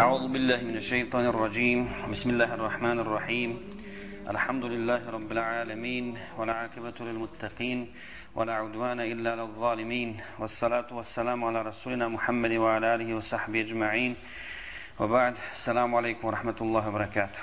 أعوذ 0.00 0.28
بالله 0.28 0.60
من 0.62 0.76
الشيطان 0.76 1.26
الرجيم 1.26 1.88
بسم 2.12 2.30
الله 2.30 2.54
الرحمن 2.54 2.98
الرحيم 3.00 3.50
الحمد 4.28 4.64
لله 4.64 5.10
رب 5.10 5.32
العالمين 5.32 6.18
والعاقبة 6.38 6.94
للمتقين 7.00 7.92
ولا 8.34 8.54
عدوان 8.54 9.00
إلا 9.00 9.36
للظالمين 9.36 10.20
والصلاة 10.38 10.86
والسلام 10.92 11.44
على 11.44 11.62
رسولنا 11.62 12.08
محمد 12.08 12.52
وعلى 12.52 12.94
آله 12.94 13.14
وصحبه 13.14 13.60
أجمعين 13.60 14.16
وبعد 15.00 15.34
السلام 15.52 15.94
عليكم 15.94 16.28
ورحمة 16.28 16.58
الله 16.60 16.88
وبركاته 16.88 17.40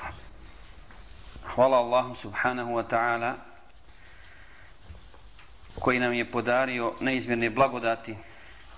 Hvala 1.54 1.78
Allahu 1.78 2.16
subhanahu 2.16 2.74
wa 2.78 2.84
ta'ala 2.84 3.36
koji 5.80 6.00
nam 6.00 6.14
je 6.14 6.26
podario 6.26 6.94
neizmjerne 7.00 7.50
blagodati 7.50 8.16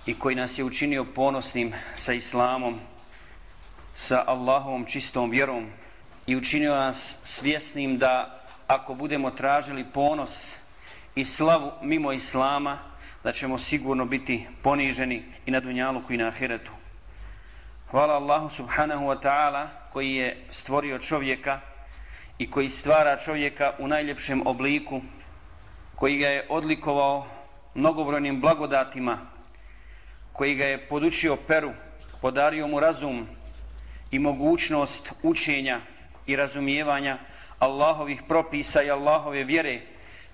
i 0.06 0.20
koji 0.20 0.36
nas 0.36 0.58
je 0.60 0.64
učinio 0.64 1.04
ponosnim 1.04 1.74
sa 1.96 2.14
Islamom, 2.14 2.80
sa 3.96 4.24
Allahovom 4.28 4.86
čistom 4.86 5.30
vjerom 5.30 5.68
i 6.28 6.36
učinio 6.36 6.76
nas 6.76 7.20
svjesnim 7.24 7.98
da 7.98 8.42
ako 8.68 8.94
budemo 8.94 9.32
tražili 9.32 9.86
ponos 9.94 10.56
i 11.16 11.26
slavu 11.26 11.72
mimo 11.82 12.12
Islama, 12.12 12.80
da 13.24 13.32
ćemo 13.32 13.58
sigurno 13.58 14.06
biti 14.06 14.48
poniženi 14.62 15.24
i 15.46 15.52
na 15.52 15.60
dunjalu 15.60 16.02
i 16.10 16.18
na 16.18 16.28
ahiretu. 16.28 16.72
Hvala 17.92 18.14
Allahu 18.14 18.50
subhanahu 18.50 19.06
wa 19.06 19.22
ta'ala 19.22 19.68
koji 19.94 20.16
je 20.16 20.46
stvorio 20.50 21.00
čovjeka 21.00 21.60
i 22.38 22.52
koji 22.52 22.70
stvara 22.70 23.18
čovjeka 23.18 23.74
u 23.80 23.88
najljepšem 23.88 24.48
obliku, 24.48 25.02
koji 25.96 26.18
ga 26.18 26.28
je 26.28 26.48
odlikovao 26.50 27.28
mnogobrojnim 27.74 28.42
blagodatima, 28.42 29.18
koji 30.34 30.56
ga 30.56 30.66
je 30.66 30.88
podučio 30.88 31.36
peru, 31.36 31.72
podario 32.22 32.68
mu 32.68 32.80
razum 32.80 33.28
i 34.16 34.20
mogućnost 34.20 35.12
učenja 35.24 35.82
i 36.28 36.36
razumijevanja 36.36 37.18
Allahovih 37.60 38.22
propisa 38.28 38.84
i 38.84 38.92
Allahove 38.92 39.44
vjere, 39.44 39.82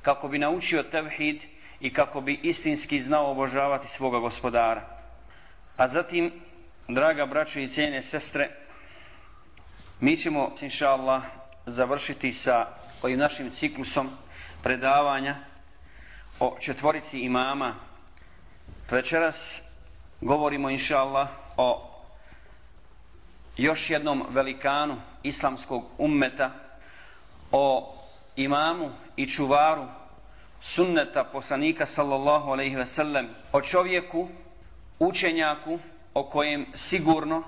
kako 0.02 0.28
bi 0.28 0.39
naučio 0.39 0.83
tevhid 0.83 1.44
i 1.80 1.94
kako 1.94 2.22
bi 2.22 2.39
istinski 2.44 3.02
znao 3.02 3.31
obožavati 3.31 3.88
svoga 3.88 4.19
gospodara. 4.19 4.81
A 5.78 5.88
zatim, 5.88 6.31
draga 6.88 7.25
braćo 7.25 7.59
i 7.59 7.67
cijene 7.67 8.02
sestre, 8.02 8.50
mi 10.00 10.17
ćemo, 10.17 10.53
inša 10.61 10.89
Allah, 10.89 11.23
završiti 11.66 12.34
sa 12.34 12.67
ovim 13.02 13.19
našim 13.19 13.50
ciklusom 13.50 14.09
predavanja 14.63 15.36
o 16.39 16.58
četvorici 16.59 17.19
imama. 17.19 17.75
Večeras 18.91 19.61
govorimo, 20.22 20.69
inša 20.69 20.97
Allah, 21.00 21.28
o 21.58 21.91
još 23.57 23.89
jednom 23.89 24.23
velikanu 24.30 25.02
islamskog 25.23 25.83
ummeta, 25.97 26.52
o 27.52 27.95
imamu 28.35 28.91
i 29.16 29.27
čuvaru 29.27 29.85
sunneta 30.61 31.23
poslanika 31.23 31.85
sallallahu 31.85 32.52
alaihi 32.52 32.75
ve 32.75 32.85
sellem, 32.85 33.27
o 33.52 33.61
čovjeku, 33.61 34.27
učenjaku 34.99 35.79
o 36.13 36.23
kojem 36.23 36.66
sigurno 36.73 37.44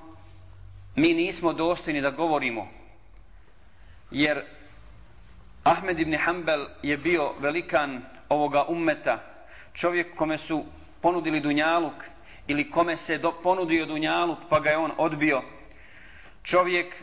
mi 0.95 1.13
nismo 1.13 1.53
dostojni 1.53 2.01
da 2.01 2.11
govorimo, 2.11 2.67
jer 4.11 4.43
Ahmed 5.63 5.99
ibn 5.99 6.17
Hanbel 6.17 6.65
je 6.81 6.97
bio 6.97 7.31
velikan 7.39 8.01
ovoga 8.29 8.63
ummeta, 8.63 9.19
čovjek 9.73 10.15
kome 10.15 10.37
su 10.37 10.65
ponudili 11.01 11.39
dunjaluk 11.39 12.03
ili 12.47 12.69
kome 12.69 12.97
se 12.97 13.17
do, 13.17 13.31
ponudio 13.31 13.85
dunjaluk 13.85 14.39
pa 14.49 14.59
ga 14.59 14.69
je 14.69 14.77
on 14.77 14.91
odbio, 14.97 15.41
čovjek 16.44 16.95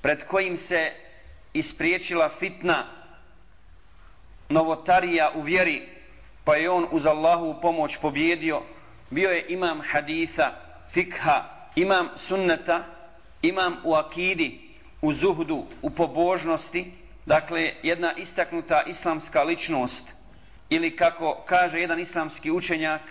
pred 0.00 0.26
kojim 0.26 0.56
se 0.56 0.92
ispriječila 1.52 2.28
fitna 2.28 2.86
novotarija 4.48 5.32
u 5.34 5.42
vjeri 5.42 5.88
pa 6.44 6.56
je 6.56 6.70
on 6.70 6.86
uz 6.90 7.06
Allahu 7.06 7.54
pomoć 7.62 7.96
pobjedio, 7.96 8.62
bio 9.10 9.30
je 9.30 9.46
imam 9.48 9.80
haditha, 9.80 10.52
fikha, 10.90 11.44
imam 11.74 12.08
sunneta, 12.16 12.84
imam 13.42 13.76
u 13.84 13.94
akidi, 13.94 14.60
u 15.02 15.12
zuhdu, 15.12 15.64
u 15.82 15.90
pobožnosti, 15.90 16.92
dakle 17.26 17.72
jedna 17.82 18.12
istaknuta 18.12 18.82
islamska 18.86 19.42
ličnost 19.42 20.14
ili 20.70 20.96
kako 20.96 21.42
kaže 21.46 21.80
jedan 21.80 22.00
islamski 22.00 22.50
učenjak, 22.50 23.02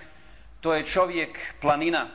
to 0.62 0.74
je 0.74 0.86
čovjek 0.86 1.40
planina, 1.62 2.08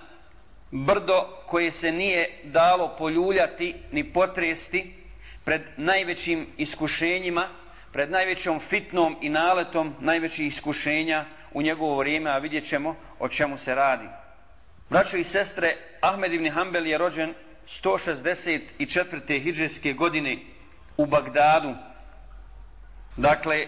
brdo 0.71 1.27
koje 1.47 1.71
se 1.71 1.93
nije 1.93 2.29
dalo 2.45 2.97
poljuljati 2.99 3.75
ni 3.93 4.13
potresti 4.13 4.95
pred 5.45 5.63
najvećim 5.77 6.47
iskušenjima, 6.57 7.49
pred 7.93 8.11
najvećom 8.11 8.61
fitnom 8.61 9.17
i 9.21 9.29
naletom 9.29 9.95
najvećih 10.01 10.47
iskušenja 10.47 11.25
u 11.53 11.63
njegovo 11.63 11.97
vrijeme, 11.97 12.31
a 12.31 12.39
vidjet 12.39 12.69
ćemo 12.69 12.97
o 13.19 13.29
čemu 13.29 13.59
se 13.59 13.75
radi. 13.75 14.09
Braćo 14.91 15.17
i 15.17 15.25
sestre, 15.25 15.77
Ahmed 16.01 16.33
ibn 16.33 16.51
Hanbel 16.51 16.87
je 16.87 16.99
rođen 16.99 17.35
164. 17.67 19.43
hijđarske 19.43 19.93
godine 19.93 20.39
u 20.97 21.07
Bagdadu. 21.07 21.75
Dakle, 23.17 23.67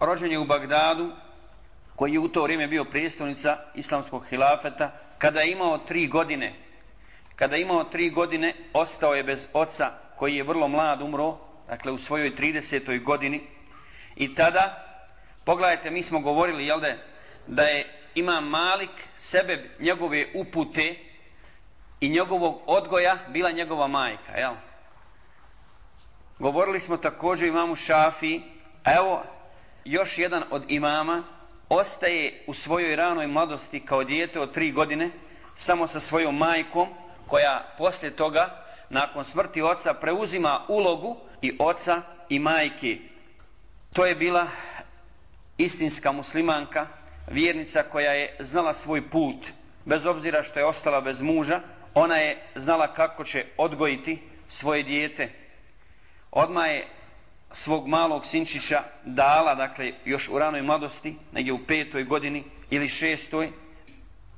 rođen 0.00 0.32
je 0.32 0.38
u 0.38 0.44
Bagdadu, 0.44 1.12
koji 1.96 2.12
je 2.12 2.18
u 2.18 2.28
to 2.28 2.42
vrijeme 2.42 2.66
bio 2.66 2.84
prijestolnica 2.84 3.58
islamskog 3.74 4.26
hilafeta, 4.28 4.92
kada 5.18 5.40
je 5.40 5.52
imao 5.52 5.78
tri 5.78 6.06
godine. 6.06 6.54
Kada 7.36 7.56
je 7.56 7.62
imao 7.62 7.84
tri 7.84 8.10
godine, 8.10 8.54
ostao 8.72 9.14
je 9.14 9.22
bez 9.22 9.46
oca, 9.52 9.90
koji 10.16 10.36
je 10.36 10.42
vrlo 10.42 10.68
mlad 10.68 11.02
umro, 11.02 11.38
dakle 11.68 11.92
u 11.92 11.98
svojoj 11.98 12.34
30. 12.36 13.02
godini. 13.02 13.40
I 14.16 14.34
tada, 14.34 14.84
pogledajte, 15.44 15.90
mi 15.90 16.02
smo 16.02 16.20
govorili, 16.20 16.66
jel 16.66 16.80
da, 16.80 16.94
da 17.46 17.62
je 17.62 18.00
ima 18.14 18.40
Malik 18.40 18.90
sebe, 19.16 19.70
njegove 19.80 20.26
upute, 20.34 20.94
i 22.00 22.08
njegovog 22.08 22.62
odgoja 22.66 23.16
bila 23.28 23.50
njegova 23.50 23.86
majka, 23.86 24.32
jel? 24.36 24.54
Govorili 26.38 26.80
smo 26.80 26.96
također 26.96 27.48
imamu 27.48 27.76
Šafi, 27.76 28.40
a 28.84 28.94
evo 28.94 29.22
još 29.84 30.18
jedan 30.18 30.44
od 30.50 30.64
imama 30.68 31.24
ostaje 31.68 32.44
u 32.46 32.54
svojoj 32.54 32.96
ranoj 32.96 33.26
mladosti 33.26 33.80
kao 33.80 34.04
dijete 34.04 34.40
od 34.40 34.52
tri 34.52 34.72
godine 34.72 35.10
samo 35.54 35.86
sa 35.86 36.00
svojom 36.00 36.36
majkom 36.36 36.88
koja 37.26 37.74
poslije 37.78 38.16
toga 38.16 38.64
nakon 38.90 39.24
smrti 39.24 39.62
oca 39.62 39.94
preuzima 39.94 40.64
ulogu 40.68 41.16
i 41.42 41.56
oca 41.58 42.02
i 42.28 42.38
majke. 42.38 42.96
To 43.92 44.06
je 44.06 44.14
bila 44.14 44.46
istinska 45.58 46.12
muslimanka, 46.12 46.86
vjernica 47.30 47.82
koja 47.82 48.12
je 48.12 48.36
znala 48.40 48.74
svoj 48.74 49.10
put 49.10 49.36
bez 49.84 50.06
obzira 50.06 50.42
što 50.42 50.58
je 50.58 50.64
ostala 50.64 51.00
bez 51.00 51.20
muža, 51.20 51.60
ona 51.94 52.16
je 52.16 52.42
znala 52.54 52.94
kako 52.94 53.24
će 53.24 53.44
odgojiti 53.56 54.18
svoje 54.48 54.82
dijete. 54.82 55.28
Odma 56.30 56.66
je 56.66 56.86
svog 57.52 57.88
malog 57.88 58.26
sinčića 58.26 58.82
dala, 59.04 59.54
dakle, 59.54 59.92
još 60.04 60.28
u 60.28 60.38
ranoj 60.38 60.62
mladosti, 60.62 61.16
negdje 61.32 61.52
u 61.52 61.66
petoj 61.66 62.04
godini 62.04 62.44
ili 62.70 62.88
šestoj, 62.88 63.50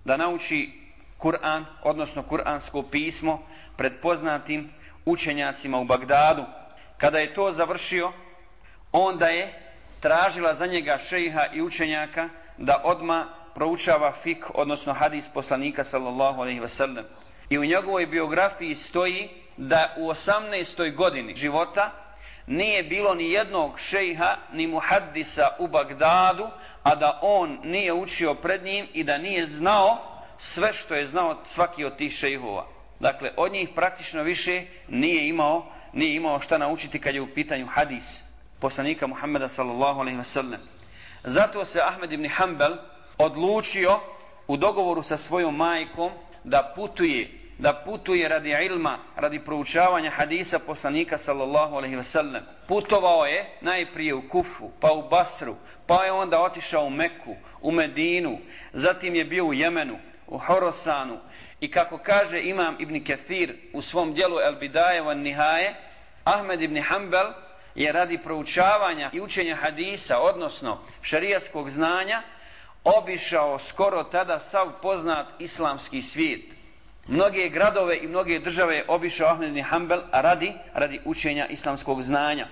da 0.04 0.16
nauči 0.16 0.70
Kur'an, 1.18 1.64
odnosno 1.82 2.22
Kur'ansko 2.22 2.90
pismo, 2.90 3.42
pred 3.76 4.00
poznatim 4.02 4.70
učenjacima 5.04 5.78
u 5.78 5.84
Bagdadu. 5.84 6.44
Kada 6.96 7.18
je 7.18 7.34
to 7.34 7.52
završio, 7.52 8.12
onda 8.92 9.26
je 9.26 9.72
tražila 10.00 10.54
za 10.54 10.66
njega 10.66 10.98
šejha 10.98 11.46
i 11.52 11.62
učenjaka 11.62 12.28
da 12.56 12.82
odma 12.84 13.26
proučava 13.54 14.12
fik, 14.12 14.46
odnosno 14.54 14.92
hadis 14.92 15.28
poslanika 15.28 15.84
sallallahu 15.84 16.40
alaihi 16.40 16.60
ve 16.60 16.68
sellem. 16.68 17.04
I 17.50 17.58
u 17.58 17.64
njegovoj 17.64 18.06
biografiji 18.06 18.74
stoji 18.74 19.28
da 19.56 19.94
u 19.98 20.08
18. 20.08 20.94
godini 20.94 21.34
života 21.36 21.92
nije 22.46 22.82
bilo 22.82 23.14
ni 23.14 23.30
jednog 23.30 23.80
šejha 23.80 24.36
ni 24.52 24.66
muhaddisa 24.66 25.48
u 25.58 25.68
Bagdadu, 25.68 26.46
a 26.82 26.94
da 26.94 27.18
on 27.22 27.58
nije 27.64 27.92
učio 27.92 28.34
pred 28.34 28.64
njim 28.64 28.86
i 28.92 29.04
da 29.04 29.18
nije 29.18 29.46
znao 29.46 29.98
sve 30.38 30.72
što 30.72 30.94
je 30.94 31.06
znao 31.06 31.36
svaki 31.46 31.84
od 31.84 31.96
tih 31.96 32.12
šejhova. 32.12 32.66
Dakle, 33.00 33.30
od 33.36 33.52
njih 33.52 33.68
praktično 33.74 34.22
više 34.22 34.62
nije 34.88 35.28
imao, 35.28 35.66
nije 35.92 36.14
imao 36.14 36.40
šta 36.40 36.58
naučiti 36.58 37.00
kad 37.00 37.14
je 37.14 37.20
u 37.20 37.34
pitanju 37.34 37.66
hadis 37.66 38.22
poslanika 38.60 39.06
Muhammeda 39.06 39.48
sallallahu 39.48 40.00
alaihi 40.00 40.18
wasallam. 40.18 40.58
Zato 41.24 41.64
se 41.64 41.80
Ahmed 41.80 42.12
ibn 42.12 42.28
Hanbel 42.28 42.76
odlučio 43.18 44.00
u 44.46 44.56
dogovoru 44.56 45.02
sa 45.02 45.16
svojom 45.16 45.56
majkom 45.56 46.12
da 46.44 46.72
putuje 46.76 47.39
da 47.60 47.72
putuje 47.72 48.28
radi 48.28 48.56
ilma, 48.66 48.98
radi 49.16 49.38
proučavanja 49.38 50.10
hadisa 50.10 50.58
poslanika 50.58 51.18
sallallahu 51.18 51.76
alaihi 51.76 51.96
ve 51.96 52.04
sellem. 52.04 52.42
Putovao 52.68 53.26
je 53.26 53.46
najprije 53.60 54.14
u 54.14 54.28
Kufu, 54.28 54.70
pa 54.80 54.92
u 54.92 55.08
Basru, 55.08 55.56
pa 55.86 56.04
je 56.04 56.12
onda 56.12 56.40
otišao 56.40 56.84
u 56.84 56.90
Meku, 56.90 57.36
u 57.60 57.72
Medinu, 57.72 58.38
zatim 58.72 59.14
je 59.14 59.24
bio 59.24 59.44
u 59.44 59.54
Jemenu, 59.54 59.98
u 60.26 60.38
Horosanu 60.38 61.18
I 61.60 61.70
kako 61.70 61.98
kaže 61.98 62.40
imam 62.42 62.76
Ibn 62.78 63.04
Kathir 63.04 63.56
u 63.72 63.82
svom 63.82 64.14
dijelu 64.14 64.40
El 64.40 64.54
Bidaje 64.54 65.02
van 65.02 65.18
Nihaje, 65.18 65.74
Ahmed 66.24 66.62
ibn 66.62 66.82
Hanbel 66.82 67.26
je 67.74 67.92
radi 67.92 68.18
proučavanja 68.18 69.10
i 69.12 69.20
učenja 69.20 69.56
hadisa, 69.56 70.18
odnosno 70.18 70.80
šarijaskog 71.02 71.70
znanja, 71.70 72.22
obišao 72.84 73.58
skoro 73.58 74.04
tada 74.04 74.40
sav 74.40 74.72
poznat 74.82 75.26
islamski 75.38 76.02
svijet. 76.02 76.59
Mnoge 77.10 77.48
gradove 77.48 77.96
i 77.96 78.08
mnoge 78.08 78.38
države 78.38 78.76
je 78.76 78.84
obišao 78.88 79.28
Ahmed 79.28 79.48
ibn 79.48 79.62
Hanbel 79.62 80.02
radi, 80.12 80.52
radi 80.74 81.00
učenja 81.04 81.46
islamskog 81.46 82.02
znanja. 82.02 82.46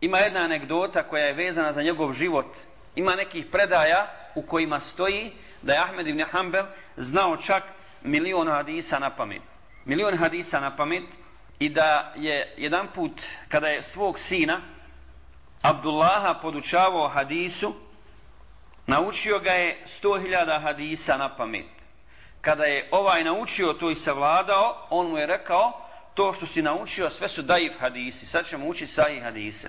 Ima 0.00 0.18
jedna 0.18 0.40
anegdota 0.40 1.02
koja 1.02 1.24
je 1.24 1.32
vezana 1.32 1.72
za 1.72 1.82
njegov 1.82 2.12
život. 2.12 2.46
Ima 2.94 3.14
nekih 3.14 3.46
predaja 3.46 4.12
u 4.34 4.42
kojima 4.42 4.80
stoji 4.80 5.32
da 5.62 5.72
je 5.72 5.80
Ahmed 5.80 6.06
ibn 6.06 6.24
Hanbel 6.30 6.64
znao 6.96 7.36
čak 7.36 7.62
milion 8.02 8.48
hadisa 8.48 8.98
na 8.98 9.10
pamet. 9.10 9.42
Milion 9.84 10.16
hadisa 10.16 10.60
na 10.60 10.76
pamet 10.76 11.04
i 11.58 11.68
da 11.68 12.12
je 12.16 12.54
jedan 12.56 12.88
put 12.94 13.22
kada 13.48 13.68
je 13.68 13.82
svog 13.82 14.18
sina 14.18 14.60
Abdullaha 15.62 16.34
podučavao 16.34 17.08
hadisu 17.08 17.74
naučio 18.86 19.38
ga 19.38 19.50
je 19.50 19.82
100.000 19.86 20.60
hadisa 20.62 21.16
na 21.16 21.28
pamet. 21.28 21.75
Kada 22.46 22.64
je 22.64 22.88
ovaj 22.90 23.24
naučio 23.24 23.72
to 23.72 23.90
i 23.90 23.94
savladao, 23.94 24.86
on 24.90 25.06
mu 25.06 25.18
je 25.18 25.26
rekao 25.26 25.72
to 26.14 26.32
što 26.32 26.46
si 26.46 26.62
naučio 26.62 27.10
sve 27.10 27.28
su 27.28 27.42
daif 27.42 27.72
hadisi, 27.80 28.26
sad 28.26 28.46
ćemo 28.46 28.66
učiti 28.66 28.92
sahih 28.92 29.22
hadise. 29.22 29.68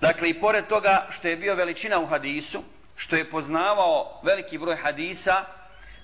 Dakle, 0.00 0.30
i 0.30 0.40
pored 0.40 0.66
toga 0.66 1.06
što 1.10 1.28
je 1.28 1.36
bio 1.36 1.54
veličina 1.54 1.98
u 2.00 2.06
hadisu, 2.06 2.62
što 2.96 3.16
je 3.16 3.30
poznavao 3.30 4.20
veliki 4.22 4.58
broj 4.58 4.76
hadisa, 4.76 5.44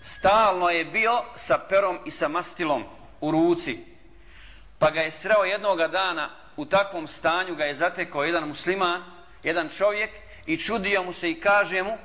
stalno 0.03 0.71
je 0.71 0.85
bio 0.85 1.23
sa 1.35 1.59
perom 1.69 1.99
i 2.05 2.11
sa 2.11 2.29
mastilom 2.29 2.85
u 3.21 3.31
ruci. 3.31 3.79
Pa 4.79 4.91
ga 4.91 5.01
je 5.01 5.11
sreo 5.11 5.45
jednoga 5.45 5.89
dana, 5.89 6.31
u 6.57 6.67
takvom 6.67 7.07
stanju 7.07 7.55
ga 7.55 7.65
je 7.65 7.75
zatekao 7.75 8.25
jedan 8.25 8.49
musliman, 8.49 9.05
jedan 9.43 9.69
čovjek, 9.69 10.11
i 10.47 10.59
čudio 10.59 11.03
mu 11.03 11.13
se 11.13 11.31
i 11.31 11.41
kaže 11.41 11.83
mu, 11.83 11.99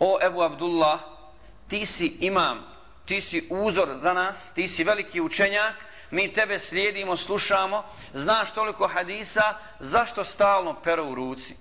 o 0.00 0.18
Ebu 0.22 0.42
Abdullah, 0.42 1.17
ti 1.68 1.86
si 1.86 2.16
imam, 2.20 2.64
ti 3.04 3.20
si 3.20 3.46
uzor 3.50 3.96
za 3.96 4.12
nas, 4.12 4.52
ti 4.54 4.68
si 4.68 4.84
veliki 4.84 5.20
učenjak, 5.20 5.74
mi 6.10 6.32
tebe 6.32 6.58
slijedimo, 6.58 7.16
slušamo, 7.16 7.84
znaš 8.14 8.50
toliko 8.50 8.88
hadisa, 8.88 9.54
zašto 9.80 10.24
stalno 10.24 10.80
pero 10.84 11.04
u 11.04 11.14
ruci? 11.14 11.56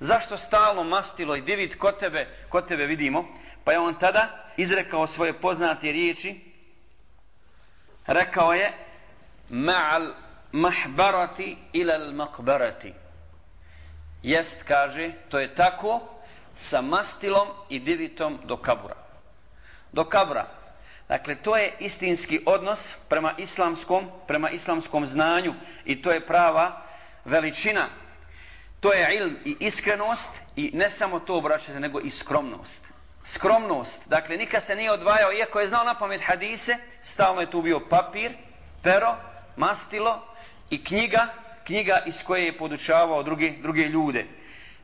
Zašto 0.00 0.36
stalno 0.36 0.84
mastilo 0.84 1.36
i 1.36 1.40
divit 1.40 1.78
kod 1.78 1.98
tebe, 1.98 2.28
kod 2.48 2.68
tebe 2.68 2.86
vidimo? 2.86 3.28
Pa 3.64 3.72
je 3.72 3.78
on 3.78 3.94
tada 3.94 4.52
izrekao 4.56 5.06
svoje 5.06 5.32
poznate 5.32 5.92
riječi, 5.92 6.40
rekao 8.06 8.52
je, 8.52 8.72
ma'al 9.50 10.14
mahbarati 10.52 11.56
ila 11.72 11.94
al 11.94 12.12
makbarati. 12.12 12.92
Jest, 14.22 14.62
kaže, 14.62 15.12
to 15.28 15.38
je 15.38 15.54
tako 15.54 16.00
sa 16.56 16.82
mastilom 16.82 17.48
i 17.68 17.80
divitom 17.80 18.38
do 18.44 18.56
kabura. 18.56 19.07
Do 19.98 20.04
kabra. 20.04 20.46
Dakle, 21.08 21.34
to 21.42 21.56
je 21.56 21.72
istinski 21.78 22.40
odnos 22.46 22.96
prema 23.08 23.34
islamskom, 23.38 24.10
prema 24.26 24.50
islamskom 24.50 25.06
znanju 25.06 25.54
i 25.84 26.02
to 26.02 26.10
je 26.10 26.26
prava 26.26 26.82
veličina. 27.24 27.88
To 28.80 28.92
je 28.92 29.16
ilm 29.16 29.36
i 29.44 29.56
iskrenost 29.60 30.30
i 30.56 30.70
ne 30.74 30.90
samo 30.90 31.20
to 31.20 31.36
obraćate, 31.36 31.80
nego 31.80 32.00
i 32.00 32.10
skromnost. 32.10 32.84
Skromnost. 33.24 34.08
Dakle, 34.08 34.36
nikad 34.36 34.62
se 34.62 34.76
nije 34.76 34.92
odvajao, 34.92 35.32
iako 35.32 35.60
je 35.60 35.68
znao 35.68 35.84
na 35.84 35.98
pamet 35.98 36.20
hadise, 36.24 36.76
stalno 37.02 37.40
je 37.40 37.50
tu 37.50 37.62
bio 37.62 37.80
papir, 37.80 38.32
pero, 38.82 39.16
mastilo 39.56 40.26
i 40.70 40.84
knjiga, 40.84 41.26
knjiga 41.64 42.02
iz 42.06 42.22
koje 42.24 42.44
je 42.44 42.58
podučavao 42.58 43.22
druge, 43.22 43.52
druge 43.62 43.82
ljude 43.82 44.26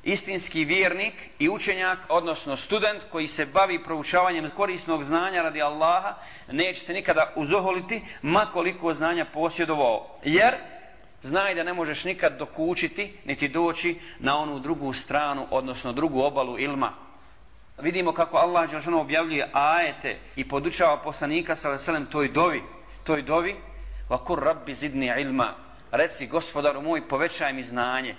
istinski 0.05 0.65
vjernik 0.65 1.15
i 1.39 1.49
učenjak, 1.49 1.99
odnosno 2.09 2.57
student 2.57 3.03
koji 3.13 3.29
se 3.29 3.47
bavi 3.47 3.85
proučavanjem 3.85 4.49
korisnog 4.57 5.05
znanja 5.05 5.43
radi 5.43 5.63
Allaha, 5.63 6.15
neće 6.53 6.81
se 6.81 6.93
nikada 6.93 7.33
uzoholiti 7.37 8.03
makoliko 8.23 8.95
znanja 8.95 9.25
posjedovao. 9.25 10.19
Jer 10.25 10.55
znaj 11.23 11.55
da 11.55 11.63
ne 11.63 11.73
možeš 11.73 12.05
nikad 12.05 12.39
dokučiti, 12.39 13.13
niti 13.25 13.49
doći 13.49 13.97
na 14.19 14.39
onu 14.39 14.59
drugu 14.59 14.93
stranu, 14.93 15.47
odnosno 15.51 15.93
drugu 15.93 16.21
obalu 16.21 16.59
ilma. 16.59 16.93
Vidimo 17.79 18.13
kako 18.13 18.37
Allah 18.37 18.71
Đelšanu 18.71 19.01
objavljuje 19.01 19.51
ajete 19.53 20.17
i 20.37 20.49
podučava 20.49 20.97
poslanika 20.97 21.57
sa 21.57 21.71
veselem 21.71 22.07
toj 22.07 22.29
dovi, 22.29 22.63
toj 23.05 23.23
dovi, 23.23 23.57
vakur 24.09 24.43
rabbi 24.43 24.75
zidni 24.75 25.13
ilma, 25.21 25.55
reci 25.91 26.27
gospodaru 26.27 26.83
moj 26.83 27.09
povećaj 27.09 27.53
mi 27.53 27.63
znanje, 27.63 28.17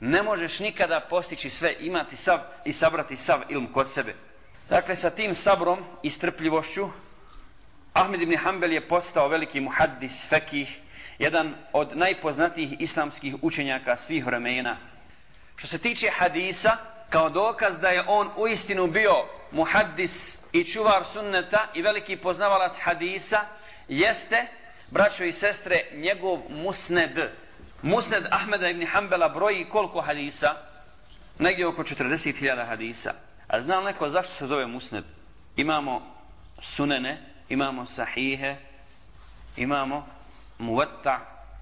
ne 0.00 0.22
možeš 0.22 0.58
nikada 0.60 1.00
postići 1.00 1.50
sve, 1.50 1.74
imati 1.80 2.16
sav 2.16 2.38
i 2.64 2.72
sabrati 2.72 3.16
sav 3.16 3.40
ilm 3.48 3.66
kod 3.72 3.90
sebe. 3.90 4.14
Dakle, 4.68 4.96
sa 4.96 5.10
tim 5.10 5.34
sabrom 5.34 5.78
i 6.02 6.10
strpljivošću, 6.10 6.88
Ahmed 7.92 8.22
ibn 8.22 8.36
Hanbel 8.36 8.72
je 8.72 8.88
postao 8.88 9.28
veliki 9.28 9.60
muhaddis, 9.60 10.28
fekih, 10.28 10.80
jedan 11.18 11.54
od 11.72 11.96
najpoznatijih 11.96 12.80
islamskih 12.80 13.34
učenjaka 13.42 13.96
svih 13.96 14.26
vremena. 14.26 14.76
Što 15.56 15.66
se 15.66 15.78
tiče 15.78 16.10
hadisa, 16.10 16.76
kao 17.10 17.30
dokaz 17.30 17.78
da 17.78 17.88
je 17.88 18.04
on 18.06 18.30
u 18.36 18.48
istinu 18.48 18.86
bio 18.86 19.14
muhaddis 19.50 20.38
i 20.52 20.64
čuvar 20.64 21.04
sunneta 21.04 21.66
i 21.74 21.82
veliki 21.82 22.16
poznavalac 22.16 22.72
hadisa, 22.80 23.40
jeste, 23.88 24.46
braćo 24.90 25.24
i 25.24 25.32
sestre, 25.32 25.82
njegov 25.94 26.38
musned, 26.48 27.30
Musned 27.82 28.26
Ahmeda 28.30 28.70
ibn 28.70 28.86
Hanbala 28.86 29.28
broji 29.28 29.64
koliko 29.64 30.00
hadisa? 30.00 30.54
Negdje 31.38 31.66
oko 31.66 31.82
40.000 31.82 32.66
hadisa. 32.66 33.12
A 33.48 33.60
zna 33.60 33.80
neko 33.80 34.10
zašto 34.10 34.34
se 34.34 34.46
zove 34.46 34.66
Musned? 34.66 35.04
Imamo 35.56 36.02
sunene, 36.58 37.22
imamo 37.48 37.86
sahihe, 37.86 38.56
imamo 39.56 40.06
muvatta, 40.58 41.20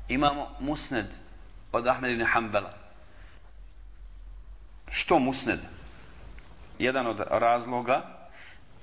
imamo 0.08 0.56
Musned 0.60 1.06
od 1.72 1.86
Ahmeda 1.86 2.14
ibn 2.14 2.24
Hanbala. 2.24 2.72
Što 4.90 5.18
Musned? 5.18 5.58
Jedan 6.78 7.06
od 7.06 7.20
razloga, 7.30 8.02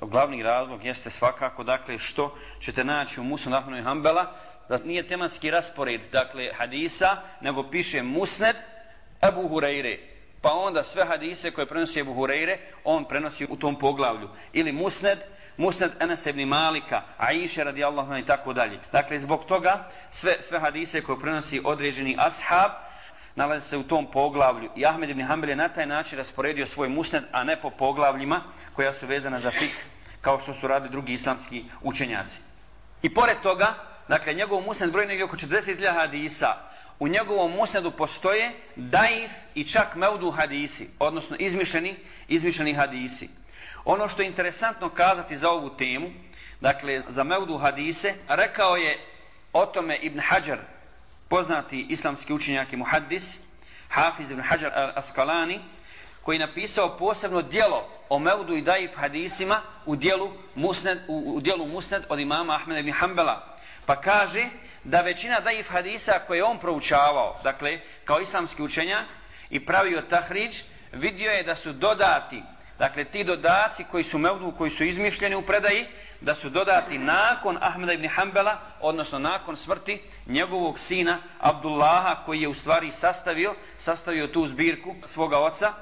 glavni 0.01 0.43
razlog 0.43 0.85
jeste 0.85 1.09
svakako, 1.09 1.63
dakle, 1.63 1.97
što 1.99 2.37
ćete 2.59 2.83
naći 2.83 3.19
u 3.19 3.23
Musned 3.23 3.53
Ahmeda 3.53 3.77
ibn 3.77 3.87
Hanbala, 3.87 4.31
da 4.69 4.77
nije 4.77 5.07
tematski 5.07 5.51
raspored, 5.51 6.01
dakle, 6.11 6.51
hadisa, 6.57 7.17
nego 7.41 7.63
piše 7.63 8.03
musned 8.03 8.55
Ebu 9.21 9.49
Hureyre. 9.49 9.97
Pa 10.41 10.53
onda 10.53 10.83
sve 10.83 11.05
hadise 11.05 11.51
koje 11.51 11.65
prenosi 11.65 11.99
Ebu 11.99 12.13
Hureyre, 12.13 12.57
on 12.83 13.05
prenosi 13.05 13.47
u 13.49 13.55
tom 13.55 13.75
poglavlju. 13.79 14.29
Ili 14.53 14.71
musned, 14.71 15.19
musned 15.57 15.91
Enes 15.99 16.25
ibn 16.25 16.43
Malika, 16.43 17.01
Aisha 17.17 17.63
radijallahu 17.63 18.17
i 18.17 18.25
tako 18.25 18.53
dalje. 18.53 18.79
Dakle, 18.91 19.19
zbog 19.19 19.45
toga 19.45 19.89
sve, 20.11 20.37
sve 20.41 20.59
hadise 20.59 21.03
koje 21.03 21.19
prenosi 21.19 21.61
određeni 21.63 22.15
ashab, 22.19 22.71
nalaze 23.35 23.67
se 23.67 23.77
u 23.77 23.83
tom 23.83 24.11
poglavlju. 24.11 24.69
I 24.75 24.85
Ahmed 24.85 25.09
ibn 25.09 25.23
Hanbel 25.23 25.49
je 25.49 25.55
na 25.55 25.69
taj 25.69 25.85
način 25.85 26.17
rasporedio 26.17 26.67
svoj 26.67 26.89
musned, 26.89 27.23
a 27.31 27.43
ne 27.43 27.61
po 27.61 27.69
poglavljima 27.69 28.41
koja 28.75 28.93
su 28.93 29.07
vezana 29.07 29.39
za 29.39 29.51
fik, 29.51 29.85
kao 30.21 30.39
što 30.39 30.53
su 30.53 30.67
radili 30.67 30.91
drugi 30.91 31.13
islamski 31.13 31.65
učenjaci. 31.81 32.39
I 33.01 33.13
pored 33.13 33.37
toga, 33.43 33.73
dakle 34.11 34.33
njegov 34.33 34.61
musned 34.61 34.91
broj 34.91 35.05
negdje 35.05 35.25
oko 35.25 35.35
40.000 35.35 35.93
hadisa, 35.93 36.55
u 36.99 37.07
njegovom 37.07 37.51
musnedu 37.51 37.91
postoje 37.91 38.51
daif 38.75 39.31
i 39.55 39.63
čak 39.63 39.95
meudu 39.95 40.31
hadisi, 40.31 40.89
odnosno 40.99 41.35
izmišljeni, 41.39 41.95
izmišljeni 42.27 42.73
hadisi. 42.73 43.29
Ono 43.85 44.07
što 44.07 44.21
je 44.21 44.27
interesantno 44.27 44.89
kazati 44.89 45.37
za 45.37 45.49
ovu 45.49 45.69
temu, 45.77 46.09
dakle 46.61 47.01
za 47.09 47.23
meudu 47.23 47.57
hadise, 47.57 48.13
rekao 48.27 48.75
je 48.75 48.99
o 49.53 49.65
tome 49.65 49.95
Ibn 49.95 50.19
Hajar, 50.19 50.59
poznati 51.27 51.85
islamski 51.89 52.33
učenjak 52.33 52.73
i 52.73 52.77
muhaddis, 52.77 53.39
Hafiz 53.89 54.31
Ibn 54.31 54.41
Hajar 54.41 54.71
al-Askalani, 54.75 55.59
koji 56.21 56.35
je 56.35 56.47
napisao 56.47 56.97
posebno 56.97 57.41
dijelo 57.41 57.87
o 58.09 58.19
meudu 58.19 58.55
i 58.55 58.61
daif 58.61 58.91
hadisima 58.95 59.61
u 59.85 59.95
dijelu 59.95 60.31
musned, 60.55 60.99
u, 61.07 61.35
u 61.35 61.39
dijelu 61.39 61.67
musned 61.67 62.03
od 62.09 62.19
imama 62.19 62.55
Ahmeda 62.55 62.79
ibn 62.79 62.91
Hanbala. 62.91 63.51
Pa 63.85 63.95
kaže 63.95 64.45
da 64.83 65.01
većina 65.01 65.39
daif 65.39 65.69
hadisa 65.69 66.19
koje 66.27 66.43
on 66.43 66.59
proučavao, 66.59 67.39
dakle, 67.43 67.79
kao 68.05 68.19
islamski 68.19 68.63
učenja 68.63 69.05
i 69.49 69.65
pravio 69.65 70.01
tahriđ, 70.01 70.61
vidio 70.91 71.31
je 71.31 71.43
da 71.43 71.55
su 71.55 71.73
dodati, 71.73 72.43
dakle, 72.79 73.05
ti 73.05 73.23
dodaci 73.23 73.83
koji 73.91 74.03
su 74.03 74.17
mevdu, 74.17 74.53
koji 74.57 74.71
su 74.71 74.83
izmišljeni 74.83 75.35
u 75.35 75.41
predaji, 75.41 75.85
da 76.21 76.35
su 76.35 76.49
dodati 76.49 76.97
nakon 76.97 77.57
Ahmeda 77.61 77.93
ibn 77.93 78.07
Hanbala, 78.07 78.57
odnosno 78.81 79.19
nakon 79.19 79.57
smrti 79.57 80.01
njegovog 80.27 80.79
sina 80.79 81.17
Abdullaha, 81.39 82.15
koji 82.25 82.41
je 82.41 82.47
u 82.47 82.53
stvari 82.53 82.91
sastavio, 82.91 83.55
sastavio 83.77 84.27
tu 84.27 84.47
zbirku 84.47 84.95
svoga 85.05 85.39
oca, 85.39 85.73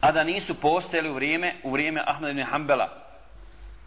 a 0.00 0.12
da 0.12 0.24
nisu 0.24 0.60
postojali 0.60 1.10
u 1.10 1.14
vrijeme, 1.14 1.54
u 1.62 1.70
vrijeme 1.70 2.02
Ahmeda 2.06 2.30
ibn 2.30 2.42
Hanbala. 2.42 3.05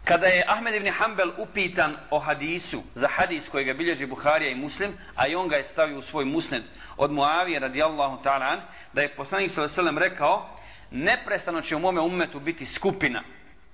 Kada 0.04 0.26
je 0.26 0.44
Ahmed 0.48 0.74
ibn 0.74 0.88
Hanbel 0.88 1.32
upitan 1.38 1.96
o 2.10 2.18
hadisu, 2.18 2.82
za 2.94 3.08
hadis 3.08 3.48
koji 3.48 3.64
ga 3.64 3.74
bilježi 3.74 4.06
Buharija 4.06 4.50
i 4.50 4.54
Muslim, 4.54 4.92
a 5.16 5.26
i 5.26 5.34
on 5.34 5.48
ga 5.48 5.56
je 5.56 5.64
stavio 5.64 5.98
u 5.98 6.02
svoj 6.02 6.24
musned 6.24 6.62
od 6.96 7.12
Muavije 7.12 7.58
radijallahu 7.58 8.22
ta'ala, 8.22 8.56
da 8.92 9.02
je 9.02 9.08
poslanik 9.08 9.50
s.a.v. 9.50 9.98
rekao, 9.98 10.56
neprestano 10.90 11.62
će 11.62 11.76
u 11.76 11.78
mome 11.78 12.00
umetu 12.00 12.40
biti 12.40 12.66
skupina, 12.66 13.22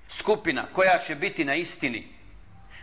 skupina 0.09 0.66
koja 0.73 0.99
će 0.99 1.14
biti 1.14 1.45
na 1.45 1.54
istini. 1.54 2.09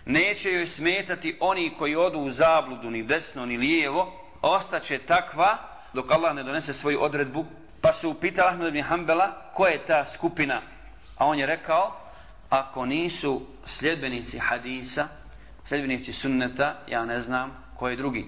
Neće 0.06 0.52
joj 0.52 0.68
smetati 0.68 1.38
oni 1.40 1.74
koji 1.78 1.96
odu 1.96 2.20
u 2.20 2.30
zabludu, 2.30 2.92
ni 2.92 3.04
desno, 3.04 3.46
ni 3.46 3.58
lijevo, 3.58 4.30
ostaće 4.42 4.98
takva 4.98 5.58
dok 5.94 6.12
Allah 6.12 6.36
ne 6.36 6.44
donese 6.44 6.74
svoju 6.74 7.04
odredbu. 7.04 7.46
Pa 7.82 7.94
su 7.94 8.10
upitali 8.10 8.50
Ahmed 8.50 8.68
ibn 8.68 8.82
Hanbela 8.82 9.52
ko 9.54 9.68
je 9.68 9.86
ta 9.86 10.06
skupina, 10.06 10.62
a 11.18 11.26
on 11.26 11.40
je 11.40 11.46
rekao, 11.46 12.02
ako 12.53 12.86
nisu 12.86 13.41
sljedbenici 13.65 14.38
hadisa, 14.38 15.07
sljedbenici 15.65 16.13
sunneta, 16.13 16.81
ja 16.88 17.05
ne 17.05 17.22
znam 17.22 17.65
ko 17.77 17.89
je 17.89 17.95
drugi. 17.95 18.25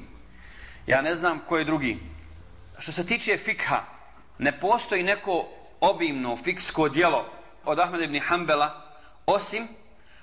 Ja 0.87 1.01
ne 1.01 1.15
znam 1.15 1.39
ko 1.47 1.57
je 1.57 1.63
drugi. 1.63 1.99
Što 2.77 2.91
se 2.91 3.05
tiče 3.05 3.37
fikha, 3.37 3.83
ne 4.37 4.59
postoji 4.59 5.03
neko 5.03 5.47
obimno 5.81 6.37
fiksko 6.37 6.89
dijelo 6.89 7.25
od 7.65 7.79
Ahmed 7.79 8.01
ibn 8.01 8.19
Hanbala, 8.19 8.97
osim 9.25 9.67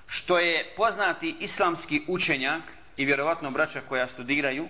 što 0.07 0.39
je 0.39 0.73
poznati 0.77 1.35
islamski 1.39 2.01
učenjak 2.07 2.61
i 2.97 3.05
vjerovatno 3.05 3.51
braća 3.51 3.81
koja 3.89 4.07
studiraju 4.07 4.67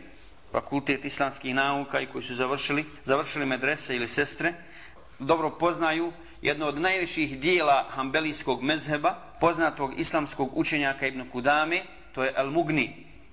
fakultet 0.51 1.05
islamskih 1.05 1.55
nauka 1.55 1.99
i 1.99 2.05
koji 2.07 2.23
su 2.23 2.35
završili, 2.35 2.85
završili 3.03 3.45
medrese 3.45 3.95
ili 3.95 4.07
sestre, 4.07 4.53
dobro 5.19 5.49
poznaju 5.49 6.11
jedno 6.43 6.67
od 6.67 6.81
najvećih 6.81 7.39
dijela 7.39 7.85
hambelijskog 7.89 8.63
mezheba, 8.63 9.15
poznatog 9.39 10.00
islamskog 10.00 10.57
učenjaka 10.57 11.07
Ibn 11.07 11.29
Kudame, 11.29 11.83
to 12.12 12.23
je 12.23 12.33
Al-Mugni. 12.38 12.89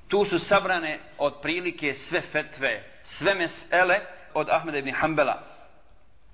Tu 0.09 0.25
su 0.25 0.38
sabrane 0.38 0.99
od 1.19 1.40
prilike 1.43 1.95
sve 1.95 2.21
fetve, 2.21 2.85
sve 3.05 3.35
mesele 3.35 4.00
od 4.35 4.49
Ahmeda 4.50 4.79
ibn 4.79 4.93
Hanbala. 4.93 5.43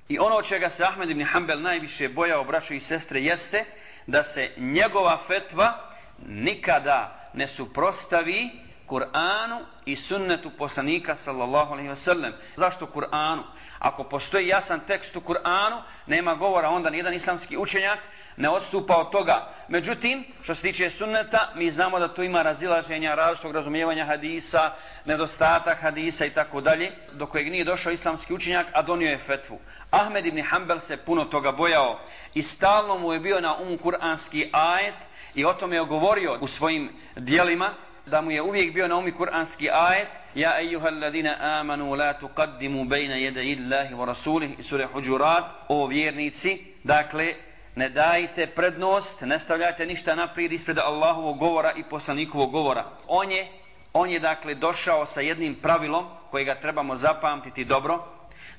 I 0.08 0.18
ono 0.18 0.42
čega 0.42 0.70
se 0.70 0.84
Ahmed 0.84 1.10
ibn 1.10 1.24
Hanbel 1.24 1.62
najviše 1.62 2.08
bojao 2.08 2.44
braćo 2.44 2.74
i 2.74 2.80
sestre 2.80 3.20
jeste 3.20 3.64
da 4.06 4.22
se 4.22 4.50
njegova 4.56 5.18
fetva 5.26 5.90
nikada 6.26 7.30
ne 7.34 7.48
suprostavi 7.48 8.50
Kur'anu 8.86 9.64
i 9.84 9.96
sunnetu 9.96 10.50
poslanika 10.58 11.16
sallallahu 11.16 11.72
alaihi 11.72 11.88
ve 11.88 11.96
sellem. 11.96 12.32
Zašto 12.56 12.86
Kur'anu? 12.86 13.42
Ako 13.78 14.04
postoji 14.04 14.48
jasan 14.48 14.80
tekst 14.80 15.16
u 15.16 15.20
Kur'anu, 15.20 15.82
nema 16.06 16.34
govora, 16.34 16.68
onda 16.68 16.90
nijedan 16.90 17.14
islamski 17.14 17.56
učenjak 17.56 17.98
ne 18.36 18.48
odstupa 18.48 18.96
od 18.96 19.10
toga. 19.10 19.48
Međutim, 19.68 20.24
što 20.42 20.54
se 20.54 20.62
tiče 20.62 20.90
sunneta, 20.90 21.52
mi 21.54 21.70
znamo 21.70 21.98
da 21.98 22.14
tu 22.14 22.22
ima 22.22 22.42
razilaženja, 22.42 23.14
različitog 23.14 23.54
razumijevanja 23.54 24.04
hadisa, 24.04 24.72
nedostatak 25.04 25.80
hadisa 25.80 26.26
i 26.26 26.30
tako 26.30 26.60
dalje, 26.60 26.92
do 27.12 27.26
kojeg 27.26 27.50
nije 27.50 27.64
došao 27.64 27.92
islamski 27.92 28.34
učenjak, 28.34 28.66
a 28.72 28.82
donio 28.82 29.10
je 29.10 29.18
fetvu. 29.18 29.58
Ahmed 29.90 30.26
ibn 30.26 30.42
Hanbel 30.42 30.80
se 30.80 30.96
puno 30.96 31.24
toga 31.24 31.52
bojao 31.52 32.00
i 32.34 32.42
stalno 32.42 32.98
mu 32.98 33.12
je 33.12 33.20
bio 33.20 33.40
na 33.40 33.56
umu 33.56 33.76
kur'anski 33.76 34.48
ajet 34.52 34.94
i 35.34 35.44
o 35.44 35.52
tome 35.52 35.76
je 35.76 35.84
govorio 35.84 36.38
u 36.40 36.46
svojim 36.46 36.90
dijelima, 37.16 37.74
da 38.06 38.20
mu 38.20 38.30
je 38.30 38.42
uvijek 38.42 38.74
bio 38.74 38.88
na 38.88 38.96
umi 38.96 39.12
kur'anski 39.12 39.70
ajet 39.72 40.08
Ja 40.34 40.60
ejuha 40.60 40.86
alladina 40.88 41.36
amanu 41.40 41.94
la 41.94 42.12
tuqaddimu 42.18 42.84
bejna 42.84 43.14
jede 43.14 43.44
illahi 43.44 43.94
wa 43.94 44.04
rasulih 44.04 44.58
i 44.58 44.62
sura 44.62 44.86
huđurat. 44.86 45.44
O 45.68 45.86
vjernici 45.86 46.58
dakle 46.84 47.34
ne 47.74 47.88
dajte 47.88 48.46
prednost 48.46 49.20
ne 49.20 49.38
stavljajte 49.38 49.86
ništa 49.86 50.14
naprijed 50.14 50.52
ispred 50.52 50.78
Allahovog 50.78 51.38
govora 51.38 51.72
i 51.76 51.82
poslanikovog 51.82 52.50
govora. 52.50 52.84
On 53.06 53.30
je, 53.30 53.48
on 53.92 54.10
je 54.10 54.20
dakle 54.20 54.54
došao 54.54 55.06
sa 55.06 55.20
jednim 55.20 55.54
pravilom 55.54 56.06
kojega 56.30 56.54
trebamo 56.54 56.96
zapamtiti 56.96 57.64
dobro. 57.64 58.04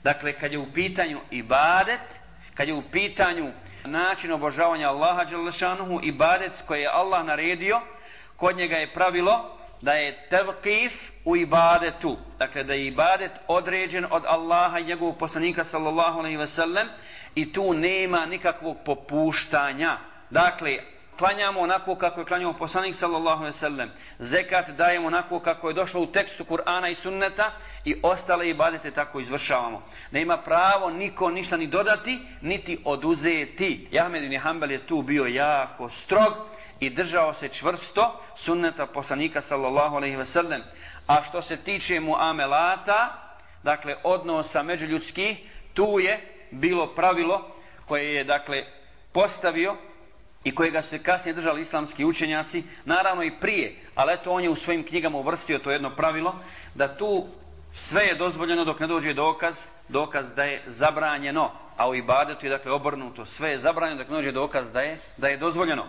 Dakle 0.03 0.33
kad 0.33 0.51
je 0.51 0.57
u 0.57 0.73
pitanju 0.73 1.19
ibadet 1.31 2.19
kad 2.53 2.67
je 2.67 2.73
u 2.73 2.81
pitanju 2.81 3.51
način 3.85 4.31
obožavanja 4.31 4.89
Allaha 4.89 5.25
ibadet 6.03 6.51
koji 6.67 6.81
je 6.81 6.89
Allah 6.93 7.25
naredio 7.25 7.81
kod 8.37 8.57
njega 8.57 8.75
je 8.75 8.93
pravilo 8.93 9.57
da 9.81 9.93
je 9.93 10.27
tevkif 10.29 11.11
u 11.25 11.35
ibadetu. 11.35 12.17
Dakle, 12.39 12.63
da 12.63 12.73
je 12.73 12.87
ibadet 12.87 13.31
određen 13.47 14.05
od 14.11 14.23
Allaha 14.25 14.79
i 14.79 14.85
njegovog 14.85 15.17
poslanika 15.17 15.63
sallallahu 15.63 16.19
alaihi 16.19 16.37
ve 16.37 16.47
sellem 16.47 16.87
i 17.35 17.53
tu 17.53 17.73
nema 17.73 18.25
nikakvog 18.25 18.77
popuštanja. 18.85 19.97
Dakle, 20.29 20.77
klanjamo 21.17 21.59
onako 21.59 21.95
kako 21.95 22.21
je 22.21 22.25
klanjamo 22.25 22.53
poslanik 22.53 22.95
sallallahu 22.95 23.37
alaihi 23.37 23.55
ve 23.55 23.59
sellem. 23.59 23.91
Zekat 24.19 24.69
dajemo 24.69 25.07
onako 25.07 25.39
kako 25.39 25.67
je 25.67 25.73
došlo 25.73 26.01
u 26.01 26.05
tekstu 26.05 26.43
Kur'ana 26.43 26.91
i 26.91 26.95
sunneta 26.95 27.51
i 27.85 27.95
ostale 28.03 28.49
ibadete 28.49 28.91
tako 28.91 29.19
izvršavamo. 29.19 29.83
Nema 30.11 30.37
pravo 30.37 30.89
niko 30.89 31.29
ništa 31.29 31.57
ni 31.57 31.67
dodati, 31.67 32.19
niti 32.41 32.79
oduzeti. 32.85 33.87
Jahmed 33.91 34.23
ibn 34.23 34.37
Hanbal 34.37 34.71
je 34.71 34.87
tu 34.87 35.01
bio 35.01 35.25
jako 35.25 35.89
strog 35.89 36.33
i 36.79 36.89
držao 36.89 37.33
se 37.33 37.47
čvrsto 37.47 38.19
sunneta 38.35 38.85
poslanika 38.85 39.41
sallallahu 39.41 39.95
alejhi 39.95 40.15
ve 40.15 40.25
sellem. 40.25 40.63
A 41.07 41.23
što 41.23 41.41
se 41.41 41.57
tiče 41.57 41.99
muamelata, 41.99 43.27
dakle 43.63 43.95
odnosa 44.03 44.63
međuljudski, 44.63 45.35
tu 45.73 45.99
je 45.99 46.19
bilo 46.51 46.87
pravilo 46.87 47.55
koje 47.87 48.13
je 48.13 48.23
dakle 48.23 48.63
postavio 49.11 49.75
i 50.43 50.55
kojega 50.55 50.81
se 50.81 51.03
kasnije 51.03 51.33
držali 51.33 51.61
islamski 51.61 52.05
učenjaci, 52.05 52.63
naravno 52.85 53.23
i 53.23 53.31
prije, 53.39 53.75
ali 53.95 54.13
eto 54.13 54.31
on 54.31 54.43
je 54.43 54.49
u 54.49 54.55
svojim 54.55 54.83
knjigama 54.83 55.17
uvrstio 55.17 55.59
to 55.59 55.71
jedno 55.71 55.95
pravilo, 55.95 56.35
da 56.75 56.97
tu 56.97 57.27
sve 57.71 58.03
je 58.03 58.15
dozvoljeno 58.15 58.65
dok 58.65 58.79
ne 58.79 58.87
dođe 58.87 59.13
dokaz, 59.13 59.63
dokaz 59.89 60.33
da 60.33 60.43
je 60.43 60.63
zabranjeno, 60.67 61.51
a 61.77 61.89
u 61.89 61.95
ibadetu 61.95 62.45
je 62.45 62.49
dakle 62.49 62.71
obrnuto, 62.71 63.25
sve 63.25 63.49
je 63.49 63.59
zabranjeno 63.59 64.03
dok 64.03 64.09
ne 64.09 64.15
dođe 64.15 64.31
dokaz 64.31 64.71
da 64.71 64.81
je, 64.81 64.99
da 65.17 65.27
je 65.27 65.37
dozvoljeno. 65.37 65.85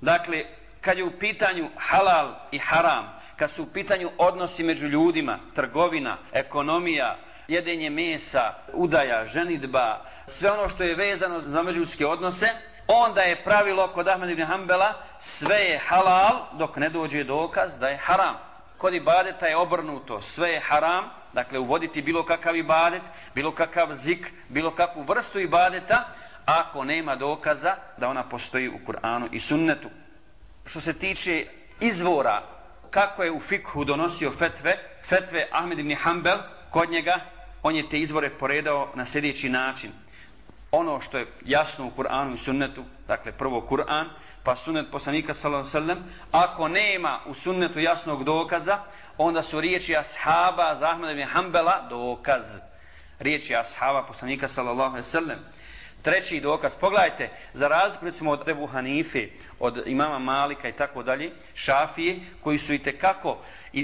Dakle, 0.00 0.44
kad 0.80 0.98
je 0.98 1.04
u 1.04 1.10
pitanju 1.10 1.68
halal 1.76 2.34
i 2.50 2.58
haram, 2.58 3.20
kad 3.36 3.50
su 3.50 3.62
u 3.62 3.66
pitanju 3.66 4.10
odnosi 4.18 4.62
među 4.62 4.86
ljudima, 4.86 5.38
trgovina, 5.54 6.16
ekonomija, 6.32 7.16
jedenje 7.48 7.90
mesa, 7.90 8.54
udaja, 8.72 9.26
ženitba, 9.26 10.04
sve 10.26 10.50
ono 10.50 10.68
što 10.68 10.82
je 10.82 10.94
vezano 10.94 11.40
za 11.40 11.62
međuljudske 11.62 12.06
odnose, 12.06 12.48
onda 12.86 13.20
je 13.20 13.44
pravilo 13.44 13.88
kod 13.88 14.08
Ahmed 14.08 14.30
ibn 14.30 14.42
Hanbala 14.42 14.94
sve 15.18 15.56
je 15.56 15.78
halal 15.78 16.46
dok 16.52 16.76
ne 16.76 16.88
dođe 16.88 17.24
dokaz 17.24 17.78
da 17.78 17.88
je 17.88 17.96
haram. 17.96 18.36
Kod 18.78 18.94
ibadeta 18.94 19.46
je 19.46 19.56
obrnuto, 19.56 20.20
sve 20.20 20.50
je 20.50 20.60
haram, 20.60 21.10
dakle 21.32 21.58
uvoditi 21.58 22.02
bilo 22.02 22.24
kakav 22.24 22.56
ibadet, 22.56 23.02
bilo 23.34 23.52
kakav 23.52 23.94
zik, 23.94 24.32
bilo 24.48 24.70
kakvu 24.70 25.02
vrstu 25.02 25.40
ibadeta, 25.40 26.08
ako 26.48 26.84
nema 26.84 27.16
dokaza 27.16 27.76
da 27.96 28.08
ona 28.08 28.22
postoji 28.22 28.68
u 28.68 28.78
Kur'anu 28.86 29.28
i 29.32 29.40
sunnetu. 29.40 29.88
Što 30.66 30.80
se 30.80 30.92
tiče 30.92 31.44
izvora 31.80 32.42
kako 32.90 33.22
je 33.22 33.30
u 33.30 33.40
fikhu 33.40 33.84
donosio 33.84 34.30
fetve, 34.30 34.78
fetve 35.04 35.48
Ahmed 35.52 35.78
ibn 35.78 35.94
Hanbel, 35.94 36.38
kod 36.70 36.90
njega, 36.90 37.20
on 37.62 37.76
je 37.76 37.88
te 37.88 38.00
izvore 38.00 38.30
poredao 38.30 38.88
na 38.94 39.04
sljedeći 39.04 39.48
način. 39.48 39.90
Ono 40.70 41.00
što 41.00 41.18
je 41.18 41.26
jasno 41.44 41.86
u 41.86 41.90
Kur'anu 41.90 42.34
i 42.34 42.38
sunnetu, 42.38 42.84
dakle 43.08 43.32
prvo 43.32 43.66
Kur'an, 43.70 44.06
pa 44.42 44.56
sunnet 44.56 44.86
poslanika 44.90 45.34
sallallahu 45.34 45.68
alejhi 45.68 45.88
ve 45.88 45.94
sellem, 45.94 46.04
ako 46.32 46.68
nema 46.68 47.20
u 47.26 47.34
sunnetu 47.34 47.80
jasnog 47.80 48.24
dokaza, 48.24 48.78
onda 49.18 49.42
su 49.42 49.60
riječi 49.60 49.96
ashaba 49.96 50.74
za 50.74 50.90
Ahmed 50.90 51.10
ibn 51.10 51.28
Hanbela 51.28 51.86
dokaz. 51.90 52.56
Riječi 53.18 53.56
ashaba 53.56 54.02
poslanika 54.02 54.48
sallallahu 54.48 54.90
alejhi 54.90 55.06
ve 55.06 55.10
sellem. 55.10 55.38
Treći 56.02 56.40
dokaz, 56.40 56.74
pogledajte, 56.76 57.30
za 57.54 57.68
razliku 57.68 58.04
recimo 58.04 58.30
od 58.30 58.48
Ebu 58.48 58.66
Hanife, 58.66 59.28
od 59.60 59.82
imama 59.86 60.18
Malika 60.18 60.68
i 60.68 60.72
tako 60.72 61.02
dalje, 61.02 61.30
šafije, 61.54 62.16
koji 62.42 62.58
su 62.58 62.74
i 62.74 62.78
tekako 62.78 63.38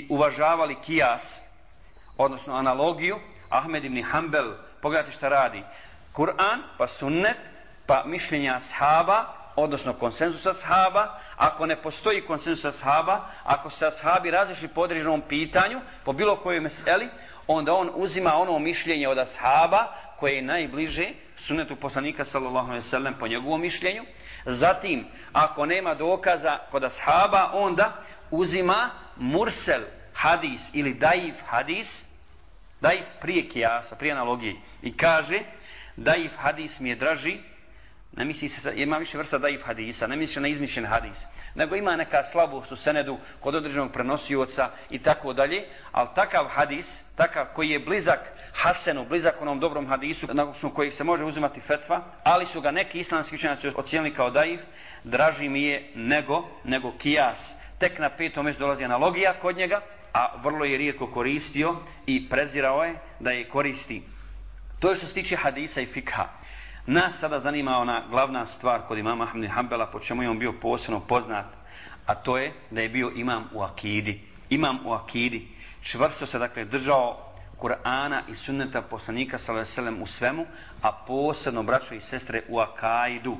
uvažavali 0.08 0.76
kijas, 0.86 1.42
odnosno 2.18 2.54
analogiju, 2.54 3.18
Ahmed 3.50 3.84
ibn 3.84 4.02
Hanbel, 4.02 4.52
pogledajte 4.80 5.12
šta 5.12 5.28
radi. 5.28 5.62
Kur'an, 6.12 6.62
pa 6.78 6.88
sunnet, 6.88 7.36
pa 7.86 8.02
mišljenja 8.06 8.56
ashaba, 8.56 9.24
odnosno 9.56 9.92
konsenzusa 9.92 10.50
ashaba, 10.50 11.20
ako 11.36 11.66
ne 11.66 11.76
postoji 11.76 12.20
konsenzus 12.20 12.64
ashaba, 12.64 13.20
ako 13.44 13.70
se 13.70 13.86
ashabi 13.86 14.30
različili 14.30 14.68
po 14.68 14.80
određenom 14.80 15.22
pitanju, 15.28 15.80
po 16.04 16.12
bilo 16.12 16.36
kojoj 16.36 16.60
meseli, 16.60 17.08
onda 17.46 17.74
on 17.74 17.90
uzima 17.94 18.34
ono 18.34 18.58
mišljenje 18.58 19.08
od 19.08 19.18
ashaba 19.18 19.86
koje 20.16 20.36
je 20.36 20.42
najbliže 20.42 21.08
sunnetu 21.46 21.76
poslanika 21.76 22.24
sallallahu 22.24 22.66
alejhi 22.66 22.84
ve 22.84 22.90
sellem 22.90 23.14
po 23.14 23.28
njegovom 23.28 23.60
mišljenju. 23.60 24.04
Zatim, 24.46 25.04
ako 25.32 25.66
nema 25.66 25.94
dokaza 25.94 26.58
kod 26.70 26.84
ashaba, 26.84 27.50
onda 27.52 28.00
uzima 28.30 28.90
mursel 29.16 29.82
hadis 30.14 30.70
ili 30.74 30.94
daif 30.94 31.34
hadis, 31.46 32.04
daif 32.80 33.04
prije 33.20 33.48
kijasa, 33.48 33.96
prije 33.96 34.12
analogije, 34.12 34.56
i 34.82 34.96
kaže, 34.96 35.40
daif 35.96 36.32
hadis 36.36 36.80
mi 36.80 36.88
je 36.88 36.96
draži 36.96 37.38
ne 38.16 38.24
misli 38.24 38.48
se, 38.48 38.72
ima 38.76 38.98
više 38.98 39.18
vrsta 39.18 39.38
daif 39.38 39.62
hadisa, 39.62 40.06
ne 40.06 40.16
misli 40.16 40.42
na 40.42 40.48
izmišljen 40.48 40.86
hadis, 40.86 41.26
nego 41.54 41.76
ima 41.76 41.96
neka 41.96 42.22
slabost 42.22 42.72
u 42.72 42.76
senedu 42.76 43.18
kod 43.40 43.54
određenog 43.54 43.92
prenosioca 43.92 44.70
i 44.90 44.98
tako 44.98 45.32
dalje, 45.32 45.64
ali 45.92 46.08
takav 46.14 46.46
hadis, 46.48 47.02
takav 47.16 47.46
koji 47.54 47.70
je 47.70 47.78
blizak 47.78 48.20
Hasenu, 48.54 49.04
blizak 49.04 49.42
onom 49.42 49.60
dobrom 49.60 49.86
hadisu, 49.86 50.26
na 50.32 50.44
osnovu 50.44 50.74
kojih 50.74 50.94
se 50.94 51.04
može 51.04 51.24
uzimati 51.24 51.60
fetva, 51.60 52.02
ali 52.24 52.46
su 52.46 52.60
ga 52.60 52.70
neki 52.70 53.00
islamski 53.00 53.34
učenjaci 53.34 53.68
ocijenili 53.76 54.14
kao 54.14 54.30
daif, 54.30 54.60
draži 55.04 55.48
mi 55.48 55.62
je 55.62 55.90
nego, 55.94 56.48
nego 56.64 56.92
kijas. 56.98 57.54
Tek 57.78 57.98
na 57.98 58.10
petom 58.10 58.44
mjestu 58.44 58.60
dolazi 58.60 58.84
analogija 58.84 59.34
kod 59.42 59.56
njega, 59.56 59.80
a 60.12 60.36
vrlo 60.42 60.64
je 60.64 60.78
rijetko 60.78 61.06
koristio 61.06 61.76
i 62.06 62.28
prezirao 62.28 62.84
je 62.84 62.94
da 63.20 63.30
je 63.30 63.48
koristi. 63.48 64.02
To 64.80 64.90
je 64.90 64.96
što 64.96 65.06
se 65.06 65.14
tiče 65.14 65.36
hadisa 65.36 65.80
i 65.80 65.86
fikha. 65.86 66.28
Nas 66.86 67.18
sada 67.18 67.40
zanima 67.40 67.78
ona 67.78 68.02
glavna 68.10 68.46
stvar 68.46 68.80
kod 68.88 68.98
imama 68.98 69.24
Ahmed 69.24 69.50
Hanbala, 69.50 69.86
po 69.86 70.00
čemu 70.00 70.22
je 70.22 70.30
on 70.30 70.38
bio 70.38 70.52
posebno 70.52 71.00
poznat, 71.00 71.46
a 72.06 72.14
to 72.14 72.38
je 72.38 72.52
da 72.70 72.80
je 72.80 72.88
bio 72.88 73.12
imam 73.16 73.50
u 73.52 73.62
akidi. 73.62 74.20
Imam 74.50 74.78
u 74.86 74.92
akidi. 74.92 75.48
Čvrsto 75.82 76.26
se 76.26 76.38
dakle 76.38 76.64
držao 76.64 77.16
Kur'ana 77.60 78.20
i 78.28 78.34
sunneta 78.34 78.82
poslanika 78.82 79.38
sallallahu 79.38 80.02
u 80.02 80.06
svemu, 80.06 80.46
a 80.82 80.92
posebno 80.92 81.62
braćo 81.62 81.94
i 81.94 82.00
sestre 82.00 82.42
u 82.48 82.58
akaidu. 82.58 83.36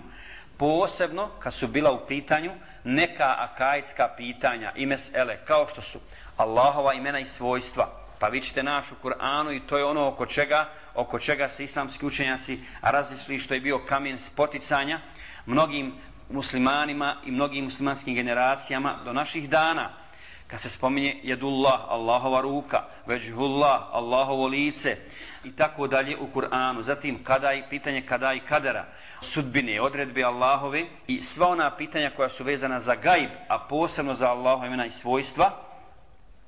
Posebno 0.56 1.28
kad 1.38 1.54
su 1.54 1.68
bila 1.68 1.92
u 1.92 2.06
pitanju 2.06 2.52
neka 2.84 3.34
akajska 3.38 4.08
pitanja 4.16 4.72
i 4.76 4.86
mesele, 4.86 5.36
kao 5.44 5.66
što 5.68 5.82
su 5.82 5.98
Allahova 6.36 6.94
imena 6.94 7.18
i 7.18 7.26
svojstva. 7.26 8.03
Pa 8.24 8.28
vi 8.28 8.40
ćete 8.40 8.62
naš 8.62 8.92
u 8.92 8.94
Kur'anu 9.02 9.52
i 9.52 9.60
to 9.60 9.78
je 9.78 9.84
ono 9.84 10.08
oko 10.08 10.26
čega, 10.26 10.68
oko 10.94 11.18
čega 11.18 11.48
se 11.48 11.64
islamski 11.64 12.06
učenjaci 12.06 12.58
različili 12.82 13.38
što 13.38 13.54
je 13.54 13.60
bio 13.60 13.78
kamen 13.78 14.18
spoticanja 14.18 15.00
mnogim 15.46 15.92
muslimanima 16.30 17.16
i 17.24 17.30
mnogim 17.30 17.64
muslimanskim 17.64 18.14
generacijama 18.14 18.98
do 19.04 19.12
naših 19.12 19.50
dana 19.50 19.90
kad 20.46 20.60
se 20.60 20.70
spominje 20.70 21.20
jedullah, 21.22 21.80
Allahova 21.88 22.40
ruka, 22.40 22.82
veđhullah, 23.06 23.82
Allahovo 23.92 24.46
lice 24.46 24.96
i 25.44 25.52
tako 25.56 25.86
dalje 25.86 26.16
u 26.16 26.28
Kur'anu. 26.34 26.82
Zatim 26.82 27.24
kada 27.24 27.52
i 27.52 27.62
pitanje 27.70 28.02
kada 28.02 28.32
i 28.32 28.40
kadera, 28.40 28.84
sudbine, 29.20 29.80
odredbe 29.80 30.22
Allahove 30.22 30.84
i 31.06 31.22
sva 31.22 31.48
ona 31.48 31.70
pitanja 31.76 32.10
koja 32.16 32.28
su 32.28 32.44
vezana 32.44 32.80
za 32.80 32.94
gajb, 32.94 33.30
a 33.48 33.58
posebno 33.58 34.14
za 34.14 34.30
Allahove 34.30 34.66
imena 34.66 34.86
i 34.86 34.90
svojstva, 34.90 35.73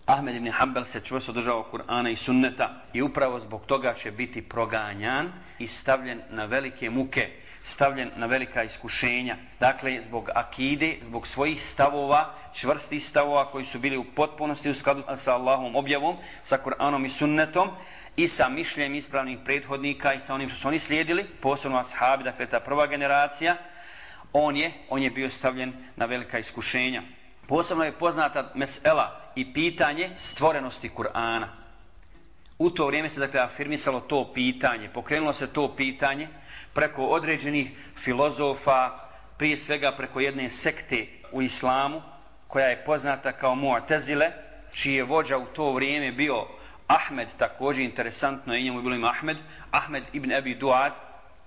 Ahmed 0.06 0.34
ibn 0.34 0.50
Hanbel 0.50 0.84
se 0.84 1.00
čvrsto 1.00 1.32
držao 1.32 1.66
Kur'ana 1.72 2.12
i 2.12 2.16
sunneta 2.16 2.82
i 2.92 3.02
upravo 3.02 3.40
zbog 3.40 3.66
toga 3.66 3.94
će 3.94 4.10
biti 4.10 4.42
proganjan 4.42 5.32
i 5.58 5.66
stavljen 5.66 6.20
na 6.30 6.44
velike 6.44 6.90
muke 6.90 7.30
stavljen 7.66 8.10
na 8.16 8.26
velika 8.26 8.62
iskušenja. 8.62 9.36
Dakle, 9.60 10.00
zbog 10.00 10.28
akide, 10.34 10.96
zbog 11.02 11.26
svojih 11.26 11.62
stavova, 11.62 12.34
čvrstih 12.54 13.04
stavova 13.04 13.44
koji 13.44 13.64
su 13.64 13.78
bili 13.78 13.96
u 13.96 14.04
potpunosti 14.04 14.70
u 14.70 14.74
skladu 14.74 15.02
sa 15.16 15.34
Allahom 15.34 15.76
objavom, 15.76 16.16
sa 16.42 16.58
Kur'anom 16.64 17.06
i 17.06 17.10
sunnetom 17.10 17.70
i 18.16 18.28
sa 18.28 18.48
mišljenjem 18.48 18.94
ispravnih 18.94 19.38
prethodnika 19.44 20.14
i 20.14 20.20
sa 20.20 20.34
onim 20.34 20.48
što 20.48 20.58
su 20.58 20.68
oni 20.68 20.78
slijedili, 20.78 21.24
posebno 21.40 21.78
ashabi, 21.78 22.24
dakle 22.24 22.46
ta 22.46 22.60
prva 22.60 22.86
generacija, 22.86 23.56
on 24.32 24.56
je, 24.56 24.72
on 24.88 25.02
je 25.02 25.10
bio 25.10 25.30
stavljen 25.30 25.72
na 25.96 26.06
velika 26.06 26.38
iskušenja. 26.38 27.02
Posebno 27.46 27.84
je 27.84 27.92
poznata 27.92 28.50
mesela 28.54 29.20
i 29.34 29.52
pitanje 29.52 30.10
stvorenosti 30.18 30.90
Kur'ana. 30.96 31.46
U 32.58 32.70
to 32.70 32.86
vrijeme 32.86 33.08
se 33.08 33.20
dakle 33.20 33.40
afirmisalo 33.40 34.00
to 34.00 34.32
pitanje, 34.34 34.88
pokrenulo 34.88 35.32
se 35.32 35.46
to 35.46 35.76
pitanje, 35.76 36.28
preko 36.72 37.06
određenih 37.06 37.70
filozofa, 37.96 38.90
prije 39.36 39.56
svega 39.56 39.92
preko 39.92 40.20
jedne 40.20 40.50
sekte 40.50 41.06
u 41.32 41.42
islamu, 41.42 42.02
koja 42.48 42.66
je 42.66 42.84
poznata 42.84 43.32
kao 43.32 43.54
Mu'tazile, 43.54 44.30
čiji 44.72 44.94
je 44.94 45.04
vođa 45.04 45.38
u 45.38 45.46
to 45.46 45.72
vrijeme 45.72 46.12
bio 46.12 46.46
Ahmed, 46.86 47.28
također 47.38 47.84
interesantno 47.84 48.54
je 48.54 48.62
njemu 48.62 48.82
bilo 48.82 48.94
ime 48.94 49.08
Ahmed, 49.08 49.36
Ahmed 49.70 50.04
ibn 50.12 50.32
Abi 50.32 50.54
Duad, 50.54 50.92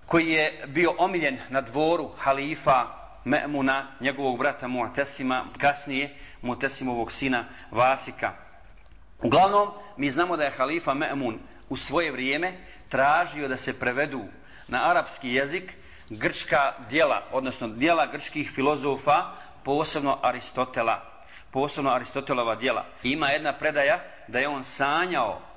koji 0.06 0.30
je 0.30 0.64
bio 0.68 0.94
omiljen 0.98 1.38
na 1.50 1.62
dvoru 1.62 2.12
halifa 2.18 2.99
Me'muna, 3.26 3.86
njegovog 4.00 4.38
brata 4.38 4.68
Mu'tasima, 4.68 5.44
kasnije 5.58 6.16
Mu'tasimovog 6.42 7.12
sina 7.12 7.44
Vasika. 7.72 8.32
Uglavnom, 9.22 9.70
mi 9.98 10.12
znamo 10.12 10.38
da 10.38 10.44
je 10.44 10.52
halifa 10.52 10.94
Me'mun 10.94 11.38
u 11.70 11.78
svoje 11.78 12.12
vrijeme 12.12 12.54
tražio 12.90 13.48
da 13.48 13.58
se 13.58 13.80
prevedu 13.80 14.24
na 14.68 14.90
arapski 14.90 15.30
jezik 15.30 15.74
grčka 16.10 16.74
dijela, 16.90 17.24
odnosno 17.32 17.68
dijela 17.68 18.06
grčkih 18.06 18.52
filozofa, 18.52 19.26
posebno 19.64 20.20
Aristotela, 20.22 21.04
posebno 21.52 21.92
Aristotelova 21.92 22.56
dijela. 22.56 22.86
Ima 23.04 23.28
jedna 23.28 23.54
predaja 23.54 24.00
da 24.28 24.40
je 24.40 24.48
on 24.48 24.64
sanjao 24.64 25.50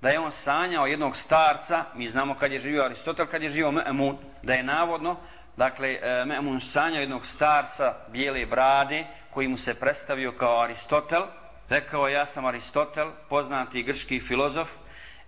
da 0.00 0.08
je 0.08 0.18
on 0.18 0.32
sanjao 0.32 0.86
jednog 0.86 1.16
starca, 1.16 1.84
mi 1.94 2.08
znamo 2.08 2.34
kad 2.34 2.52
je 2.52 2.58
živio 2.58 2.84
Aristotel, 2.84 3.26
kad 3.26 3.42
je 3.42 3.48
živio 3.48 3.70
Me'mun, 3.70 4.16
da 4.42 4.54
je 4.54 4.62
navodno, 4.62 5.16
dakle, 5.60 5.88
e, 5.88 6.24
Me'mun 6.24 6.60
Sanja, 6.60 7.00
jednog 7.00 7.26
starca 7.26 7.94
bijele 8.08 8.46
brade, 8.46 9.04
koji 9.30 9.48
mu 9.48 9.56
se 9.56 9.74
predstavio 9.74 10.32
kao 10.32 10.62
Aristotel, 10.62 11.22
rekao 11.68 12.08
ja 12.08 12.26
sam 12.26 12.44
Aristotel, 12.44 13.10
poznati 13.28 13.82
grčki 13.82 14.20
filozof, 14.20 14.70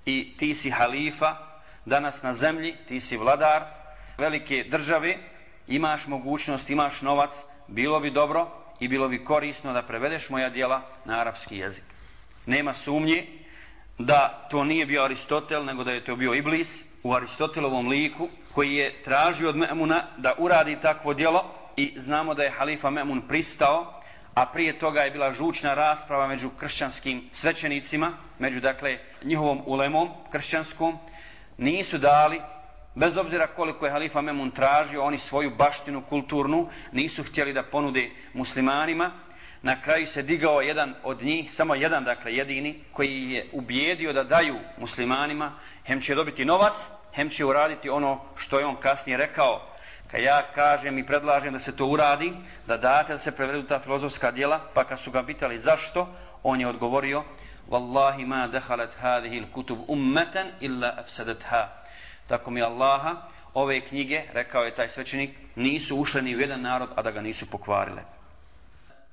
i 0.06 0.34
ti 0.38 0.54
si 0.54 0.70
halifa, 0.70 1.36
danas 1.84 2.22
na 2.22 2.32
zemlji, 2.32 2.76
ti 2.88 3.00
si 3.00 3.16
vladar 3.16 3.62
velike 4.18 4.64
države, 4.70 5.18
imaš 5.68 6.06
mogućnost, 6.06 6.70
imaš 6.70 7.02
novac, 7.02 7.32
bilo 7.68 8.00
bi 8.00 8.10
dobro 8.10 8.48
i 8.80 8.88
bilo 8.88 9.08
bi 9.08 9.24
korisno 9.24 9.72
da 9.72 9.82
prevedeš 9.82 10.30
moja 10.30 10.50
dijela 10.50 10.82
na 11.04 11.20
arapski 11.20 11.56
jezik. 11.56 11.84
Nema 12.46 12.72
sumnje 12.72 13.26
da 13.98 14.48
to 14.50 14.64
nije 14.64 14.86
bio 14.86 15.04
Aristotel, 15.04 15.64
nego 15.64 15.84
da 15.84 15.92
je 15.92 16.04
to 16.04 16.16
bio 16.16 16.34
Iblis 16.34 16.84
u 17.02 17.14
Aristotelovom 17.14 17.88
liku, 17.88 18.28
koji 18.54 18.74
je 18.74 19.02
tražio 19.02 19.48
od 19.48 19.56
Memuna 19.56 20.02
da 20.16 20.34
uradi 20.38 20.76
takvo 20.80 21.14
djelo 21.14 21.44
i 21.76 21.94
znamo 21.96 22.34
da 22.34 22.42
je 22.42 22.50
halifa 22.50 22.90
Memun 22.90 23.22
pristao, 23.28 24.00
a 24.34 24.46
prije 24.46 24.78
toga 24.78 25.00
je 25.00 25.10
bila 25.10 25.32
žučna 25.32 25.74
rasprava 25.74 26.26
među 26.26 26.50
kršćanskim 26.50 27.28
svećenicima, 27.32 28.12
među 28.38 28.60
dakle 28.60 28.98
njihovom 29.24 29.62
ulemom 29.66 30.08
kršćanskom, 30.30 30.98
nisu 31.58 31.98
dali, 31.98 32.40
bez 32.94 33.16
obzira 33.16 33.46
koliko 33.46 33.86
je 33.86 33.92
halifa 33.92 34.20
Memun 34.20 34.50
tražio, 34.50 35.04
oni 35.04 35.18
svoju 35.18 35.50
baštinu 35.50 36.02
kulturnu 36.08 36.68
nisu 36.92 37.24
htjeli 37.24 37.52
da 37.52 37.62
ponude 37.62 38.10
muslimanima. 38.34 39.10
Na 39.62 39.80
kraju 39.80 40.06
se 40.06 40.22
digao 40.22 40.60
jedan 40.60 40.94
od 41.04 41.22
njih, 41.22 41.52
samo 41.52 41.74
jedan, 41.74 42.04
dakle 42.04 42.34
jedini, 42.34 42.80
koji 42.92 43.30
je 43.30 43.46
ubijedio 43.52 44.12
da 44.12 44.24
daju 44.24 44.58
muslimanima, 44.78 45.52
hem 45.86 46.00
će 46.00 46.14
dobiti 46.14 46.44
novac, 46.44 46.74
hem 47.14 47.30
će 47.30 47.44
uraditi 47.44 47.90
ono 47.90 48.20
što 48.36 48.58
je 48.58 48.66
on 48.66 48.76
kasnije 48.76 49.16
rekao. 49.16 49.60
Kad 50.10 50.22
ja 50.22 50.42
kažem 50.54 50.98
i 50.98 51.06
predlažem 51.06 51.52
da 51.52 51.58
se 51.58 51.76
to 51.76 51.86
uradi, 51.86 52.32
da 52.66 52.76
date 52.76 53.12
da 53.12 53.18
se 53.18 53.36
prevedu 53.36 53.62
ta 53.62 53.78
filozofska 53.78 54.30
dijela, 54.30 54.60
pa 54.74 54.84
kad 54.84 55.00
su 55.00 55.10
ga 55.10 55.22
pitali 55.22 55.58
zašto, 55.58 56.08
on 56.42 56.60
je 56.60 56.68
odgovorio, 56.68 57.24
Wallahi 57.70 58.26
ma 58.26 58.46
dakhalat 58.48 58.94
hadhihi 59.00 59.40
al-kutub 59.40 59.84
ummatan 59.88 60.50
illa 60.60 60.94
afsadatha. 60.98 61.68
Tako 62.26 62.50
mi 62.50 62.62
Allaha, 62.62 63.16
ove 63.54 63.80
knjige, 63.80 64.22
rekao 64.32 64.64
je 64.64 64.74
taj 64.74 64.88
svećenik, 64.88 65.30
nisu 65.54 65.96
ušle 65.96 66.22
ni 66.22 66.36
u 66.36 66.40
jedan 66.40 66.60
narod, 66.60 66.88
a 66.96 67.02
da 67.02 67.10
ga 67.10 67.20
nisu 67.20 67.50
pokvarile. 67.50 68.02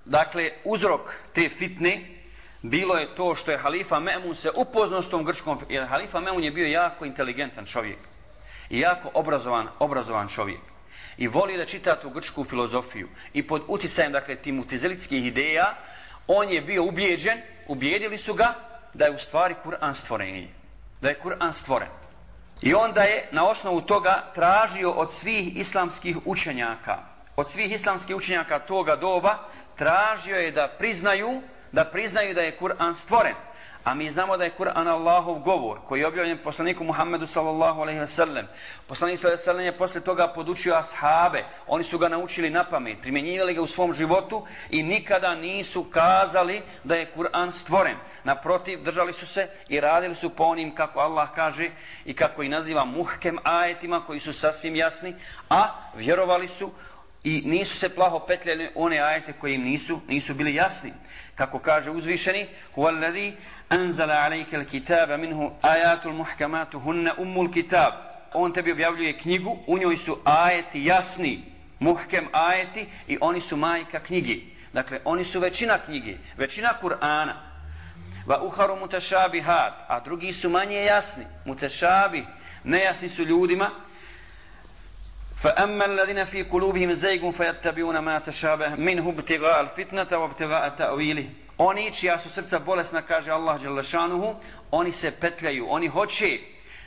Dakle, 0.06 0.52
uzrok 0.64 1.14
te 1.34 1.50
fitne 1.50 2.19
bilo 2.62 2.96
je 2.96 3.16
to 3.16 3.36
što 3.36 3.52
je 3.52 3.58
halifa 3.58 4.00
Memun 4.00 4.36
se 4.36 4.52
upoznao 4.56 5.02
s 5.02 5.10
tom 5.10 5.26
grčkom, 5.26 5.60
jer 5.70 5.88
halifa 5.88 6.20
Memun 6.20 6.44
je 6.44 6.52
bio 6.52 6.68
jako 6.68 7.06
inteligentan 7.06 7.66
čovjek 7.66 8.00
i 8.70 8.80
jako 8.80 9.12
obrazovan, 9.14 9.68
obrazovan 9.80 10.28
čovjek 10.28 10.62
i 11.18 11.28
volio 11.28 11.58
da 11.58 11.66
čita 11.66 11.96
tu 11.96 12.10
grčku 12.10 12.44
filozofiju 12.44 13.08
i 13.34 13.48
pod 13.48 13.64
uticajem, 13.68 14.12
dakle, 14.12 14.36
timutizelitskih 14.36 15.26
ideja, 15.26 15.76
on 16.28 16.50
je 16.50 16.62
bio 16.62 16.84
ubijeđen, 16.84 17.42
ubijedili 17.68 18.18
su 18.18 18.34
ga 18.34 18.54
da 18.94 19.06
je 19.06 19.12
u 19.12 19.18
stvari 19.18 19.56
Kur'an 19.66 19.94
stvorenje. 19.94 20.48
Da 21.02 21.10
je 21.10 21.20
Kur'an 21.24 21.54
stvoren. 21.54 21.88
I 22.62 22.74
onda 22.74 23.02
je 23.02 23.28
na 23.32 23.48
osnovu 23.48 23.82
toga 23.82 24.32
tražio 24.36 24.92
od 24.92 25.14
svih 25.14 25.58
islamskih 25.58 26.18
učenjaka, 26.26 26.98
od 27.36 27.50
svih 27.50 27.72
islamskih 27.72 28.16
učenjaka 28.16 28.60
toga 28.60 28.96
doba, 28.96 29.38
tražio 29.76 30.36
je 30.36 30.52
da 30.52 30.68
priznaju 30.68 31.42
da 31.72 31.86
priznaju 31.86 32.34
da 32.34 32.42
je 32.42 32.58
Kur'an 32.58 32.96
stvoren. 32.96 33.36
A 33.84 33.94
mi 33.94 34.10
znamo 34.10 34.38
da 34.38 34.44
je 34.44 34.52
Kur'an 34.58 34.88
Allahov 34.88 35.40
govor 35.40 35.80
koji 35.88 36.00
je 36.00 36.08
objavljen 36.08 36.38
poslaniku 36.38 36.84
Muhammedu 36.84 37.28
sallallahu 37.28 37.82
alaihi 37.82 38.00
ve 38.00 38.08
sellem. 38.08 38.48
Poslanik 38.88 39.20
sallallahu 39.20 39.34
alaihi 39.34 39.42
ve 39.42 39.52
sellem 39.52 39.66
je 39.66 39.78
posle 39.78 40.02
toga 40.02 40.28
podučio 40.28 40.76
ashabe. 40.76 41.44
Oni 41.68 41.84
su 41.84 41.98
ga 41.98 42.08
naučili 42.08 42.50
na 42.50 42.64
pamet, 42.64 43.02
primjenjivali 43.02 43.54
ga 43.54 43.62
u 43.62 43.68
svom 43.68 43.94
životu 43.94 44.46
i 44.70 44.84
nikada 44.84 45.36
nisu 45.36 45.84
kazali 45.84 46.62
da 46.84 46.96
je 46.96 47.12
Kur'an 47.16 47.52
stvoren. 47.52 47.98
Naprotiv, 48.24 48.84
držali 48.84 49.14
su 49.14 49.28
se 49.28 49.48
i 49.68 49.80
radili 49.80 50.16
su 50.16 50.30
po 50.30 50.44
onim 50.44 50.76
kako 50.76 51.00
Allah 51.00 51.30
kaže 51.36 51.70
i 52.06 52.14
kako 52.14 52.44
i 52.44 52.50
naziva 52.50 52.86
muhkem 52.86 53.38
ajetima 53.44 54.06
koji 54.06 54.20
su 54.20 54.34
sasvim 54.34 54.76
jasni, 54.76 55.16
a 55.50 55.68
vjerovali 55.96 56.48
su 56.48 56.72
i 57.24 57.42
nisu 57.46 57.78
se 57.78 57.90
plaho 57.96 58.20
petljali 58.20 58.70
one 58.76 59.00
ajete 59.00 59.34
koji 59.34 59.56
im 59.56 59.64
nisu, 59.64 60.00
nisu 60.08 60.34
bili 60.34 60.56
jasni. 60.56 60.94
Kako 61.40 61.60
kaže 61.60 61.92
uzvišeni, 61.92 62.48
huvallazi 62.76 63.34
anzala 63.70 64.14
alejke 64.14 64.58
al-kitaba 64.58 65.18
minhu 65.18 65.52
ayatul 65.62 66.14
muhkamatu 66.14 66.80
hunna 66.80 67.14
ummul 67.18 67.48
kitab. 67.52 67.94
On 68.34 68.54
tebi 68.54 68.72
objavljuje 68.72 69.18
knjigu, 69.18 69.58
u 69.68 69.78
njoj 69.78 69.98
su 69.98 70.18
ajeti 70.26 70.86
jasni, 70.86 71.40
muhkem 71.80 72.28
ajeti 72.32 72.88
i 73.08 73.18
oni 73.22 73.42
su 73.42 73.58
majka 73.58 74.00
knjige. 74.00 74.36
Dakle, 74.74 75.00
oni 75.06 75.24
su 75.26 75.40
većina 75.40 75.78
knjige, 75.86 76.18
većina 76.38 76.74
Kur'ana. 76.82 77.34
Va 78.28 78.42
uharu 78.44 78.76
mutashabihat, 78.76 79.74
a 79.88 80.00
drugi 80.00 80.34
su 80.34 80.50
manje 80.50 80.84
jasni. 80.84 81.24
mutashabi 81.46 82.26
nejasni 82.64 83.10
su 83.10 83.24
ljudima, 83.24 83.70
فأما 85.43 85.85
الذين 85.85 86.25
في 86.25 86.43
قلوبهم 86.43 86.93
زيغ 86.93 87.31
فيتبعون 87.31 87.99
ما 87.99 88.19
تشابه 88.19 88.75
منه 88.75 89.09
ابتغاء 89.11 89.61
الفتنة 89.61 90.19
وابتغاء 90.19 90.69
تأويله 90.69 91.29
Oni 91.59 91.93
čija 91.95 92.19
su 92.19 92.31
srca 92.31 92.59
bolesna, 92.59 93.03
kaže 93.03 93.31
Allah 93.31 93.61
Đelešanuhu, 93.63 94.35
oni 94.71 94.93
se 94.93 95.11
petljaju, 95.11 95.67
oni 95.69 95.89
hoće 95.89 96.39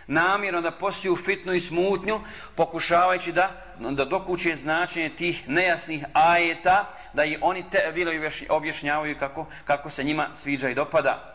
namjerno 0.07 0.61
da 0.61 0.71
posiju 0.71 1.15
fitnu 1.15 1.53
i 1.53 1.61
smutnju, 1.61 2.19
pokušavajući 2.55 3.31
da, 3.31 3.51
da 3.79 4.05
dokuće 4.05 4.55
značenje 4.55 5.09
tih 5.09 5.49
nejasnih 5.49 6.05
ajeta, 6.13 6.91
da 7.13 7.25
i 7.25 7.37
oni 7.41 7.69
te 7.71 7.91
bilo 7.93 8.11
objašnjavaju 8.49 9.17
kako, 9.19 9.45
kako 9.65 9.89
se 9.89 10.03
njima 10.03 10.29
sviđa 10.33 10.69
i 10.69 10.75
dopada. 10.75 11.33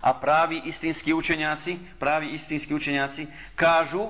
A 0.00 0.14
pravi 0.14 0.62
istinski 0.64 1.14
učenjaci, 1.14 1.78
pravi 1.98 2.28
istinski 2.28 2.74
učenjaci 2.74 3.26
kažu, 3.54 4.08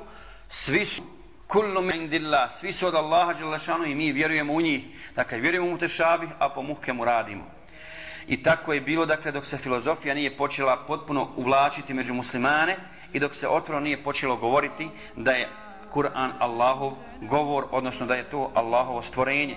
svi 0.50 0.84
su 0.84 1.02
kullu 1.47 1.81
min 1.81 2.01
indillah, 2.01 2.51
svi 2.51 2.71
su 2.71 2.87
od 2.87 2.95
Allaha 2.95 3.33
dželle 3.33 3.91
i 3.91 3.95
mi 3.95 4.11
vjerujemo 4.11 4.53
u 4.53 4.61
njih. 4.61 4.83
Dakle 5.15 5.39
vjerujemo 5.39 5.75
u 5.75 5.77
tešabih, 5.77 6.29
a 6.39 6.49
po 6.49 6.61
muhkemu 6.61 7.05
radimo. 7.05 7.43
I 8.27 8.43
tako 8.43 8.73
je 8.73 8.81
bilo 8.81 9.05
dakle 9.05 9.31
dok 9.31 9.45
se 9.45 9.57
filozofija 9.57 10.13
nije 10.13 10.37
počela 10.37 10.77
potpuno 10.77 11.29
uvlačiti 11.35 11.93
među 11.93 12.13
muslimane 12.13 12.75
i 13.13 13.19
dok 13.19 13.35
se 13.35 13.47
otvoreno 13.47 13.83
nije 13.83 14.03
počelo 14.03 14.35
govoriti 14.35 14.89
da 15.15 15.31
je 15.31 15.49
Kur'an 15.93 16.31
Allahov 16.39 16.93
govor, 17.21 17.65
odnosno 17.71 18.05
da 18.05 18.15
je 18.15 18.29
to 18.29 18.51
Allahovo 18.53 19.01
stvorenje. 19.01 19.55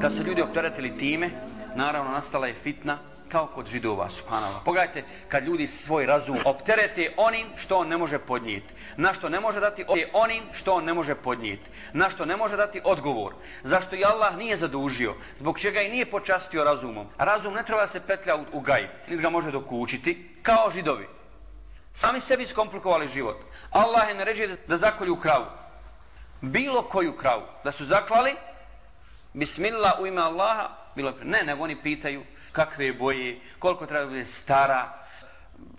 Kad 0.00 0.14
se 0.14 0.22
ljudi 0.22 0.42
opteretili 0.42 0.98
time, 0.98 1.30
naravno 1.76 2.10
nastala 2.10 2.46
je 2.46 2.54
fitna 2.54 2.98
kao 3.28 3.46
kod 3.46 3.66
židova, 3.66 4.10
subhanallah. 4.10 4.62
Pogledajte, 4.64 5.04
kad 5.28 5.44
ljudi 5.44 5.66
svoj 5.66 6.06
razum 6.06 6.38
opterete 6.44 7.12
onim 7.16 7.46
što 7.56 7.78
on 7.78 7.88
ne 7.88 7.96
može 7.96 8.18
podnijeti. 8.18 8.74
Na 8.96 9.14
što 9.14 9.28
ne 9.28 9.40
može 9.40 9.60
dati 9.60 9.84
onim 10.12 10.42
što 10.52 10.74
on 10.74 10.84
ne 10.84 10.94
može 10.94 11.14
podnijeti. 11.14 11.70
Na 11.92 12.10
što 12.10 12.24
ne 12.24 12.36
može 12.36 12.56
dati 12.56 12.80
odgovor. 12.84 13.34
Zašto 13.62 13.96
i 13.96 14.04
Allah 14.04 14.36
nije 14.36 14.56
zadužio. 14.56 15.14
Zbog 15.36 15.58
čega 15.58 15.80
i 15.80 15.90
nije 15.90 16.06
počastio 16.06 16.64
razumom. 16.64 17.06
Razum 17.18 17.54
ne 17.54 17.62
treba 17.62 17.86
se 17.86 18.00
petlja 18.00 18.36
u, 18.36 18.44
u 18.52 18.60
gajb. 18.60 18.88
Niti 19.08 19.22
ga 19.22 19.30
može 19.30 19.50
dokučiti. 19.50 20.28
Kao 20.42 20.70
židovi. 20.70 21.08
Sami 21.94 22.20
sebi 22.20 22.46
skomplikovali 22.46 23.08
život. 23.08 23.36
Allah 23.70 24.08
je 24.08 24.14
naređuje 24.14 24.48
da, 24.48 24.54
da 24.66 24.76
zakolju 24.76 25.16
kravu. 25.16 25.46
Bilo 26.40 26.82
koju 26.82 27.16
kravu. 27.16 27.42
Da 27.64 27.72
su 27.72 27.84
zaklali. 27.84 28.34
Bismillah 29.32 30.00
u 30.00 30.06
ime 30.06 30.22
Allaha. 30.22 30.68
Bilo 30.96 31.12
Ne, 31.22 31.42
nego 31.42 31.64
oni 31.64 31.82
pitaju 31.82 32.22
kakve 32.54 32.92
boje, 32.92 33.40
koliko 33.58 33.86
treba 33.86 34.06
bude 34.06 34.24
stara 34.24 34.92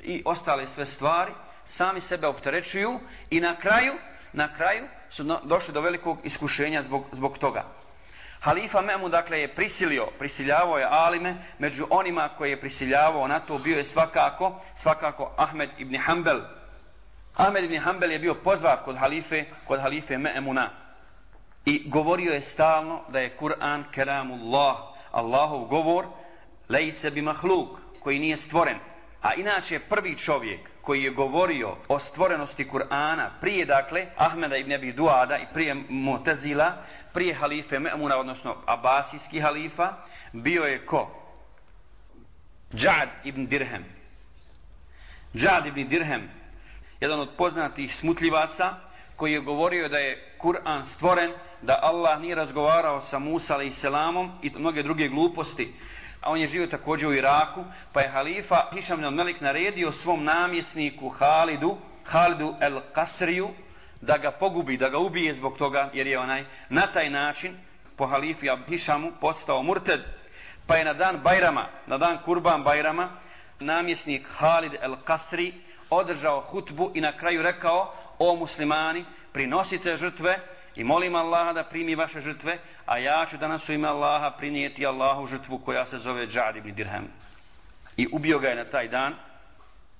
i 0.03 0.21
ostale 0.25 0.67
sve 0.67 0.85
stvari, 0.85 1.31
sami 1.65 2.01
sebe 2.01 2.27
opterećuju 2.27 2.99
i 3.29 3.39
na 3.39 3.55
kraju, 3.55 3.93
na 4.33 4.53
kraju 4.53 4.88
su 5.09 5.23
došli 5.43 5.73
do 5.73 5.81
velikog 5.81 6.19
iskušenja 6.23 6.81
zbog, 6.81 7.05
zbog 7.11 7.38
toga. 7.38 7.63
Halifa 8.39 8.81
Memu, 8.81 9.09
dakle, 9.09 9.39
je 9.39 9.55
prisilio, 9.55 10.05
prisiljavao 10.19 10.77
je 10.77 10.88
Alime, 10.89 11.35
među 11.59 11.88
onima 11.89 12.29
koji 12.38 12.49
je 12.49 12.61
prisiljavao 12.61 13.27
na 13.27 13.39
to 13.39 13.57
bio 13.57 13.77
je 13.77 13.85
svakako, 13.85 14.59
svakako 14.75 15.31
Ahmed 15.38 15.69
ibn 15.77 15.97
Hanbel. 15.97 16.41
Ahmed 17.35 17.63
ibn 17.63 17.79
Hanbel 17.79 18.11
je 18.11 18.19
bio 18.19 18.35
pozvat 18.35 18.83
kod 18.85 18.97
halife, 18.97 19.45
kod 19.67 19.81
halife 19.81 20.17
Me'emuna. 20.17 20.67
I 21.65 21.89
govorio 21.89 22.33
je 22.33 22.41
stalno 22.41 23.01
da 23.09 23.19
je 23.19 23.38
Kur'an 23.38 23.83
keramullah, 23.91 24.77
Allahov 25.11 25.65
govor, 25.65 26.05
lejse 26.69 27.12
bi 27.12 27.21
mahluk, 27.21 27.80
koji 27.99 28.19
nije 28.19 28.38
stvoren. 28.38 28.78
A 29.21 29.34
inače 29.34 29.80
prvi 29.80 30.17
čovjek 30.17 30.60
koji 30.82 31.04
je 31.04 31.10
govorio 31.10 31.75
o 31.88 31.99
stvorenosti 31.99 32.65
Kur'ana 32.65 33.30
prije 33.41 33.65
dakle 33.65 34.06
Ahmeda 34.17 34.58
ibn 34.58 34.73
Abi 34.73 34.93
Duada 34.93 35.38
i 35.38 35.45
prije 35.54 35.75
Mu'tazila, 35.75 36.71
prije 37.13 37.34
halife 37.34 37.80
Me'muna, 37.80 38.15
odnosno 38.15 38.56
Abasijski 38.65 39.39
halifa, 39.39 39.93
bio 40.34 40.63
je 40.63 40.86
ko? 40.86 41.10
Džad 42.75 43.10
ibn 43.23 43.47
Dirhem. 43.47 43.86
Džad 45.36 45.65
ibn 45.65 45.88
Dirhem, 45.88 46.30
jedan 46.99 47.19
od 47.19 47.30
poznatih 47.38 47.95
smutljivaca, 47.95 48.73
koji 49.15 49.34
je 49.34 49.39
govorio 49.39 49.89
da 49.89 49.97
je 49.97 50.38
Kur'an 50.41 50.84
stvoren, 50.84 51.32
da 51.62 51.80
Allah 51.82 52.21
nije 52.21 52.36
razgovarao 52.36 53.01
sa 53.01 53.19
Musa 53.19 53.63
i 53.63 53.71
selamom 53.71 54.32
i 54.43 54.51
mnoge 54.58 54.84
druge 54.84 55.08
gluposti 55.08 55.73
a 56.25 56.31
on 56.31 56.41
je 56.41 56.47
živio 56.47 56.67
također 56.67 57.09
u 57.09 57.13
Iraku, 57.13 57.63
pa 57.93 58.01
je 58.01 58.09
halifa 58.09 58.69
Hišam 58.73 58.99
ibn 58.99 59.13
Melik 59.13 59.41
naredio 59.41 59.91
svom 59.91 60.23
namjesniku 60.23 61.09
Halidu, 61.09 61.77
Halidu 62.05 62.55
el 62.61 62.81
Kasriju, 62.93 63.49
da 64.01 64.17
ga 64.17 64.31
pogubi, 64.31 64.77
da 64.77 64.89
ga 64.89 64.97
ubije 64.97 65.33
zbog 65.33 65.57
toga, 65.57 65.89
jer 65.93 66.07
je 66.07 66.19
onaj 66.19 66.45
na 66.69 66.88
taj 66.88 67.09
način 67.09 67.57
po 67.95 68.07
halifi 68.07 68.47
Hišamu 68.67 69.11
postao 69.21 69.63
murted, 69.63 70.01
pa 70.67 70.75
je 70.75 70.85
na 70.85 70.93
dan 70.93 71.19
Bajrama, 71.23 71.67
na 71.88 71.97
dan 71.97 72.17
Kurban 72.25 72.63
Bajrama, 72.63 73.09
namjesnik 73.59 74.29
Halid 74.38 74.73
el 74.81 74.95
Kasri 75.03 75.53
održao 75.89 76.41
hutbu 76.41 76.91
i 76.93 77.01
na 77.01 77.17
kraju 77.17 77.41
rekao, 77.41 77.93
o 78.19 78.35
muslimani, 78.35 79.05
prinosite 79.31 79.97
žrtve, 79.97 80.39
i 80.75 80.83
molim 80.83 81.15
Allaha 81.15 81.53
da 81.53 81.63
primi 81.63 81.95
vaše 81.95 82.19
žrtve, 82.19 82.57
a 82.85 82.97
ja 82.97 83.25
ću 83.29 83.38
danas 83.38 83.69
u 83.69 83.73
ime 83.73 83.88
Allaha 83.88 84.31
prinijeti 84.31 84.85
Allahu 84.85 85.27
žrtvu 85.27 85.57
koja 85.57 85.85
se 85.85 85.97
zove 85.97 86.27
Džad 86.27 86.55
ibn 86.55 86.73
Dirham. 86.75 87.07
I 87.97 88.07
ubio 88.11 88.39
ga 88.39 88.49
je 88.49 88.55
na 88.55 88.65
taj 88.65 88.88
dan 88.88 89.15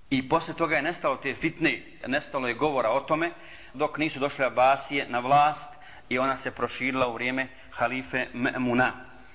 i 0.10 0.30
posle 0.30 0.54
toga 0.54 0.76
je 0.76 0.82
nestalo 0.82 1.16
te 1.16 1.34
fitne, 1.34 1.82
nestalo 2.08 2.48
je 2.48 2.54
govora 2.54 2.90
o 2.90 3.00
tome 3.00 3.32
dok 3.74 3.98
nisu 3.98 4.20
došle 4.20 4.46
Abasije 4.46 5.06
na 5.10 5.20
vlast 5.20 5.70
i 6.10 6.20
ona 6.20 6.38
se 6.38 6.52
proširila 6.52 7.08
u 7.08 7.14
vrijeme 7.14 7.48
halife 7.72 8.28
Me'muna. 8.34 8.92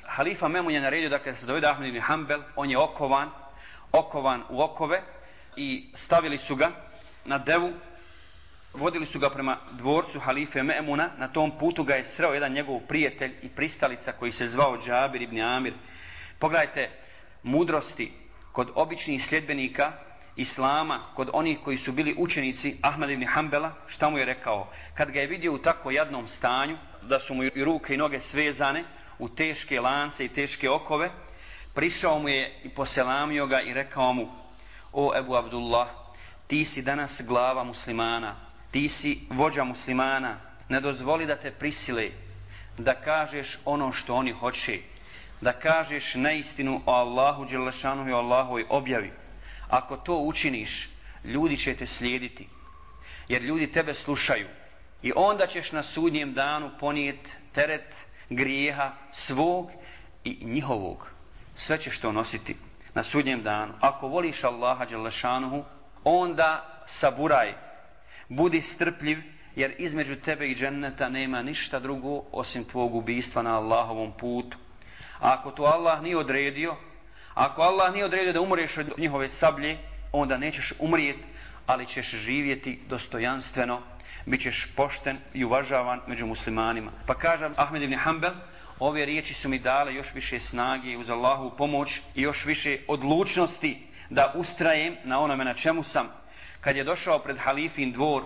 Halifa 0.07 0.49
Me'mun 0.49 0.75
je 0.75 0.81
naredio 0.81 1.09
dakle, 1.09 1.33
da 1.33 1.39
se 1.39 1.47
dovede 1.47 1.67
Ahmed 1.67 1.89
ibn 1.89 2.01
Hanbel, 2.01 2.43
on 2.57 2.71
je 2.71 2.79
okovan, 2.79 3.31
okovan 3.93 4.43
u 4.49 4.63
okove 4.63 5.03
i 5.57 5.91
stavili 5.95 6.39
su 6.39 6.57
ga 6.57 6.71
na 7.25 7.39
devu 7.39 7.73
vodili 8.75 9.07
su 9.07 9.19
ga 9.19 9.31
prema 9.31 9.59
dvorcu 9.73 10.21
halife 10.21 10.63
Me'muna, 10.63 11.09
na 11.19 11.29
tom 11.29 11.59
putu 11.59 11.85
ga 11.85 11.95
je 11.95 12.05
sreo 12.05 12.35
jedan 12.35 12.53
njegov 12.53 12.81
prijatelj 12.81 13.35
i 13.43 13.49
pristalica 13.49 14.13
koji 14.13 14.33
se 14.33 14.49
zvao 14.49 14.79
Džabir 14.79 15.23
ibn 15.23 15.41
Amir. 15.41 15.75
Pogledajte, 16.39 16.91
mudrosti 17.43 18.13
kod 18.53 18.71
običnih 18.75 19.27
sljedbenika 19.27 19.93
Islama, 20.37 20.99
kod 21.15 21.31
onih 21.33 21.59
koji 21.65 21.79
su 21.79 21.93
bili 21.93 22.15
učenici 22.19 22.77
Ahmed 22.83 23.11
ibn 23.11 23.27
Hanbala, 23.27 23.73
šta 23.87 24.11
mu 24.11 24.19
je 24.19 24.25
rekao? 24.25 24.69
Kad 24.95 25.11
ga 25.11 25.21
je 25.21 25.27
vidio 25.27 25.53
u 25.53 25.59
tako 25.59 25.91
jadnom 25.91 26.29
stanju, 26.29 26.77
da 27.03 27.19
su 27.19 27.35
mu 27.35 27.45
i 27.45 27.65
ruke 27.65 27.95
i 27.95 27.97
noge 27.97 28.21
svezane, 28.21 28.85
u 29.19 29.29
teške 29.29 29.81
lance 29.81 30.25
i 30.25 30.29
teške 30.29 30.71
okove, 30.71 31.11
prišao 31.75 32.19
mu 32.19 32.29
je 32.29 32.61
i 32.65 32.69
poselamio 32.69 33.47
ga 33.47 33.61
i 33.61 33.75
rekao 33.75 34.13
mu, 34.13 34.29
o 34.93 35.13
Ebu 35.17 35.35
Abdullah, 35.35 35.89
ti 36.47 36.65
si 36.65 36.83
danas 36.83 37.23
glava 37.27 37.65
muslimana, 37.65 38.50
ti 38.71 38.89
si 38.89 39.21
vođa 39.31 39.65
muslimana, 39.65 40.37
ne 40.69 40.81
dozvoli 40.81 41.27
da 41.27 41.37
te 41.37 41.51
prisile, 41.51 42.11
da 42.79 42.95
kažeš 42.95 43.59
ono 43.65 43.93
što 43.93 44.15
oni 44.15 44.33
hoće, 44.33 44.79
da 45.41 45.53
kažeš 45.53 46.15
neistinu 46.15 46.83
o 46.87 46.93
Allahu 46.93 47.45
Đelešanu 47.45 48.09
i 48.09 48.13
o 48.13 48.17
Allahovoj 48.17 48.65
objavi. 48.69 49.13
Ako 49.69 49.97
to 49.97 50.17
učiniš, 50.19 50.89
ljudi 51.25 51.57
će 51.57 51.75
te 51.75 51.87
slijediti, 51.87 52.49
jer 53.29 53.43
ljudi 53.43 53.73
tebe 53.73 53.95
slušaju 53.95 54.47
i 55.03 55.13
onda 55.17 55.47
ćeš 55.47 55.73
na 55.73 55.83
sudnjem 55.83 56.35
danu 56.35 56.71
ponijeti 56.81 57.31
teret 57.53 57.95
grijeha 58.29 58.93
svog 59.13 59.71
i 60.25 60.39
njihovog. 60.45 61.11
Sve 61.55 61.79
ćeš 61.79 61.99
to 61.99 62.13
nositi. 62.13 62.57
na 62.95 63.03
sudnjem 63.03 63.43
danu. 63.43 63.75
Ako 63.81 64.09
voliš 64.09 64.45
Allaha 64.45 64.85
Đelešanuhu, 64.85 65.65
onda 66.05 66.83
saburaj, 66.87 67.55
budi 68.31 68.61
strpljiv, 68.61 69.19
jer 69.57 69.75
između 69.79 70.17
tebe 70.17 70.49
i 70.49 70.55
dženneta 70.55 71.09
nema 71.09 71.43
ništa 71.43 71.81
drugo 71.81 72.23
osim 72.33 72.65
tvog 72.65 72.95
ubistva 72.95 73.43
na 73.43 73.57
Allahovom 73.57 74.13
putu. 74.13 74.59
A 75.21 75.35
ako 75.35 75.51
to 75.51 75.63
Allah 75.63 76.03
nije 76.03 76.17
odredio, 76.17 76.77
ako 77.35 77.63
Allah 77.63 77.93
nije 77.93 78.05
odredio 78.05 78.33
da 78.33 78.41
umreš 78.41 78.79
od 78.79 78.99
njihove 78.99 79.29
sablje, 79.29 79.79
onda 80.13 80.37
nećeš 80.37 80.73
umrijeti, 80.79 81.25
ali 81.67 81.87
ćeš 81.87 82.11
živjeti 82.11 82.81
dostojanstveno, 82.89 83.81
bit 84.27 84.41
ćeš 84.41 84.69
pošten 84.77 85.17
i 85.35 85.45
uvažavan 85.45 86.01
među 86.07 86.27
muslimanima. 86.27 86.91
Pa 87.07 87.15
kažem 87.15 87.55
Ahmed 87.57 87.83
ibn 87.83 87.95
Hanbel, 87.95 88.33
ove 88.79 89.05
riječi 89.05 89.35
su 89.35 89.49
mi 89.49 89.59
dale 89.59 89.95
još 89.95 90.15
više 90.15 90.41
snage 90.41 90.97
uz 90.97 91.11
Allahu 91.11 91.51
pomoć 91.59 92.01
i 92.15 92.23
još 92.23 92.45
više 92.45 92.79
odlučnosti 92.89 93.79
da 94.11 94.33
ustrajem 94.37 94.97
na 95.05 95.21
onome 95.21 95.45
na 95.45 95.55
čemu 95.55 95.83
sam. 95.83 96.20
Kad 96.61 96.77
je 96.77 96.85
došao 96.85 97.19
pred 97.19 97.39
halifin 97.39 97.93
dvor 97.93 98.25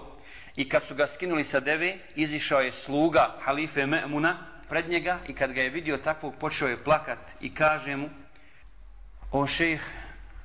i 0.57 0.69
kad 0.69 0.85
su 0.85 0.95
ga 0.95 1.07
skinuli 1.07 1.45
sa 1.45 1.61
deve, 1.61 1.99
izišao 2.15 2.61
je 2.61 2.73
sluga 2.73 3.37
halife 3.41 3.87
Me'muna 3.87 4.37
pred 4.69 4.89
njega 4.89 5.19
i 5.29 5.35
kad 5.35 5.53
ga 5.53 5.63
je 5.63 5.71
vidio 5.71 5.97
takvog 5.97 6.35
počeo 6.41 6.69
je 6.69 6.85
plakat 6.85 7.19
i 7.41 7.55
kaže 7.55 7.97
mu 7.97 8.09
O 9.35 9.47
šejh, 9.47 9.83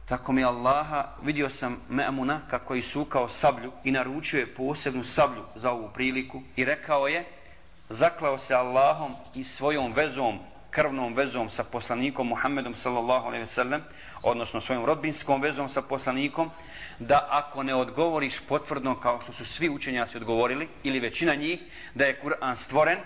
tako 0.06 0.34
mi 0.34 0.44
Allaha, 0.44 1.08
vidio 1.22 1.50
sam 1.50 1.82
Me'muna 1.90 2.40
kako 2.50 2.76
je 2.76 2.82
sukao 2.82 3.30
sablju 3.30 3.72
i 3.84 3.92
naručio 3.92 4.40
je 4.40 4.54
posebnu 4.54 5.04
sablju 5.04 5.44
za 5.56 5.72
ovu 5.72 5.90
priliku. 5.94 6.42
I 6.56 6.66
rekao 6.66 7.08
je 7.08 7.26
zaklao 7.90 8.38
se 8.38 8.56
Allahom 8.56 9.16
i 9.36 9.44
svojom 9.44 9.94
vezom, 9.94 10.40
krvnom 10.70 11.14
vezom 11.14 11.50
sa 11.50 11.64
poslanikom 11.64 12.28
Muhammedom 12.28 12.76
sallallahu 12.76 13.28
alejhi 13.28 13.44
ve 13.44 13.48
sellem, 13.48 13.84
odnosno 14.24 14.62
svojom 14.62 14.86
rodbinskom 14.86 15.42
vezom 15.42 15.70
sa 15.70 15.82
poslanikom, 15.82 16.52
da 17.00 17.28
ako 17.30 17.64
ne 17.64 17.76
odgovoriš 17.76 18.40
potvrdno 18.48 19.00
kao 19.00 19.22
što 19.22 19.34
su 19.34 19.46
svi 19.46 19.70
učenjaci 19.70 20.18
odgovorili 20.18 20.68
ili 20.84 21.00
većina 21.00 21.36
njih 21.36 21.60
da 21.96 22.06
je 22.06 22.20
Kur'an 22.24 22.56
stvoren, 22.56 23.00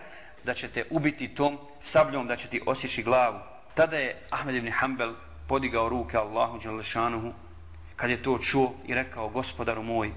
da 0.43 0.53
će 0.53 0.67
te 0.67 0.85
ubiti 0.89 1.27
tom 1.27 1.57
sabljom, 1.79 2.27
da 2.27 2.35
će 2.35 2.47
ti 2.47 2.61
osjeći 2.65 3.03
glavu. 3.03 3.39
Tada 3.73 3.97
je 3.97 4.21
Ahmed 4.29 4.55
ibn 4.55 4.71
Hanbel 4.71 5.13
podigao 5.47 5.89
ruke 5.89 6.17
Allahu 6.17 6.59
Đalešanuhu 6.59 7.33
kad 7.95 8.09
je 8.09 8.23
to 8.23 8.37
čuo 8.37 8.73
i 8.87 8.93
rekao 8.93 9.29
gospodaru 9.29 9.83
moj 9.83 10.11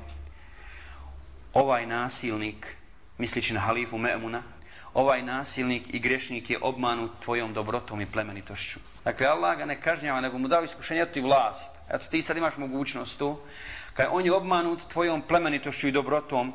ovaj 1.54 1.87
nasilnik 1.87 2.76
mislići 3.18 3.54
na 3.54 3.61
halifu 3.61 3.98
Me'muna 3.98 4.40
ovaj 4.96 5.22
nasilnik 5.22 5.94
i 5.94 5.98
grešnik 5.98 6.50
je 6.50 6.59
obmanut 6.62 7.11
tvojom 7.24 7.52
dobrotom 7.52 8.00
i 8.00 8.06
plemenitošću. 8.06 8.80
Dakle, 9.04 9.26
Allah 9.26 9.59
ga 9.59 9.64
ne 9.64 9.80
kažnjava, 9.80 10.20
nego 10.20 10.38
mu 10.38 10.48
dao 10.48 10.64
iskušenje, 10.64 11.00
eto 11.00 11.12
ti 11.12 11.20
vlast. 11.20 11.70
Eto 11.90 12.06
ti 12.11 12.22
sad 12.22 12.37
imaš 12.37 12.56
mogućnost 12.56 13.18
tu. 13.18 13.37
Kad 13.92 14.06
on 14.11 14.24
je 14.24 14.32
obmanut 14.32 14.88
tvojom 14.88 15.22
plemenitošću 15.22 15.88
i 15.88 15.92
dobrotom 15.92 16.52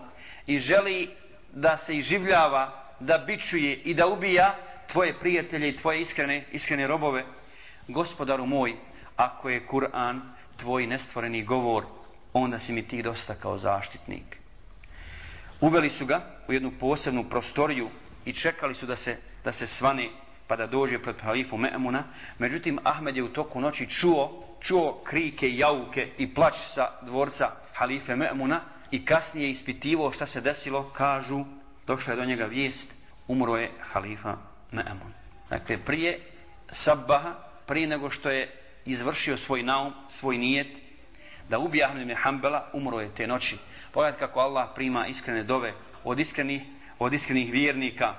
i 0.48 0.60
želi 0.60 1.10
da 1.54 1.78
se 1.78 1.98
iživljava, 1.98 2.94
da 3.00 3.18
bičuje 3.18 3.76
i 3.76 3.94
da 3.94 4.08
ubija 4.08 4.56
tvoje 4.88 5.14
prijatelje 5.20 5.70
i 5.70 5.78
tvoje 5.78 6.02
iskrene, 6.02 6.46
iskrene 6.52 6.88
robove, 6.88 7.26
gospodaru 7.88 8.46
moj, 8.46 8.76
ako 9.16 9.50
je 9.50 9.68
Kur'an 9.68 10.22
tvoj 10.58 10.88
nestvoreni 10.88 11.44
govor, 11.44 11.86
onda 12.34 12.60
si 12.60 12.74
mi 12.74 12.88
ti 12.88 13.02
dosta 13.02 13.36
kao 13.36 13.58
zaštitnik. 13.58 14.40
Uveli 15.62 15.90
su 15.90 16.06
ga 16.06 16.22
u 16.48 16.54
jednu 16.54 16.72
posebnu 16.80 17.24
prostoriju 17.30 17.90
i 18.26 18.34
čekali 18.34 18.76
su 18.76 18.86
da 18.86 18.96
se, 18.96 19.18
da 19.44 19.52
se 19.52 19.68
svane 19.68 20.10
pa 20.48 20.56
da 20.56 20.68
dođe 20.68 21.00
pred 21.00 21.16
halifu 21.22 21.58
Me'muna. 21.58 22.04
Međutim, 22.40 22.80
Ahmed 22.84 23.18
je 23.18 23.24
u 23.24 23.34
toku 23.34 23.62
noći 23.62 23.90
čuo, 23.90 24.44
čuo 24.62 25.02
krike, 25.04 25.56
jauke 25.56 26.08
i 26.18 26.34
plać 26.34 26.56
sa 26.58 26.90
dvorca 27.02 27.52
halife 27.74 28.16
Me'muna 28.16 28.60
i 28.92 29.06
kasnije 29.06 29.50
ispitivo 29.50 30.12
šta 30.12 30.26
se 30.26 30.42
desilo, 30.42 30.92
kažu, 30.98 31.46
došla 31.88 32.14
je 32.14 32.18
do 32.18 32.26
njega 32.26 32.46
vijest, 32.46 32.94
umro 33.28 33.58
je 33.58 33.72
halifa 33.80 34.36
Me'mun. 34.72 35.12
Dakle, 35.50 35.78
prije 35.78 36.20
sabbaha, 36.72 37.34
prije 37.66 37.88
nego 37.88 38.10
što 38.10 38.30
je 38.30 38.52
izvršio 38.86 39.38
svoj 39.38 39.64
naum, 39.64 39.94
svoj 40.10 40.38
nijet, 40.38 40.68
da 41.50 41.60
ubije 41.60 41.86
Ahmed 41.86 42.02
ibn 42.02 42.16
Hanbala, 42.16 42.70
umro 42.74 43.00
je 43.00 43.16
te 43.16 43.28
noći. 43.28 43.58
Pogledajte 43.92 44.20
kako 44.20 44.40
Allah 44.40 44.70
prima 44.76 45.08
iskrene 45.08 45.44
dove 45.44 45.74
od 46.04 46.20
iskrenih 46.20 46.62
od 47.04 47.14
iskrenih 47.14 47.52
vjernika. 47.52 48.14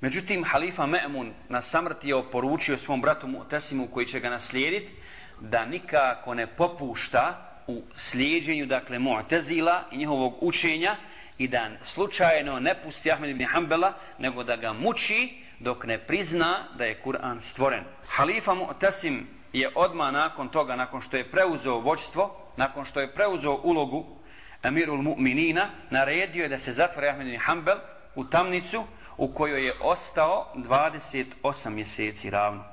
Međutim, 0.00 0.44
halifa 0.44 0.86
Me'mun 0.86 1.32
na 1.48 1.60
samrti 1.62 2.08
je 2.08 2.14
oporučio 2.14 2.78
svom 2.78 3.00
bratu 3.00 3.26
Mu'tasimu 3.26 3.90
koji 3.90 4.06
će 4.06 4.20
ga 4.20 4.30
naslijediti 4.30 4.92
da 5.40 5.66
nikako 5.66 6.34
ne 6.34 6.46
popušta 6.46 7.50
u 7.66 7.82
slijedjenju, 7.94 8.66
dakle, 8.66 8.98
Mu'tazila 8.98 9.82
i 9.92 9.96
njihovog 9.96 10.34
učenja 10.40 10.96
i 11.38 11.48
da 11.48 11.70
slučajno 11.84 12.60
ne 12.60 12.74
pusti 12.84 13.12
Ahmed 13.12 13.30
ibn 13.30 13.44
Hanbala, 13.44 13.92
nego 14.18 14.44
da 14.44 14.56
ga 14.56 14.72
muči 14.72 15.44
dok 15.60 15.84
ne 15.84 15.98
prizna 15.98 16.64
da 16.78 16.84
je 16.84 17.00
Kur'an 17.04 17.40
stvoren. 17.40 17.84
Halifa 18.08 18.54
Mu'tasim 18.54 19.20
je 19.52 19.72
odmah 19.74 20.12
nakon 20.12 20.48
toga, 20.48 20.76
nakon 20.76 21.00
što 21.00 21.16
je 21.16 21.30
preuzeo 21.30 21.78
vođstvo, 21.80 22.36
nakon 22.56 22.84
što 22.84 23.00
je 23.00 23.14
preuzeo 23.14 23.60
ulogu 23.62 24.23
Amirul 24.64 25.02
Mu'minina 25.02 25.68
naredio 25.90 26.42
je 26.42 26.48
da 26.48 26.58
se 26.58 26.72
zatvore 26.72 27.08
Ahmed 27.08 27.26
ibn 27.26 27.40
Hanbel 27.40 27.78
u 28.14 28.24
tamnicu 28.24 28.84
u 29.16 29.28
kojoj 29.28 29.66
je 29.66 29.72
ostao 29.80 30.52
28 30.54 31.70
mjeseci 31.70 32.30
ravno. 32.30 32.64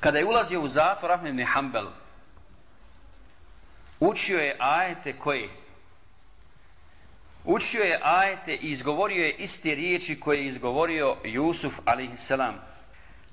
Kada 0.00 0.18
je 0.18 0.24
ulazio 0.24 0.60
u 0.60 0.68
zatvor 0.68 1.12
Ahmed 1.12 1.34
ibn 1.34 1.46
Hanbel, 1.46 1.86
učio 4.00 4.38
je 4.38 4.56
ajete 4.58 5.18
koje 5.18 5.48
učio 7.44 7.82
je 7.82 8.00
ajete 8.02 8.54
i 8.54 8.72
izgovorio 8.72 9.24
je 9.24 9.34
iste 9.34 9.74
riječi 9.74 10.20
koje 10.20 10.38
je 10.38 10.46
izgovorio 10.46 11.16
Jusuf 11.24 11.78
a.s. 11.84 12.30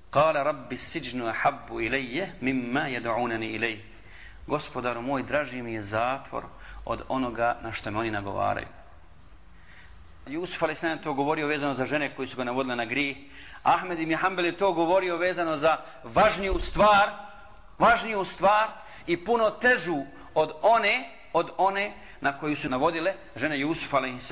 Kale 0.09 0.43
rabbi 0.43 0.77
siđnu 0.77 1.27
ahabbu 1.27 1.81
ilaje 1.81 2.31
mimma 2.41 2.79
jedu'unani 2.79 3.55
ilaje. 3.55 3.83
Gospodaru 4.47 5.01
moj, 5.01 5.23
draži 5.23 5.61
mi 5.61 5.73
je 5.73 5.83
zatvor 5.83 6.43
od 6.87 7.03
onoga 7.07 7.57
na 7.63 7.71
što 7.71 7.91
me 7.91 7.99
oni 7.99 8.11
nagovaraju. 8.11 8.67
Jusuf 10.27 10.63
a.s. 10.63 10.83
je 10.83 11.01
to 11.01 11.13
govorio 11.13 11.47
vezano 11.47 11.73
za 11.73 11.85
žene 11.85 12.15
koji 12.15 12.27
su 12.27 12.37
ga 12.37 12.43
navodile 12.43 12.75
na 12.75 12.85
grih. 12.85 13.17
Ahmed 13.63 13.99
ibn 13.99 14.15
Hanbel 14.15 14.45
je 14.45 14.57
to 14.57 14.73
govorio 14.73 15.17
vezano 15.17 15.57
za 15.57 15.77
važniju 16.03 16.59
stvar, 16.59 17.09
važniju 17.79 18.23
stvar 18.23 18.67
i 19.07 19.25
puno 19.25 19.49
težu 19.49 20.03
od 20.33 20.51
one, 20.61 21.09
od 21.33 21.51
one 21.57 21.93
na 22.21 22.37
koju 22.37 22.55
su 22.55 22.69
navodile 22.69 23.13
žene 23.35 23.59
Jusuf 23.59 23.93
a.s. 23.93 24.31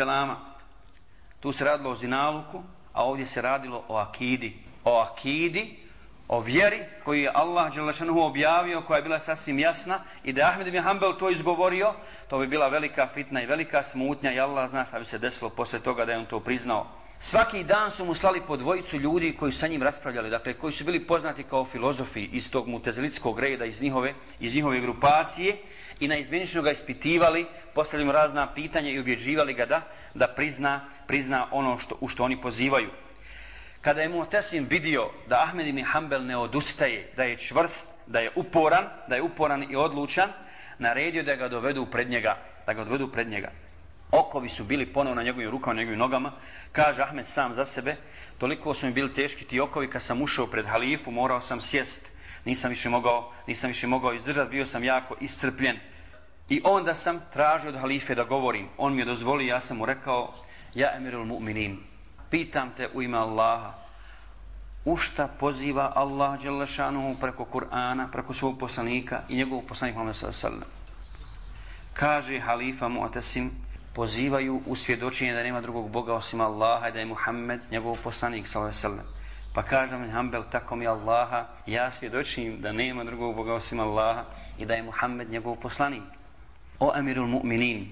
Tu 1.40 1.52
se 1.52 1.66
radilo 1.66 1.90
o 1.90 1.96
zinaluku, 1.96 2.64
a 2.94 3.04
ovdje 3.04 3.26
se 3.26 3.42
radilo 3.42 3.84
o 3.88 3.98
akidi. 3.98 4.58
O 4.84 5.00
akidi, 5.00 5.85
o 6.28 6.40
vjeri 6.40 6.80
koju 7.04 7.22
je 7.22 7.32
Allah 7.34 7.74
Đelešanuhu 7.74 8.22
objavio, 8.22 8.82
koja 8.82 8.98
je 8.98 9.04
bila 9.04 9.20
sasvim 9.20 9.60
jasna 9.60 10.00
i 10.24 10.34
da 10.34 10.48
Ahmed 10.48 10.68
ibn 10.68 10.80
Hanbel 10.80 11.14
to 11.18 11.30
izgovorio, 11.30 11.94
to 12.30 12.40
bi 12.40 12.48
bila 12.48 12.68
velika 12.68 13.08
fitna 13.14 13.42
i 13.42 13.46
velika 13.46 13.84
smutnja 13.84 14.34
i 14.34 14.40
Allah 14.40 14.70
zna 14.70 14.86
šta 14.86 15.00
bi 15.00 15.06
se 15.06 15.18
desilo 15.18 15.50
posle 15.50 15.80
toga 15.80 16.06
da 16.06 16.12
je 16.12 16.18
on 16.18 16.26
to 16.26 16.40
priznao. 16.40 16.88
Svaki 17.20 17.64
dan 17.64 17.92
su 17.92 18.06
mu 18.06 18.16
slali 18.16 18.42
po 18.48 18.58
dvojicu 18.58 18.98
ljudi 18.98 19.36
koji 19.40 19.52
su 19.52 19.60
sa 19.60 19.68
njim 19.68 19.84
raspravljali, 19.84 20.30
dakle 20.30 20.54
koji 20.54 20.74
su 20.74 20.84
bili 20.84 21.08
poznati 21.08 21.44
kao 21.44 21.66
filozofi 21.66 22.24
iz 22.24 22.52
tog 22.52 22.68
mutezelitskog 22.68 23.40
reda, 23.40 23.66
iz 23.66 23.82
njihove, 23.82 24.14
iz 24.40 24.56
njihove 24.56 24.80
grupacije 24.80 25.58
i 26.00 26.08
na 26.08 26.18
izmjenično 26.18 26.62
ga 26.62 26.72
ispitivali, 26.72 27.46
postavljali 27.74 28.12
razna 28.12 28.54
pitanja 28.54 28.90
i 28.90 29.00
objeđivali 29.00 29.54
ga 29.54 29.66
da, 29.66 29.82
da 30.14 30.28
prizna, 30.28 30.82
prizna 31.08 31.48
ono 31.52 31.78
što, 31.78 31.98
u 32.02 32.08
što 32.08 32.24
oni 32.24 32.42
pozivaju. 32.42 32.90
Kada 33.86 34.02
je 34.02 34.10
Mu'tasim 34.10 34.66
vidio 34.70 35.10
da 35.30 35.44
Ahmed 35.44 35.68
ibn 35.68 35.84
Hanbel 35.84 36.26
ne 36.26 36.38
odustaje, 36.38 37.12
da 37.16 37.24
je 37.24 37.38
čvrst, 37.38 37.88
da 38.08 38.20
je 38.20 38.32
uporan, 38.36 38.88
da 39.08 39.16
je 39.16 39.22
uporan 39.22 39.64
i 39.72 39.76
odlučan, 39.76 40.30
naredio 40.80 41.24
da 41.24 41.36
ga 41.36 41.48
dovedu 41.48 41.86
pred 41.86 42.10
njega, 42.10 42.38
da 42.66 42.74
ga 42.74 42.84
dovedu 42.84 43.08
pred 43.08 43.28
njega. 43.28 43.52
Okovi 44.12 44.50
su 44.50 44.64
bili 44.64 44.86
ponovno 44.86 45.16
na 45.16 45.24
njegovim 45.24 45.50
rukama, 45.50 45.74
na 45.74 45.80
njegovim 45.80 46.00
nogama. 46.00 46.32
Kaže 46.72 47.02
Ahmed 47.02 47.26
sam 47.26 47.54
za 47.54 47.66
sebe, 47.66 47.96
toliko 48.38 48.74
su 48.74 48.86
mi 48.86 48.94
bili 48.94 49.14
teški 49.14 49.46
ti 49.46 49.60
okovi 49.60 49.90
kad 49.90 50.04
sam 50.04 50.22
ušao 50.22 50.48
pred 50.48 50.66
halifu, 50.66 51.12
morao 51.12 51.42
sam 51.42 51.62
sjest. 51.62 52.08
Nisam 52.46 52.70
više 52.70 52.90
mogao, 52.90 53.32
nisam 53.48 53.68
više 53.68 53.88
mogao 53.88 54.14
izdržati, 54.14 54.52
bio 54.52 54.66
sam 54.66 54.84
jako 54.84 55.16
iscrpljen. 55.22 55.78
I 56.50 56.62
onda 56.64 56.96
sam 56.96 57.22
tražio 57.34 57.70
od 57.70 57.78
halife 57.78 58.16
da 58.16 58.24
govorim. 58.24 58.68
On 58.78 58.96
mi 58.96 59.02
je 59.02 59.06
dozvolio, 59.06 59.48
ja 59.48 59.60
sam 59.60 59.78
mu 59.78 59.86
rekao, 59.86 60.34
ja 60.74 60.96
emirul 60.98 61.26
mu'minin, 61.26 61.78
pitam 62.30 62.72
te 62.78 62.90
u 62.94 63.02
ime 63.02 63.18
Allaha, 63.18 63.74
u 64.86 64.98
šta 64.98 65.28
poziva 65.28 65.92
Allah 65.96 66.42
Đelešanuhu 66.42 67.16
preko 67.20 67.46
Kur'ana, 67.46 68.12
preko 68.12 68.34
svog 68.34 68.60
poslanika 68.60 69.22
i 69.30 69.36
njegovog 69.36 69.66
poslanika 69.68 70.00
Muhammeda 70.00 70.32
sallam. 70.32 70.70
Kaže 71.94 72.40
halifa 72.40 72.88
Mu'tasim, 72.88 73.50
pozivaju 73.94 74.62
u 74.66 74.76
svjedočenje 74.76 75.34
da 75.34 75.44
nema 75.44 75.62
drugog 75.62 75.90
Boga 75.90 76.14
osim 76.14 76.42
Allaha 76.42 76.90
i 76.90 76.92
da 76.92 77.00
je 77.00 77.06
Muhammed 77.06 77.62
njegov 77.72 77.98
poslanik 78.04 78.48
sallam. 78.48 79.06
Pa 79.54 79.64
kaže 79.64 79.96
Ahmed 79.96 80.12
Hanbel, 80.12 80.44
tako 80.52 80.76
mi 80.76 80.88
Allaha, 80.88 81.46
ja 81.66 81.92
svjedočim 81.92 82.62
da 82.62 82.72
nema 82.72 83.04
drugog 83.04 83.36
Boga 83.36 83.54
osim 83.54 83.80
Allaha 83.80 84.24
i 84.58 84.66
da 84.66 84.74
je 84.74 84.84
Muhammed 84.84 85.30
njegov 85.30 85.56
poslanik. 85.56 86.04
O 86.80 86.92
Amirul 86.96 87.28
Mu'minin, 87.28 87.86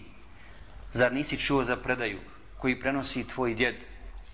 zar 0.92 1.14
nisi 1.14 1.38
čuo 1.38 1.64
za 1.64 1.76
predaju 1.76 2.20
koji 2.58 2.80
prenosi 2.80 3.28
tvoj 3.28 3.54
djed, 3.54 3.76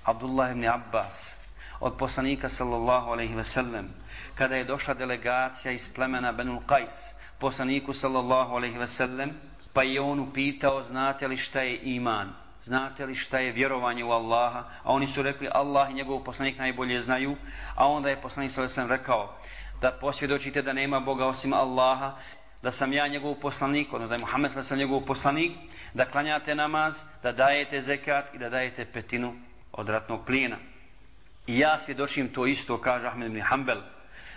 Abdullah 0.10 0.52
ibn 0.52 0.66
Abbas, 0.66 1.38
od 1.80 1.98
poslanika 1.98 2.50
sallallahu 2.50 3.12
alaihi 3.12 3.36
ve 3.36 3.44
sellem, 3.44 3.90
kada 4.36 4.56
je 4.56 4.64
došla 4.64 4.94
delegacija 4.94 5.72
iz 5.72 5.94
plemena 5.94 6.32
Benul 6.32 6.62
Qais, 6.68 7.14
poslaniku 7.40 7.94
sallallahu 7.94 8.56
alaihi 8.56 8.78
ve 8.78 8.88
sellem, 8.88 9.32
pa 9.74 9.84
je 9.84 10.02
on 10.02 10.20
upitao, 10.20 10.84
znate 10.84 11.28
li 11.28 11.38
šta 11.38 11.62
je 11.62 11.80
iman? 11.96 12.34
Znate 12.64 13.06
li 13.06 13.16
šta 13.16 13.40
je 13.40 13.52
vjerovanje 13.52 14.04
u 14.04 14.12
Allaha? 14.12 14.64
A 14.84 14.94
oni 14.94 15.08
su 15.08 15.24
rekli, 15.24 15.50
Allah 15.52 15.90
i 15.90 15.94
njegov 15.94 16.24
poslanik 16.24 16.58
najbolje 16.58 17.02
znaju. 17.02 17.36
A 17.76 17.88
onda 17.88 18.10
je 18.10 18.22
poslanik 18.22 18.52
sallallahu 18.52 18.74
alaihi 18.74 18.92
ve 18.92 18.98
sellem 18.98 19.00
rekao, 19.00 19.38
da 19.82 19.92
posvjedočite 19.92 20.62
da 20.62 20.74
nema 20.74 21.00
Boga 21.00 21.26
osim 21.26 21.54
Allaha, 21.54 22.16
da 22.62 22.72
sam 22.72 22.94
ja 22.94 23.08
njegov 23.08 23.36
poslanik, 23.36 23.94
odnosno 23.94 24.10
da 24.10 24.16
je 24.16 24.26
Muhammed 24.26 24.52
sallallahu 24.52 24.74
alaihi 24.74 24.88
njegov 24.88 25.06
poslanik, 25.08 25.52
da 25.94 26.06
klanjate 26.06 26.56
namaz, 26.56 27.04
da 27.24 27.32
dajete 27.32 27.82
zekat 27.82 28.34
i 28.34 28.38
da 28.38 28.50
dajete 28.50 28.86
petinu 28.86 29.49
od 29.72 29.90
ratnog 29.90 30.26
plijena. 30.26 30.58
I 31.48 31.60
ja 31.60 31.80
svjedočim 31.80 32.30
to 32.34 32.46
isto, 32.46 32.82
kaže 32.82 33.08
Ahmed 33.08 33.28
ibn 33.28 33.42
Hanbel. 33.42 33.82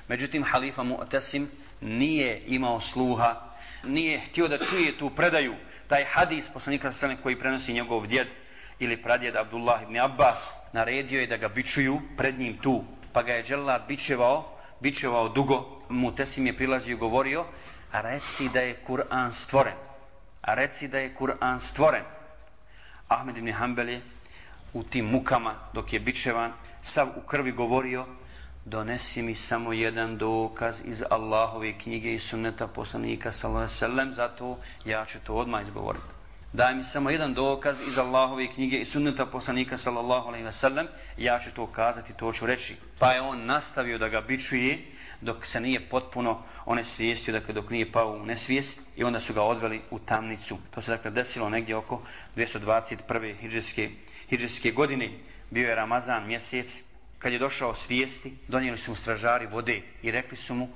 Međutim, 0.09 0.45
halifa 0.45 0.83
Mu'tasim 0.83 1.47
nije 1.81 2.43
imao 2.47 2.81
sluha, 2.81 3.41
nije 3.85 4.21
htio 4.21 4.49
da 4.49 4.59
čuje 4.59 4.99
tu 4.99 5.11
predaju, 5.11 5.55
taj 5.89 6.05
hadis 6.05 6.49
poslanika 6.49 6.93
sa 6.93 7.17
koji 7.23 7.39
prenosi 7.39 7.73
njegov 7.73 8.07
djed 8.07 8.29
ili 8.79 9.03
pradjed 9.03 9.37
Abdullah 9.37 9.83
ibn 9.83 9.97
Abbas, 9.97 10.53
naredio 10.73 11.21
je 11.21 11.27
da 11.27 11.37
ga 11.37 11.49
bičuju 11.49 12.01
pred 12.17 12.39
njim 12.39 12.59
tu. 12.59 12.85
Pa 13.13 13.23
ga 13.23 13.33
je 13.33 13.43
Đelad 13.43 13.83
bičevao, 13.89 14.59
bičevao 14.81 15.29
dugo, 15.29 15.83
Mu'tasim 15.89 16.47
je 16.47 16.57
prilazio 16.57 16.93
i 16.93 16.99
govorio, 16.99 17.45
a 17.93 18.01
reci 18.01 18.49
da 18.49 18.61
je 18.61 18.77
Kur'an 18.87 19.33
stvoren. 19.33 19.75
A 20.43 20.55
reci 20.55 20.89
da 20.89 20.99
je 20.99 21.15
Kur'an 21.15 21.61
stvoren. 21.61 22.05
Ahmed 23.09 23.37
ibn 23.37 23.53
Hanbel 23.53 23.89
je 23.89 24.01
u 24.73 24.83
tim 24.83 25.07
mukama 25.07 25.55
dok 25.73 25.93
je 25.93 26.01
bičevan, 26.01 26.53
sav 26.83 27.09
u 27.17 27.27
krvi 27.27 27.53
govorio 27.53 28.07
donesi 28.65 29.23
mi 29.23 29.35
samo 29.35 29.73
jedan 29.73 30.19
dokaz 30.19 30.81
iz 30.85 31.03
Allahove 31.11 31.73
knjige 31.79 32.15
i 32.15 32.21
sunneta 32.21 32.67
poslanika 32.67 33.33
sallallahu 33.33 33.63
alejhi 33.63 33.75
ve 33.75 33.79
sellem 33.79 34.15
zato 34.15 34.59
ja 34.85 35.05
ću 35.05 35.19
to 35.27 35.35
odmah 35.35 35.63
izgovoriti 35.63 36.23
daj 36.53 36.75
mi 36.75 36.85
samo 36.85 37.11
jedan 37.11 37.35
dokaz 37.35 37.81
iz 37.89 37.99
Allahove 37.99 38.47
knjige 38.47 38.77
i 38.77 38.85
sunneta 38.85 39.27
poslanika 39.27 39.77
sallallahu 39.77 40.29
alejhi 40.29 40.45
ve 40.45 40.53
sellem 40.53 40.87
ja 41.17 41.39
ću 41.39 41.51
to 41.55 41.67
kazati 41.67 42.13
to 42.13 42.33
ću 42.33 42.47
reći. 42.47 42.77
Pa 42.99 43.13
je 43.13 43.21
on 43.21 43.47
nastavio 43.47 43.99
da 43.99 44.09
ga 44.09 44.21
bičuje 44.21 44.85
dok 45.23 45.47
se 45.47 45.61
nije 45.61 45.89
potpuno 45.89 46.43
one 46.65 46.85
svijestio 46.85 47.33
dakle 47.33 47.55
dok 47.55 47.71
nije 47.71 47.93
pao 47.93 48.13
u 48.13 48.27
nesvijest 48.27 48.81
i 48.97 49.05
onda 49.05 49.21
su 49.21 49.35
ga 49.35 49.43
odveli 49.43 49.81
u 49.91 49.99
tamnicu 49.99 50.59
to 50.71 50.83
se 50.83 50.91
dakle 50.91 51.11
desilo 51.11 51.49
negdje 51.49 51.77
oko 51.77 52.01
221. 52.37 53.39
hijđarske, 53.41 53.91
hijđarske 54.29 54.71
godine 54.71 55.11
bio 55.51 55.69
je 55.69 55.75
Ramazan 55.75 56.27
mjesec, 56.27 56.83
kad 57.19 57.33
je 57.33 57.39
došao 57.39 57.75
svijesti, 57.75 58.37
donijeli 58.49 58.79
su 58.79 58.91
mu 58.91 58.97
stražari 58.97 59.47
vode 59.47 59.83
i 60.03 60.11
rekli 60.11 60.37
su 60.37 60.55
mu, 60.55 60.69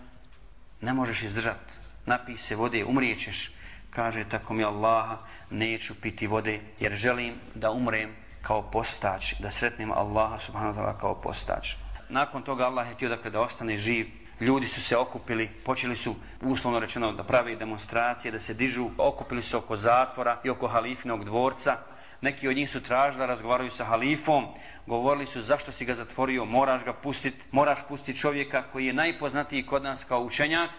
ne 0.80 0.92
možeš 0.92 1.22
izdržati, 1.22 1.72
napij 2.06 2.36
se 2.36 2.56
vode, 2.56 2.84
umrijećeš. 2.84 3.50
Kaže, 3.90 4.24
tako 4.28 4.54
mi 4.54 4.64
Allaha, 4.64 5.18
neću 5.50 5.94
piti 5.94 6.26
vode, 6.26 6.60
jer 6.80 6.94
želim 6.94 7.34
da 7.54 7.70
umrem 7.70 8.10
kao 8.42 8.62
postač, 8.70 9.34
da 9.40 9.50
sretnem 9.50 9.92
Allaha 9.92 10.38
subhanahu 10.38 10.74
wa 10.74 10.82
ta'ala 10.82 10.98
kao 11.00 11.14
postač. 11.14 11.74
Nakon 12.08 12.42
toga 12.42 12.66
Allah 12.66 12.88
je 12.88 12.94
htio 12.94 13.08
dakle, 13.08 13.30
da 13.30 13.40
ostane 13.40 13.76
živ, 13.76 14.06
ljudi 14.40 14.68
su 14.68 14.82
se 14.82 14.96
okupili, 14.96 15.48
počeli 15.64 15.96
su 15.96 16.14
uslovno 16.42 16.80
rečeno 16.80 17.12
da 17.12 17.24
pravi 17.24 17.56
demonstracije, 17.56 18.32
da 18.32 18.40
se 18.40 18.54
dižu, 18.54 18.88
okupili 18.98 19.42
su 19.42 19.58
oko 19.58 19.76
zatvora 19.76 20.40
i 20.44 20.50
oko 20.50 20.68
halifinog 20.68 21.24
dvorca, 21.24 21.76
neki 22.20 22.48
od 22.48 22.56
njih 22.56 22.70
su 22.70 22.80
tražili, 22.80 23.26
razgovaraju 23.26 23.70
sa 23.70 23.84
halifom, 23.84 24.46
govorili 24.86 25.26
su 25.26 25.42
zašto 25.42 25.72
si 25.72 25.84
ga 25.84 25.94
zatvorio, 25.94 26.44
moraš 26.44 26.84
ga 26.84 26.92
pustiti, 26.92 27.42
moraš 27.50 27.78
pustiti 27.88 28.18
čovjeka 28.18 28.62
koji 28.72 28.86
je 28.86 28.92
najpoznatiji 28.92 29.66
kod 29.66 29.82
nas 29.82 30.04
kao 30.04 30.20
učenjak, 30.20 30.70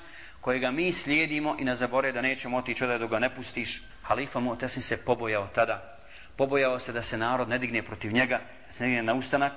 kojega 0.41 0.71
mi 0.71 0.91
slijedimo 0.91 1.55
i 1.59 1.63
ne 1.63 1.75
zabore 1.75 2.11
da 2.11 2.21
nećemo 2.21 2.57
otići 2.57 2.83
odaj 2.83 2.97
dok 2.97 3.11
ga 3.11 3.19
ne 3.19 3.35
pustiš. 3.35 3.81
Halifa 4.03 4.39
mu 4.39 4.51
otesin 4.51 4.83
se 4.83 4.97
pobojao 4.97 5.47
tada. 5.47 5.97
Pobojao 6.35 6.79
se 6.79 6.93
da 6.93 7.01
se 7.01 7.17
narod 7.17 7.49
ne 7.49 7.57
digne 7.57 7.81
protiv 7.81 8.13
njega, 8.13 8.39
da 8.65 8.71
se 8.71 8.83
ne 8.83 8.89
digne 8.89 9.03
na 9.03 9.13
ustanak, 9.13 9.53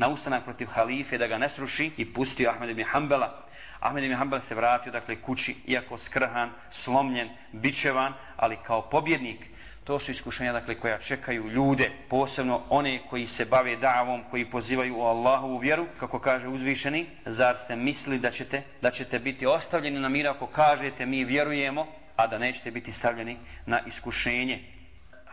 na 0.00 0.08
ustanak 0.08 0.44
protiv 0.44 0.68
halife, 0.72 1.18
da 1.18 1.26
ga 1.26 1.38
ne 1.38 1.48
sruši 1.48 1.90
i 1.96 2.04
pustio 2.12 2.50
Ahmed 2.50 2.70
ibn 2.70 2.84
Hanbala. 2.84 3.42
Ahmed 3.80 4.04
ibn 4.04 4.16
Hanbal 4.16 4.40
se 4.40 4.54
vratio 4.54 4.92
dakle 4.92 5.16
kući, 5.20 5.56
iako 5.66 5.98
skrhan, 5.98 6.50
slomljen, 6.70 7.28
bičevan, 7.52 8.14
ali 8.36 8.56
kao 8.56 8.82
pobjednik, 8.82 9.50
To 9.84 9.98
su 9.98 10.10
iskušenja 10.12 10.52
dakle, 10.52 10.74
koja 10.80 10.98
čekaju 10.98 11.48
ljude, 11.48 11.90
posebno 12.08 12.62
one 12.68 13.00
koji 13.10 13.26
se 13.26 13.44
bave 13.44 13.76
davom, 13.76 14.22
koji 14.30 14.50
pozivaju 14.50 14.96
u 14.96 15.02
Allahovu 15.02 15.58
vjeru, 15.58 15.86
kako 16.00 16.18
kaže 16.18 16.48
uzvišeni, 16.48 17.06
zar 17.26 17.56
ste 17.56 17.76
misli 17.76 18.18
da 18.18 18.30
ćete, 18.30 18.62
da 18.82 18.90
ćete 18.90 19.18
biti 19.18 19.46
ostavljeni 19.46 20.00
na 20.00 20.08
mira 20.08 20.30
ako 20.30 20.46
kažete 20.46 21.06
mi 21.06 21.24
vjerujemo, 21.24 21.86
a 22.16 22.26
da 22.26 22.38
nećete 22.38 22.70
biti 22.70 22.92
stavljeni 22.92 23.36
na 23.66 23.80
iskušenje. 23.86 24.60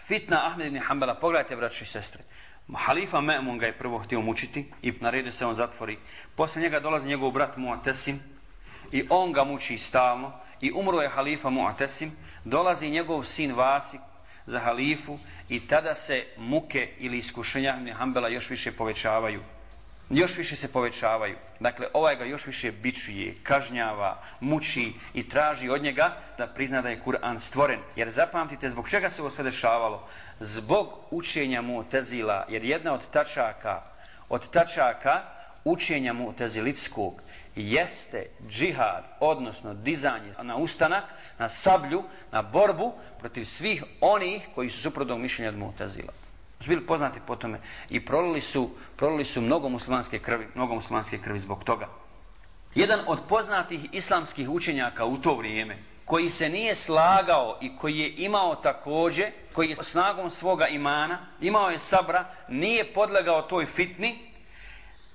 Fitna 0.07 0.47
Ahmed 0.47 0.67
ibn 0.67 0.79
Hanbala, 0.79 1.15
pogledajte 1.15 1.55
braći 1.55 1.83
i 1.83 1.87
sestre, 1.87 2.23
Halifa 2.73 3.21
Me'mun 3.21 3.57
ga 3.57 3.65
je 3.65 3.77
prvo 3.77 3.97
htio 3.97 4.21
mučiti 4.21 4.65
i 4.81 4.93
naredio 4.99 5.31
se 5.31 5.45
on 5.45 5.55
zatvori. 5.55 5.97
Posle 6.35 6.61
njega 6.61 6.79
dolazi 6.79 7.07
njegov 7.07 7.31
brat 7.31 7.57
Mu'atesim 7.57 8.15
i 8.91 9.07
on 9.09 9.31
ga 9.31 9.43
muči 9.43 9.77
stalno 9.77 10.31
i 10.61 10.71
umro 10.71 11.01
je 11.01 11.09
halifa 11.09 11.49
Mu'atesim. 11.49 12.09
Dolazi 12.43 12.89
njegov 12.89 13.23
sin 13.23 13.53
Vasik 13.53 14.01
za 14.45 14.59
halifu 14.59 15.19
i 15.49 15.67
tada 15.67 15.95
se 15.95 16.25
muke 16.37 16.89
ili 16.99 17.17
iskušenja 17.17 17.93
Hambela 17.93 18.27
još 18.27 18.49
više 18.49 18.71
povećavaju. 18.71 19.43
Još 20.09 20.37
više 20.37 20.55
se 20.55 20.71
povećavaju. 20.71 21.35
Dakle, 21.59 21.87
ovaj 21.93 22.15
ga 22.15 22.23
još 22.23 22.45
više 22.45 22.71
bičuje, 22.71 23.35
kažnjava, 23.43 24.23
muči 24.39 24.93
i 25.13 25.29
traži 25.29 25.69
od 25.69 25.83
njega 25.83 26.17
da 26.37 26.47
prizna 26.47 26.81
da 26.81 26.89
je 26.89 27.01
Kur'an 27.05 27.39
stvoren. 27.39 27.79
Jer 27.95 28.09
zapamtite, 28.09 28.69
zbog 28.69 28.89
čega 28.89 29.09
se 29.09 29.21
ovo 29.21 29.29
sve 29.29 29.43
dešavalo? 29.43 30.07
Zbog 30.39 30.99
učenja 31.11 31.61
mu 31.61 31.83
tezila, 31.83 32.45
jer 32.49 32.63
jedna 32.63 32.93
od 32.93 33.09
tačaka, 33.11 33.81
od 34.29 34.49
tačaka 34.49 35.23
učenja 35.63 36.13
mu 36.13 36.33
tezilitskog 36.33 37.21
jeste 37.55 38.25
džihad, 38.47 39.03
odnosno 39.19 39.73
dizanje 39.73 40.33
na 40.43 40.55
ustanak, 40.55 41.03
na 41.39 41.49
sablju, 41.49 42.03
na 42.31 42.41
borbu 42.41 42.93
protiv 43.19 43.45
svih 43.45 43.83
onih 44.01 44.47
koji 44.55 44.69
su 44.69 44.81
suprotnog 44.81 45.19
mišljenja 45.19 45.49
od 45.49 45.57
Mutazila. 45.57 46.26
Su 46.61 46.69
bili 46.69 46.85
poznati 46.85 47.19
po 47.27 47.35
tome 47.35 47.59
i 47.89 48.05
prolili 48.05 48.41
su, 48.41 48.69
prolili 48.95 49.25
su 49.25 49.41
mnogo 49.41 49.69
muslimanske 49.69 50.19
krvi, 50.19 50.47
mnogo 50.55 50.75
muslimanske 50.75 51.17
krvi 51.17 51.39
zbog 51.39 51.63
toga. 51.63 51.87
Jedan 52.75 52.99
od 53.07 53.19
poznatih 53.29 53.81
islamskih 53.91 54.49
učenjaka 54.49 55.05
u 55.05 55.17
to 55.17 55.35
vrijeme, 55.35 55.77
koji 56.05 56.29
se 56.29 56.49
nije 56.49 56.75
slagao 56.75 57.57
i 57.61 57.77
koji 57.77 57.99
je 57.99 58.13
imao 58.17 58.55
takođe, 58.55 59.31
koji 59.53 59.69
je 59.69 59.75
snagom 59.75 60.29
svoga 60.29 60.67
imana, 60.67 61.19
imao 61.41 61.69
je 61.69 61.79
sabra, 61.79 62.25
nije 62.47 62.93
podlegao 62.93 63.41
toj 63.41 63.65
fitni, 63.65 64.19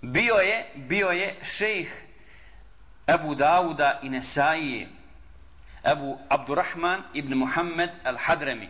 bio 0.01 0.35
je, 0.35 0.67
bio 0.75 1.09
je 1.09 1.37
šejh 1.43 1.93
Ebu 3.07 3.35
Dauda 3.35 4.01
i 4.03 4.09
Nesaije, 4.09 4.89
Ebu 5.93 6.19
Abdurrahman 6.29 7.03
ibn 7.15 7.35
Muhammed 7.35 7.91
al-Hadremi. 8.05 8.69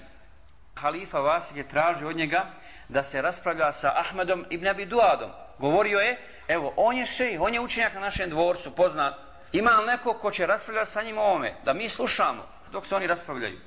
Halifa 0.75 1.21
Vasil 1.21 1.57
je 1.57 1.69
tražio 1.69 2.09
od 2.09 2.17
njega 2.17 2.47
da 2.89 3.03
se 3.03 3.23
raspravlja 3.23 3.73
sa 3.73 3.93
Ahmedom 3.97 4.47
ibn 4.51 4.67
Abi 4.67 4.87
Duadom. 4.87 5.31
Govorio 5.59 5.99
je, 5.99 6.19
evo, 6.49 6.73
on 6.77 6.97
je 6.97 7.07
šej, 7.07 7.39
on 7.39 7.55
je 7.55 7.61
učenjak 7.61 7.95
na 7.95 8.01
našem 8.01 8.31
dvorcu, 8.31 8.71
poznat. 8.71 9.15
Ima 9.53 9.71
li 9.71 9.87
neko 9.87 10.15
ko 10.15 10.31
će 10.31 10.47
raspravljati 10.47 10.91
sa 10.91 11.03
njim 11.03 11.19
ovome, 11.19 11.55
da 11.65 11.73
mi 11.73 11.89
slušamo 11.89 12.47
dok 12.73 12.87
se 12.87 12.97
oni 12.97 13.07
raspravljaju. 13.07 13.59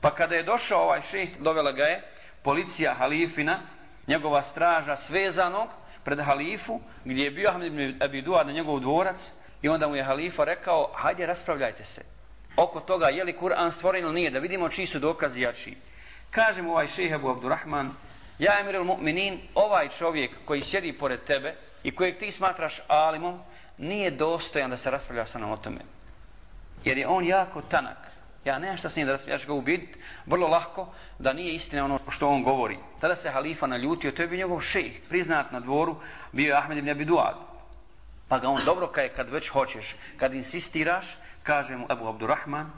Pa 0.00 0.10
kada 0.10 0.34
je 0.34 0.42
došao 0.42 0.82
ovaj 0.82 1.02
šejh, 1.02 1.38
dovela 1.38 1.72
ga 1.72 1.84
je 1.84 2.02
policija 2.42 2.94
halifina, 2.94 3.58
njegova 4.06 4.42
straža 4.42 4.96
svezanog 4.96 5.68
pred 6.04 6.20
halifu, 6.20 6.80
gdje 7.04 7.24
je 7.24 7.30
bio 7.30 7.48
Ahmed 7.48 7.66
ibn 7.66 8.02
Abi 8.02 8.22
Duad 8.22 8.46
na 8.46 8.52
njegov 8.52 8.80
dvorac, 8.80 9.32
I 9.64 9.68
onda 9.68 9.88
mu 9.88 9.96
je 9.96 10.02
halifa 10.04 10.44
rekao, 10.44 10.90
hajde 10.94 11.26
raspravljajte 11.26 11.84
se. 11.84 12.02
Oko 12.56 12.80
toga, 12.80 13.08
je 13.08 13.24
li 13.24 13.32
Kur'an 13.32 13.72
stvoren 13.72 14.04
ili 14.04 14.14
nije, 14.14 14.30
da 14.30 14.38
vidimo 14.38 14.68
čiji 14.68 14.86
su 14.86 14.98
dokazi 14.98 15.40
jači. 15.40 15.76
Kaže 16.34 16.62
mu 16.62 16.70
ovaj 16.70 16.86
šehe 16.86 17.14
Abu 17.14 17.30
Abdurrahman, 17.30 17.92
ja 18.38 18.58
emir 18.60 18.74
il 18.74 18.84
mu'minin, 18.84 19.38
ovaj 19.54 19.88
čovjek 19.88 20.30
koji 20.44 20.62
sjedi 20.62 20.92
pored 20.92 21.20
tebe 21.24 21.54
i 21.82 21.90
kojeg 21.90 22.18
ti 22.18 22.32
smatraš 22.32 22.80
alimom, 22.88 23.38
nije 23.78 24.10
dostojan 24.10 24.70
da 24.70 24.76
se 24.76 24.90
raspravlja 24.90 25.26
sa 25.26 25.38
nam 25.38 25.50
o 25.50 25.56
tome. 25.56 25.80
Jer 26.84 26.98
je 26.98 27.08
on 27.08 27.24
jako 27.24 27.62
tanak. 27.62 27.96
Ja 28.44 28.58
nemam 28.58 28.76
šta 28.76 28.88
s 28.88 28.96
njim 28.96 29.06
da 29.06 29.12
raspravlja, 29.12 29.34
ja 29.34 29.38
ću 29.38 29.46
ga 29.46 29.52
ubiti 29.52 29.98
vrlo 30.26 30.48
lahko 30.48 30.88
da 31.18 31.32
nije 31.32 31.54
istina 31.54 31.84
ono 31.84 31.98
što 32.08 32.28
on 32.28 32.42
govori. 32.42 32.78
Tada 33.00 33.16
se 33.16 33.30
halifa 33.30 33.66
naljutio, 33.66 34.12
to 34.12 34.22
je 34.22 34.28
bio 34.28 34.36
njegov 34.36 34.60
šejh, 34.60 35.00
priznat 35.08 35.52
na 35.52 35.60
dvoru, 35.60 35.96
bio 36.32 36.48
je 36.48 36.58
Ahmed 36.58 36.78
ibn 36.78 36.88
Abi 36.88 37.04
Duad. 37.04 37.36
Pa 38.28 38.38
ga 38.38 38.48
on 38.48 38.60
dobro 38.64 38.86
kaje 38.86 39.08
kad 39.08 39.30
već 39.30 39.48
hoćeš, 39.48 39.96
kad 40.16 40.34
insistiraš, 40.34 41.16
kaže 41.42 41.76
mu 41.76 41.86
Abu 41.88 42.08
Abdurrahman, 42.08 42.70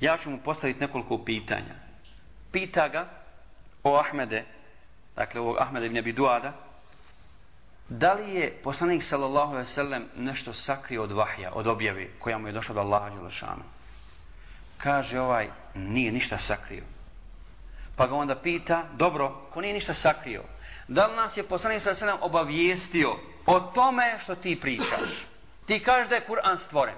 ja 0.00 0.16
ću 0.16 0.30
mu 0.30 0.38
postaviti 0.38 0.80
nekoliko 0.80 1.18
pitanja. 1.18 1.87
Pita 2.52 2.88
ga 2.88 3.06
o 3.82 3.96
Ahmede, 3.96 4.44
dakle 5.16 5.40
ovog 5.40 5.56
Ahmeda 5.60 5.86
ibn 5.86 5.98
Abi 5.98 6.12
Duada, 6.12 6.52
da 7.88 8.12
li 8.12 8.30
je 8.30 8.50
poslanik 8.64 9.02
sallallahu 9.04 9.52
alejhi 9.52 9.68
ve 9.68 9.74
sellem 9.74 10.08
nešto 10.16 10.52
sakrio 10.52 11.02
od 11.02 11.12
vahja, 11.12 11.52
od 11.54 11.66
objave 11.66 12.08
koja 12.18 12.38
mu 12.38 12.46
je 12.46 12.52
došla 12.52 12.72
od 12.72 12.78
Allaha 12.78 13.10
dželle 13.10 13.56
Kaže 14.78 15.20
ovaj 15.20 15.48
nije 15.74 16.12
ništa 16.12 16.38
sakrio. 16.38 16.84
Pa 17.96 18.06
ga 18.06 18.14
onda 18.14 18.34
pita, 18.34 18.84
dobro, 18.92 19.48
ko 19.50 19.60
nije 19.60 19.74
ništa 19.74 19.94
sakrio, 19.94 20.42
da 20.88 21.06
li 21.06 21.16
nas 21.16 21.36
je 21.36 21.42
poslanik 21.42 21.82
sallallahu 21.82 22.04
alejhi 22.04 22.16
ve 22.16 22.20
sellem 22.20 22.30
obavijestio 22.30 23.16
o 23.46 23.60
tome 23.60 24.18
što 24.18 24.34
ti 24.34 24.60
pričaš? 24.60 25.26
Ti 25.66 25.80
kažeš 25.80 26.08
da 26.08 26.14
je 26.14 26.26
Kur'an 26.28 26.58
stvoren. 26.58 26.94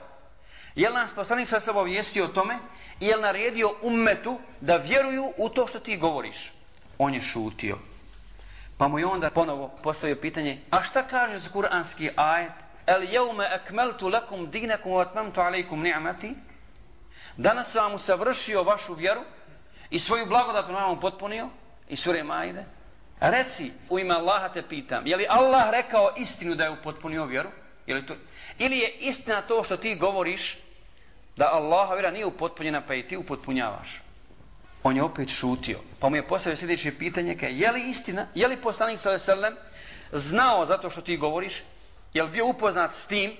Je 0.74 0.88
li 0.88 0.94
nas 0.94 1.12
poslanik 1.14 1.48
sa 1.48 1.60
sobom 1.60 1.84
vijestio 1.84 2.24
o 2.24 2.28
tome 2.28 2.58
i 3.00 3.06
je 3.06 3.16
li 3.16 3.22
naredio 3.22 3.70
ummetu 3.82 4.38
da 4.60 4.76
vjeruju 4.76 5.32
u 5.36 5.48
to 5.48 5.66
što 5.66 5.80
ti 5.80 5.96
govoriš? 5.96 6.52
On 6.98 7.14
je 7.14 7.20
šutio. 7.20 7.78
Pa 8.78 8.88
mu 8.88 8.98
je 8.98 9.06
onda 9.06 9.30
ponovo 9.30 9.68
postavio 9.82 10.16
pitanje, 10.16 10.60
a 10.70 10.82
šta 10.82 11.02
kaže 11.02 11.38
za 11.38 11.50
kuranski 11.50 12.10
ajet? 12.16 12.52
El 12.86 13.02
jevme 13.02 13.48
ekmeltu 13.52 14.08
lakum 14.08 14.50
dinakum 14.50 14.92
vatmamtu 14.92 15.18
atmamtu 15.20 15.40
alaikum 15.40 15.82
ni'mati? 15.82 16.34
Danas 17.36 17.72
sam 17.72 17.84
vam 17.84 17.94
usavršio 17.94 18.62
vašu 18.62 18.94
vjeru 18.94 19.20
i 19.90 19.98
svoju 19.98 20.26
blagodat 20.26 20.64
prema 20.64 20.80
vam 20.80 21.00
potpunio 21.00 21.48
i 21.88 21.96
sure 21.96 22.22
Majde. 22.22 22.64
Reci, 23.20 23.72
u 23.90 23.98
ime 23.98 24.14
Allaha 24.14 24.48
te 24.48 24.62
pitam, 24.62 25.06
je 25.06 25.16
li 25.16 25.26
Allah 25.28 25.70
rekao 25.70 26.10
istinu 26.16 26.54
da 26.54 26.64
je 26.64 26.70
upotpunio 26.70 27.24
vjeru? 27.24 27.48
Ili, 27.90 28.06
to? 28.06 28.14
Ili 28.58 28.78
je 28.78 28.88
istina 28.88 29.42
to 29.42 29.64
što 29.64 29.76
ti 29.76 29.94
govoriš 29.94 30.58
da 31.36 31.50
Allaha 31.52 31.94
vjera 31.94 32.10
nije 32.10 32.26
upotpunjena 32.26 32.82
pa 32.86 32.94
i 32.94 33.08
ti 33.08 33.16
upotpunjavaš? 33.16 34.00
on 34.82 34.96
je 34.96 35.02
opet 35.02 35.28
šutio. 35.28 35.78
Pa 35.98 36.08
mu 36.08 36.16
je 36.16 36.28
postavio 36.28 36.56
sljedeće 36.56 36.98
pitanje, 36.98 37.36
kaj, 37.36 37.62
je 37.62 37.72
li 37.72 37.88
istina, 37.88 38.26
je 38.34 38.48
li 38.48 38.56
poslanik 38.56 38.98
s.a.v. 38.98 39.50
znao 40.12 40.66
zato 40.66 40.90
što 40.90 41.00
ti 41.00 41.16
govoriš, 41.16 41.62
je 42.14 42.22
li 42.22 42.30
bio 42.30 42.46
upoznat 42.46 42.92
s 42.92 43.06
tim, 43.06 43.36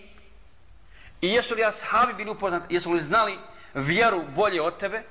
i 1.21 1.29
jesu 1.29 1.55
li 1.55 1.65
ashabi 1.65 2.13
bili 2.13 2.31
upoznati, 2.31 2.75
jesu 2.75 2.93
li 2.93 3.01
znali 3.01 3.39
vjeru 3.75 4.23
bolje 4.35 4.63
od 4.63 4.79
tebe, 4.79 5.03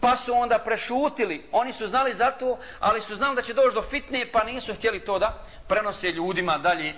pa 0.00 0.16
su 0.16 0.34
onda 0.34 0.58
prešutili, 0.58 1.44
oni 1.52 1.72
su 1.72 1.86
znali 1.86 2.14
za 2.14 2.30
to, 2.30 2.58
ali 2.80 3.02
su 3.02 3.16
znali 3.16 3.36
da 3.36 3.42
će 3.42 3.54
doći 3.54 3.74
do 3.74 3.82
fitne, 3.82 4.26
pa 4.32 4.44
nisu 4.44 4.74
htjeli 4.74 5.00
to 5.00 5.18
da 5.18 5.44
prenose 5.68 6.12
ljudima 6.12 6.58
dalje, 6.58 6.94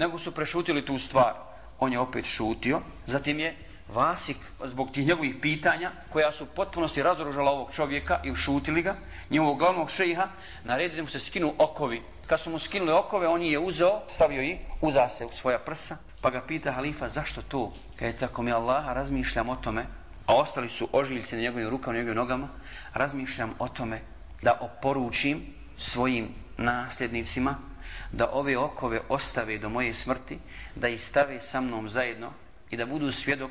nego 0.00 0.18
su 0.18 0.32
prešutili 0.32 0.86
tu 0.86 0.98
stvar. 0.98 1.34
On 1.78 1.92
je 1.92 1.98
opet 1.98 2.24
šutio, 2.24 2.80
zatim 3.06 3.40
je 3.40 3.56
Vasik, 3.94 4.36
zbog 4.64 4.92
tih 4.92 5.06
njegovih 5.06 5.34
pitanja, 5.42 5.90
koja 6.12 6.32
su 6.32 6.46
potpunosti 6.46 7.02
razoružala 7.02 7.50
ovog 7.50 7.72
čovjeka 7.74 8.20
i 8.24 8.30
ušutili 8.30 8.82
ga, 8.82 8.94
njegovog 9.30 9.58
glavnog 9.58 9.90
šeha, 9.90 10.28
naredili 10.64 10.96
da 10.96 11.02
mu 11.02 11.08
se 11.08 11.20
skinu 11.20 11.54
okovi. 11.58 12.02
Kad 12.26 12.40
su 12.40 12.50
mu 12.50 12.58
skinuli 12.58 12.92
okove, 12.92 13.28
on 13.28 13.42
je 13.42 13.58
uzeo, 13.58 14.00
stavio 14.08 14.42
ih, 14.42 14.58
uza 14.80 15.08
se 15.08 15.26
u 15.26 15.32
svoja 15.32 15.58
prsa, 15.58 15.96
pa 16.20 16.30
ga 16.30 16.40
pita 16.40 16.72
halifa, 16.72 17.08
zašto 17.08 17.42
to? 17.42 17.72
Kad 17.96 18.08
je 18.08 18.16
tako 18.16 18.42
mi 18.42 18.52
Allaha 18.52 18.92
razmišljam 18.92 19.48
o 19.48 19.56
tome, 19.56 19.86
a 20.26 20.36
ostali 20.36 20.68
su 20.68 20.88
ožiljci 20.92 21.36
na 21.36 21.42
njegovim 21.42 21.68
rukama, 21.68 21.92
na 21.92 21.98
njegovim 21.98 22.16
nogama, 22.16 22.48
razmišljam 22.94 23.54
o 23.58 23.68
tome 23.68 24.00
da 24.42 24.58
oporučim 24.60 25.42
svojim 25.78 26.28
nasljednicima 26.56 27.69
da 28.12 28.30
ove 28.32 28.58
okove 28.58 29.00
ostave 29.08 29.58
do 29.58 29.68
moje 29.68 29.94
smrti, 29.94 30.38
da 30.74 30.88
ih 30.88 31.02
stave 31.04 31.40
sa 31.40 31.60
mnom 31.60 31.88
zajedno 31.88 32.32
i 32.70 32.76
da 32.76 32.86
budu 32.86 33.12
svjedok 33.12 33.50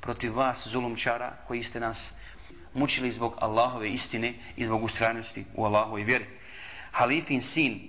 protiv 0.00 0.36
vas 0.36 0.68
zulumčara 0.68 1.36
koji 1.48 1.64
ste 1.64 1.80
nas 1.80 2.12
mučili 2.74 3.12
zbog 3.12 3.34
Allahove 3.38 3.90
istine 3.90 4.34
i 4.56 4.64
zbog 4.64 4.84
ustrajnosti 4.84 5.44
u 5.54 5.64
Allahove 5.64 6.04
vjeri. 6.04 6.26
Halifin 6.90 7.42
sin 7.42 7.80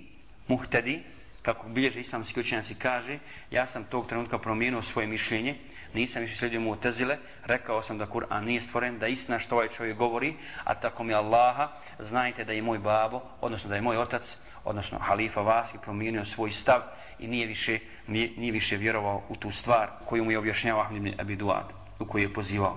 Muhtedi, 0.48 1.02
kako 1.42 1.68
bilježe 1.68 2.00
islamski 2.00 2.40
učenjaci 2.40 2.74
kaže, 2.74 3.18
ja 3.50 3.66
sam 3.66 3.84
tog 3.84 4.06
trenutka 4.06 4.38
promijenio 4.38 4.82
svoje 4.82 5.06
mišljenje, 5.06 5.56
nisam 5.94 6.22
više 6.22 6.36
slijedio 6.36 6.60
mu 6.60 6.76
tezile, 6.76 7.18
rekao 7.44 7.82
sam 7.82 7.98
da 7.98 8.06
Kur'an 8.06 8.44
nije 8.44 8.60
stvoren, 8.60 8.98
da 8.98 9.06
istina 9.06 9.38
što 9.38 9.54
ovaj 9.54 9.68
čovjek 9.68 9.96
govori, 9.96 10.34
a 10.64 10.74
tako 10.74 11.04
mi 11.04 11.14
Allaha, 11.14 11.68
znajte 11.98 12.44
da 12.44 12.52
je 12.52 12.62
moj 12.62 12.78
babo, 12.78 13.20
odnosno 13.40 13.68
da 13.68 13.74
je 13.74 13.82
moj 13.82 13.96
otac, 13.96 14.36
odnosno 14.64 14.98
halifa 14.98 15.40
Vasi, 15.40 15.78
promijenio 15.82 16.24
svoj 16.24 16.50
stav 16.50 16.80
i 17.18 17.26
nije 17.26 17.46
više, 17.46 17.78
nije, 18.06 18.30
nije 18.36 18.52
više 18.52 18.76
vjerovao 18.76 19.22
u 19.28 19.36
tu 19.36 19.50
stvar 19.50 19.88
koju 20.06 20.24
mu 20.24 20.30
je 20.30 20.38
objašnjava 20.38 20.82
Ahmed 20.82 21.06
ibn 21.06 21.50
u 21.98 22.06
koju 22.06 22.22
je 22.22 22.32
pozivao. 22.32 22.76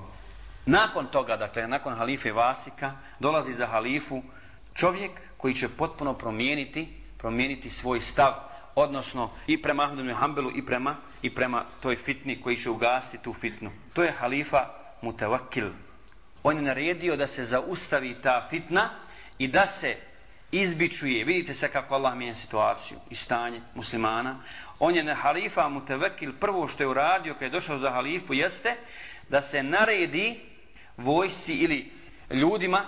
Nakon 0.66 1.08
toga, 1.08 1.38
dakle, 1.38 1.68
nakon 1.68 1.94
halife 1.94 2.32
Vasika, 2.32 2.92
dolazi 3.20 3.54
za 3.54 3.68
halifu 3.68 4.24
čovjek 4.74 5.12
koji 5.38 5.54
će 5.54 5.70
potpuno 5.70 6.14
promijeniti, 6.14 6.88
promijeniti 7.18 7.70
svoj 7.70 8.02
stav, 8.02 8.34
odnosno 8.76 9.30
i 9.48 9.62
prema 9.62 9.84
Ahmedu 9.84 10.14
Hanbelu 10.14 10.52
i 10.56 10.66
prema, 10.66 10.96
i 11.26 11.30
prema 11.30 11.64
toj 11.82 11.96
fitni 11.96 12.42
koji 12.42 12.58
će 12.58 12.70
ugasiti 12.70 13.24
tu 13.24 13.34
fitnu. 13.34 13.72
To 13.94 14.04
je 14.04 14.12
halifa 14.12 14.70
Mutawakil. 15.02 15.70
On 16.44 16.56
je 16.56 16.62
naredio 16.62 17.16
da 17.18 17.28
se 17.28 17.46
zaustavi 17.46 18.16
ta 18.24 18.48
fitna 18.50 18.90
i 19.38 19.48
da 19.48 19.68
se 19.68 19.96
izbičuje, 20.52 21.24
vidite 21.24 21.54
se 21.54 21.68
kako 21.68 21.96
Allah 21.96 22.16
mijenja 22.16 22.36
situaciju 22.36 22.98
i 23.10 23.16
stanje 23.16 23.62
muslimana. 23.74 24.36
On 24.80 24.96
je 24.96 25.04
na 25.04 25.16
halifa 25.16 25.70
Mutawakil 25.70 26.34
prvo 26.40 26.68
što 26.68 26.84
je 26.84 26.88
uradio 26.88 27.34
kad 27.34 27.42
je 27.42 27.50
došao 27.50 27.78
za 27.78 27.92
halifu 27.92 28.34
jeste 28.34 28.76
da 29.30 29.42
se 29.42 29.64
naredi 29.64 30.40
vojsci 30.98 31.54
ili 31.54 31.92
ljudima 32.30 32.86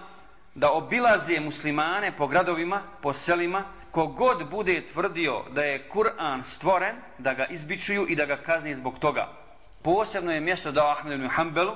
da 0.55 0.71
obilaze 0.71 1.39
muslimane 1.39 2.11
po 2.11 2.27
gradovima, 2.27 2.81
po 3.01 3.13
selima, 3.13 3.63
kogod 3.97 4.49
bude 4.49 4.85
tvrdio 4.85 5.43
da 5.49 5.63
je 5.63 5.89
Kur'an 5.89 6.43
stvoren, 6.43 6.95
da 7.17 7.33
ga 7.33 7.45
izbičuju 7.45 8.05
i 8.09 8.15
da 8.15 8.25
ga 8.25 8.37
kazni 8.37 8.75
zbog 8.75 8.99
toga. 8.99 9.27
Posebno 9.81 10.31
je 10.31 10.41
mjesto 10.41 10.71
dao 10.71 10.91
Ahmedu 10.91 11.15
ibn 11.15 11.27
Hanbelu 11.27 11.71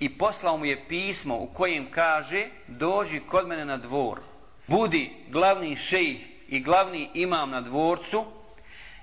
i 0.00 0.18
poslao 0.18 0.56
mu 0.56 0.64
je 0.64 0.88
pismo 0.88 1.36
u 1.36 1.46
kojem 1.46 1.90
kaže 1.90 2.46
dođi 2.66 3.20
kod 3.20 3.48
mene 3.48 3.64
na 3.64 3.76
dvor, 3.76 4.20
budi 4.66 5.10
glavni 5.28 5.76
šejih 5.76 6.26
i 6.48 6.60
glavni 6.60 7.10
imam 7.14 7.50
na 7.50 7.60
dvorcu, 7.60 8.24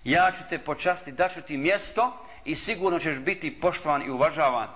ja 0.03 0.32
ću 0.32 0.43
te 0.49 0.59
počasti, 0.59 1.11
daću 1.11 1.41
ti 1.41 1.57
mjesto 1.57 2.13
i 2.45 2.55
sigurno 2.55 2.99
ćeš 2.99 3.17
biti 3.17 3.59
poštovan 3.59 4.01
i 4.05 4.09
uvažavan. 4.09 4.67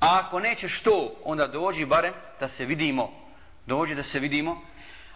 A 0.00 0.22
ako 0.22 0.40
nećeš 0.40 0.82
to, 0.82 1.14
onda 1.24 1.46
dođi 1.46 1.84
barem 1.84 2.14
da 2.40 2.48
se 2.48 2.64
vidimo. 2.64 3.10
Dođi 3.66 3.94
da 3.94 4.02
se 4.02 4.18
vidimo. 4.18 4.62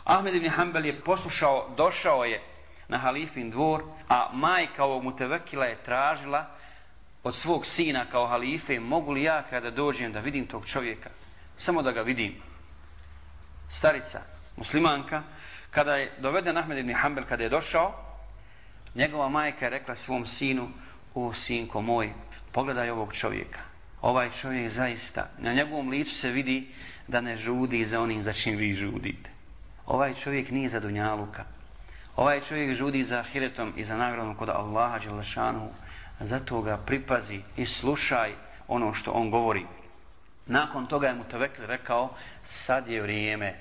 Ahmed 0.05 0.35
ibn 0.35 0.49
Hanbel 0.49 0.87
je 0.87 1.01
poslušao, 1.01 1.75
došao 1.77 2.25
je 2.25 2.43
na 2.89 2.99
halifin 2.99 3.51
dvor, 3.51 3.85
a 4.09 4.31
majka 4.33 4.85
ovog 4.85 5.03
mutevekila 5.03 5.67
je 5.67 5.83
tražila 5.83 6.47
od 7.25 7.37
svog 7.37 7.67
sina 7.67 8.07
kao 8.11 8.27
halife, 8.27 8.81
mogu 8.81 9.13
li 9.13 9.23
ja 9.23 9.43
kada 9.43 9.71
dođem 9.71 10.13
da 10.13 10.21
vidim 10.21 10.47
tog 10.47 10.67
čovjeka? 10.67 11.11
Samo 11.57 11.83
da 11.83 11.93
ga 11.93 12.03
vidim. 12.03 12.35
Starica, 13.71 14.21
muslimanka, 14.57 15.23
kada 15.71 15.97
je 15.97 16.13
doveden 16.19 16.59
Ahmed 16.59 16.79
ibn 16.79 16.95
Hanbel, 16.95 17.25
kada 17.29 17.43
je 17.43 17.49
došao, 17.49 17.95
njegova 18.95 19.29
majka 19.29 19.67
je 19.67 19.71
rekla 19.71 19.95
svom 19.95 20.27
sinu, 20.27 20.69
o 21.15 21.33
sinko 21.35 21.81
moj, 21.81 22.13
pogledaj 22.53 22.91
ovog 22.91 23.15
čovjeka 23.15 23.73
ovaj 24.03 24.31
čovjek 24.31 24.71
zaista, 24.71 25.31
na 25.39 25.53
njegovom 25.53 25.89
licu 25.89 26.15
se 26.15 26.31
vidi 26.31 26.69
da 27.09 27.21
ne 27.21 27.37
žudi 27.37 27.85
za 27.85 28.01
onim 28.01 28.23
za 28.23 28.33
čim 28.33 28.57
vi 28.57 28.75
žudite. 28.75 29.31
Ovaj 29.93 30.15
čovjek 30.15 30.51
nije 30.51 30.69
za 30.69 30.81
dunjaluka. 30.81 31.45
Ovaj 32.17 32.41
čovjek 32.41 32.77
žudi 32.77 33.05
za 33.05 33.19
ahiretom 33.19 33.73
i 33.77 33.85
za 33.85 33.97
nagradom 33.97 34.35
kod 34.35 34.49
Allaha 34.49 34.99
Đelešanu. 34.99 35.69
Zato 36.21 36.63
ga 36.63 36.77
pripazi 36.77 37.43
i 37.57 37.67
slušaj 37.67 38.33
ono 38.69 38.95
što 38.95 39.11
on 39.11 39.31
govori. 39.31 39.67
Nakon 40.47 40.87
toga 40.87 41.09
je 41.09 41.15
mu 41.15 41.25
Tevekli 41.25 41.67
rekao, 41.67 42.11
sad 42.45 42.89
je 42.89 43.03
vrijeme 43.03 43.55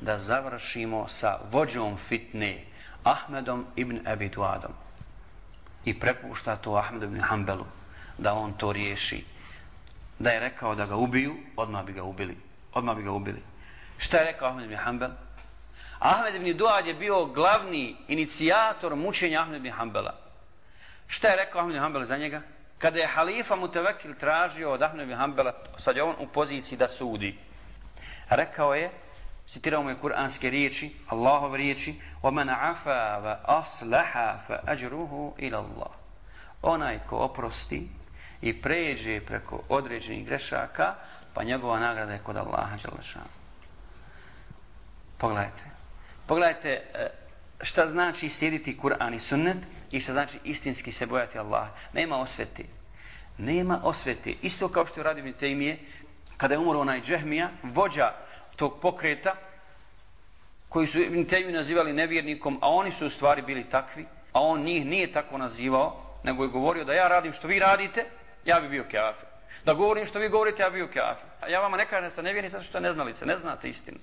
da 0.00 0.18
završimo 0.18 1.08
sa 1.08 1.38
vođom 1.50 1.96
fitne 1.96 2.64
Ahmedom 3.04 3.66
ibn 3.76 4.06
Abi 4.06 4.28
Duadom. 4.28 4.72
I 5.84 6.00
prepušta 6.00 6.56
to 6.56 6.76
Ahmedu 6.76 7.06
ibn 7.06 7.20
Hanbelu 7.20 7.66
da 8.18 8.34
on 8.34 8.52
to 8.52 8.72
riješi 8.72 9.24
da 10.18 10.30
je 10.30 10.40
rekao 10.40 10.74
da 10.74 10.86
ga 10.86 10.96
ubiju, 10.96 11.34
odmah 11.56 11.84
bi 11.84 11.92
ga 11.92 12.02
ubili. 12.02 12.36
Odmah 12.74 12.96
bi 12.96 13.02
ga 13.02 13.12
ubili. 13.12 13.42
Šta 13.98 14.16
je 14.16 14.24
rekao 14.24 14.48
Ahmed 14.48 14.64
ibn 14.64 14.76
Hanbel? 14.76 15.10
Ahmed 16.03 16.35
ibn 16.35 16.57
Duad 16.57 16.87
je 16.87 16.93
bio 16.93 17.25
glavni 17.25 17.95
inicijator 18.07 18.95
mučenja 18.95 19.41
Ahmed 19.41 19.65
ibn 19.65 19.71
Hanbela. 19.71 20.15
Šta 21.07 21.27
je 21.27 21.35
rekao 21.35 21.61
Ahmed 21.61 21.75
ibn 21.75 21.83
Hanbel 21.83 22.05
za 22.05 22.17
njega? 22.17 22.41
Kada 22.77 22.99
je 22.99 23.07
halifa 23.07 23.55
Mutevekil 23.55 24.15
tražio 24.15 24.71
od 24.71 24.81
Ahmed 24.81 25.03
ibn 25.03 25.17
Hanbela, 25.17 25.53
sad 25.77 25.95
je 25.95 26.03
on 26.03 26.15
u 26.19 26.27
poziciji 26.27 26.77
da 26.77 26.89
sudi. 26.89 27.37
Rekao 28.29 28.75
je, 28.75 28.91
citirao 29.47 29.83
mu 29.83 29.89
je 29.89 29.99
kuranske 29.99 30.49
riječi, 30.49 30.91
Allahove 31.07 31.57
riječi, 31.57 31.95
وَمَنْ 32.23 32.49
عَفَا 32.49 33.17
وَأَصْلَحَا 33.23 34.37
فَأَجْرُهُ 34.47 35.33
إِلَى 35.37 35.57
اللَّهِ 35.57 35.91
Onaj 36.61 36.99
ko 37.07 37.17
oprosti 37.17 37.89
i 38.41 38.61
pređe 38.61 39.21
preko 39.21 39.61
određenih 39.69 40.25
grešaka, 40.25 40.95
pa 41.33 41.43
njegova 41.43 41.79
nagrada 41.79 42.13
je 42.13 42.19
kod 42.19 42.37
Allaha 42.37 42.77
Đalešanu. 42.83 43.25
Pogledajte. 45.17 45.72
Pogledajte 46.26 46.68
e, 46.68 47.08
šta 47.60 47.88
znači 47.88 48.28
slijediti 48.28 48.78
Kur'an 48.82 49.14
i 49.14 49.18
sunnet 49.18 49.56
i 49.90 50.00
šta 50.00 50.12
znači 50.12 50.38
istinski 50.44 50.92
se 50.92 51.06
bojati 51.06 51.38
Allaha. 51.38 51.70
Nema 51.92 52.16
osveti. 52.16 52.64
Nema 53.38 53.80
osveti. 53.82 54.38
Isto 54.42 54.68
kao 54.68 54.86
što 54.86 55.00
je 55.00 55.04
radio 55.04 55.32
Tejmije, 55.32 55.78
kada 56.36 56.54
je 56.54 56.58
umro 56.58 56.80
onaj 56.80 57.00
Džehmija, 57.00 57.50
vođa 57.62 58.12
tog 58.56 58.80
pokreta, 58.82 59.34
koji 60.68 60.86
su 60.86 60.98
Tejmiju 61.28 61.56
nazivali 61.56 61.92
nevjernikom, 61.92 62.58
a 62.62 62.70
oni 62.70 62.92
su 62.92 63.06
u 63.06 63.10
stvari 63.10 63.42
bili 63.42 63.64
takvi, 63.70 64.06
a 64.32 64.40
on 64.40 64.62
njih 64.62 64.86
nije 64.86 65.12
tako 65.12 65.38
nazivao, 65.38 66.04
nego 66.22 66.42
je 66.44 66.48
govorio 66.48 66.84
da 66.84 66.92
ja 66.92 67.08
radim 67.08 67.32
što 67.32 67.48
vi 67.48 67.58
radite, 67.58 68.04
ja 68.44 68.60
bi 68.60 68.68
bio 68.68 68.84
kafir. 68.84 69.28
Da 69.64 69.74
govorim 69.74 70.06
što 70.06 70.18
vi 70.18 70.28
govorite, 70.28 70.62
ja 70.62 70.70
bi 70.70 70.76
bio 70.76 70.86
kafir. 70.86 71.26
A 71.40 71.48
ja 71.48 71.60
vama 71.60 71.76
ne 71.76 71.86
kažem 71.86 72.04
da 72.04 72.10
ste 72.10 72.22
nevjerni 72.22 72.50
zato 72.50 72.64
što 72.64 72.80
ne 72.80 72.92
znalice, 72.92 73.26
ne 73.26 73.36
znate 73.36 73.68
istinu. 73.68 73.98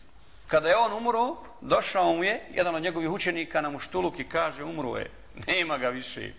Kada 0.52 0.70
je 0.70 0.78
on 0.78 0.94
umro, 0.94 1.36
došao 1.62 2.14
mu 2.14 2.24
je 2.24 2.42
jedan 2.54 2.76
od 2.76 2.84
njegovih 2.84 3.10
učenika 3.10 3.62
na 3.62 3.70
muštuluk 3.70 4.20
i 4.20 4.24
kaže 4.24 4.64
umro 4.64 4.98
je. 4.98 5.12
Nema 5.48 5.78
ga 5.78 5.90
više. 5.90 6.34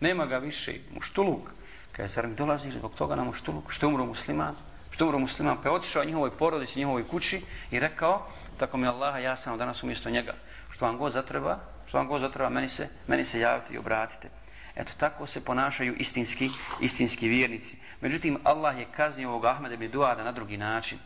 Nema 0.00 0.26
ga 0.26 0.38
više. 0.38 0.74
Muštuluk. 0.94 1.50
Kaže, 1.92 2.08
zar 2.08 2.26
mi 2.26 2.34
dolazi 2.34 2.70
zbog 2.70 2.94
toga 2.94 3.14
na 3.14 3.24
muštuluk, 3.24 3.72
što 3.72 3.86
je 3.86 3.88
umro 3.88 4.06
musliman, 4.06 4.54
što 4.90 5.04
je 5.04 5.06
umro 5.06 5.18
musliman, 5.18 5.56
pa 5.62 5.68
je 5.68 5.74
otišao 5.74 6.04
njihovoj 6.04 6.30
porodici, 6.30 6.78
njihovoj 6.78 7.04
kući 7.08 7.42
i 7.70 7.80
rekao, 7.80 8.26
tako 8.58 8.76
mi 8.76 8.86
Allaha, 8.86 9.18
ja 9.18 9.36
sam 9.36 9.58
danas 9.58 9.82
umjesto 9.82 10.10
njega. 10.10 10.34
Što 10.72 10.86
vam 10.86 10.98
god 10.98 11.12
zatreba, 11.12 11.58
što 11.88 11.98
vam 11.98 12.08
god 12.08 12.20
zatreba, 12.20 12.48
meni 12.48 12.68
se, 12.68 12.88
meni 13.06 13.24
se 13.24 13.40
javite 13.40 13.74
i 13.74 13.78
obratite. 13.78 14.28
Eto, 14.76 14.92
tako 14.98 15.26
se 15.26 15.44
ponašaju 15.44 15.94
istinski, 15.96 16.48
istinski 16.80 17.28
vjernici. 17.28 17.76
Međutim, 18.00 18.38
Allah 18.44 18.78
je 18.78 18.86
kaznio 18.96 19.28
ovog 19.28 19.44
Ahmeda 19.44 19.74
ibn 19.74 19.90
Duada 19.90 20.24
na 20.24 20.32
drugi 20.32 20.56
način. 20.56 20.98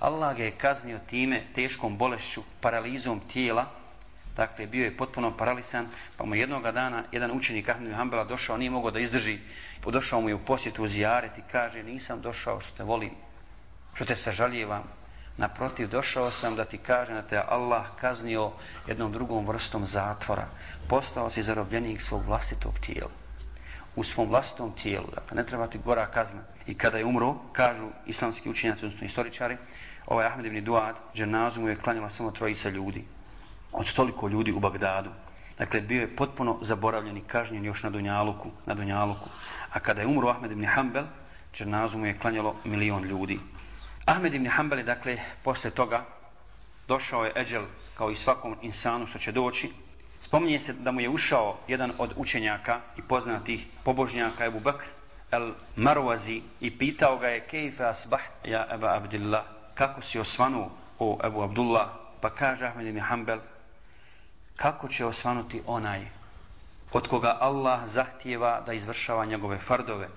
Allah 0.00 0.36
ga 0.36 0.44
je 0.44 0.50
kaznio 0.50 0.98
time 1.06 1.42
teškom 1.54 1.96
bolešću, 1.98 2.42
paralizom 2.60 3.20
tijela, 3.32 3.66
dakle, 4.36 4.66
bio 4.66 4.84
je 4.84 4.96
potpuno 4.96 5.36
paralisan, 5.36 5.86
pa 6.16 6.24
mu 6.24 6.34
jednog 6.34 6.62
dana 6.62 7.04
jedan 7.12 7.30
učenik 7.30 7.68
Ahmed 7.68 7.94
Hanbala 7.94 8.24
došao, 8.24 8.56
nije 8.56 8.70
mogao 8.70 8.90
da 8.90 8.98
izdrži, 8.98 9.38
došao 9.86 10.20
mu 10.20 10.28
je 10.28 10.34
u 10.34 10.44
posjetu 10.44 10.84
u 10.84 10.88
zijaret 10.88 11.38
i 11.38 11.42
kaže, 11.52 11.82
nisam 11.82 12.20
došao 12.20 12.60
što 12.60 12.76
te 12.76 12.82
volim, 12.82 13.10
što 13.94 14.04
te 14.04 14.16
sažaljevam, 14.16 14.82
naprotiv, 15.36 15.88
došao 15.88 16.30
sam 16.30 16.56
da 16.56 16.64
ti 16.64 16.78
kažem 16.78 17.14
da 17.14 17.22
te 17.22 17.42
Allah 17.48 17.86
kaznio 18.00 18.50
jednom 18.86 19.12
drugom 19.12 19.46
vrstom 19.46 19.86
zatvora, 19.86 20.46
postao 20.88 21.30
si 21.30 21.42
zarobljenik 21.42 22.02
svog 22.02 22.24
vlastitog 22.26 22.78
tijela. 22.78 23.10
U 23.96 24.04
svom 24.04 24.28
vlastitom 24.28 24.72
tijelu, 24.72 25.06
dakle, 25.14 25.36
ne 25.36 25.46
treba 25.46 25.66
ti 25.66 25.78
gora 25.78 26.06
kazna. 26.06 26.40
I 26.66 26.74
kada 26.74 26.98
je 26.98 27.04
umro, 27.04 27.34
kažu 27.52 27.88
islamski 28.06 28.50
učenjaci, 28.50 28.84
odnosno 28.84 29.06
istoričari, 29.06 29.56
ovaj 30.06 30.26
Ahmed 30.26 30.46
ibn 30.46 30.64
Duad, 30.64 30.96
dženazu 31.14 31.60
mu 31.60 31.68
je 31.68 31.76
klanjala 31.76 32.10
samo 32.10 32.30
trojica 32.30 32.68
ljudi. 32.68 33.04
Od 33.72 33.92
toliko 33.92 34.28
ljudi 34.28 34.52
u 34.52 34.60
Bagdadu. 34.60 35.10
Dakle, 35.58 35.80
bio 35.80 36.00
je 36.00 36.16
potpuno 36.16 36.58
zaboravljen 36.62 37.16
i 37.16 37.24
kažnjen 37.26 37.64
još 37.64 37.82
na 37.82 37.90
Dunjaluku. 37.90 38.50
Na 38.66 38.74
Dunjaluku. 38.74 39.28
A 39.72 39.80
kada 39.80 40.00
je 40.00 40.06
umro 40.06 40.28
Ahmed 40.28 40.52
ibn 40.52 40.64
Hanbel, 40.64 41.04
dženazu 41.54 41.98
mu 41.98 42.06
je 42.06 42.18
klanjalo 42.18 42.56
milion 42.64 43.04
ljudi. 43.04 43.38
Ahmed 44.04 44.34
ibn 44.34 44.46
Hanbel 44.46 44.78
je, 44.78 44.84
dakle, 44.84 45.18
posle 45.42 45.70
toga 45.70 46.04
došao 46.88 47.24
je 47.24 47.32
Eđel 47.36 47.64
kao 47.94 48.10
i 48.10 48.16
svakom 48.16 48.56
insanu 48.62 49.06
što 49.06 49.18
će 49.18 49.32
doći. 49.32 49.70
Spominje 50.20 50.60
se 50.60 50.72
da 50.72 50.92
mu 50.92 51.00
je 51.00 51.08
ušao 51.08 51.56
jedan 51.68 51.92
od 51.98 52.12
učenjaka 52.16 52.80
i 52.98 53.02
poznatih 53.02 53.66
pobožnjaka 53.84 54.44
Ebu 54.44 54.60
Bakr, 54.60 54.84
El 55.30 55.52
Marwazi, 55.76 56.40
i 56.60 56.78
pitao 56.78 57.18
ga 57.18 57.28
je 57.28 57.40
kejfe 57.40 57.84
asbah 57.84 58.20
ja 58.44 58.66
Eba 58.70 58.96
Abdillah, 58.96 59.55
kako 59.76 60.02
si 60.02 60.18
osvanu 60.18 60.70
o 60.98 61.18
Ebu 61.24 61.42
Abdullah, 61.42 61.88
pa 62.20 62.30
kaže 62.30 62.66
Ahmed 62.66 62.86
ibn 62.86 63.00
Hanbel, 63.00 63.38
kako 64.56 64.88
će 64.88 65.04
osvanuti 65.04 65.62
onaj 65.66 66.06
od 66.92 67.08
koga 67.08 67.36
Allah 67.40 67.84
zahtijeva 67.86 68.62
da 68.66 68.72
izvršava 68.72 69.24
njegove 69.24 69.58
fardove, 69.58 70.08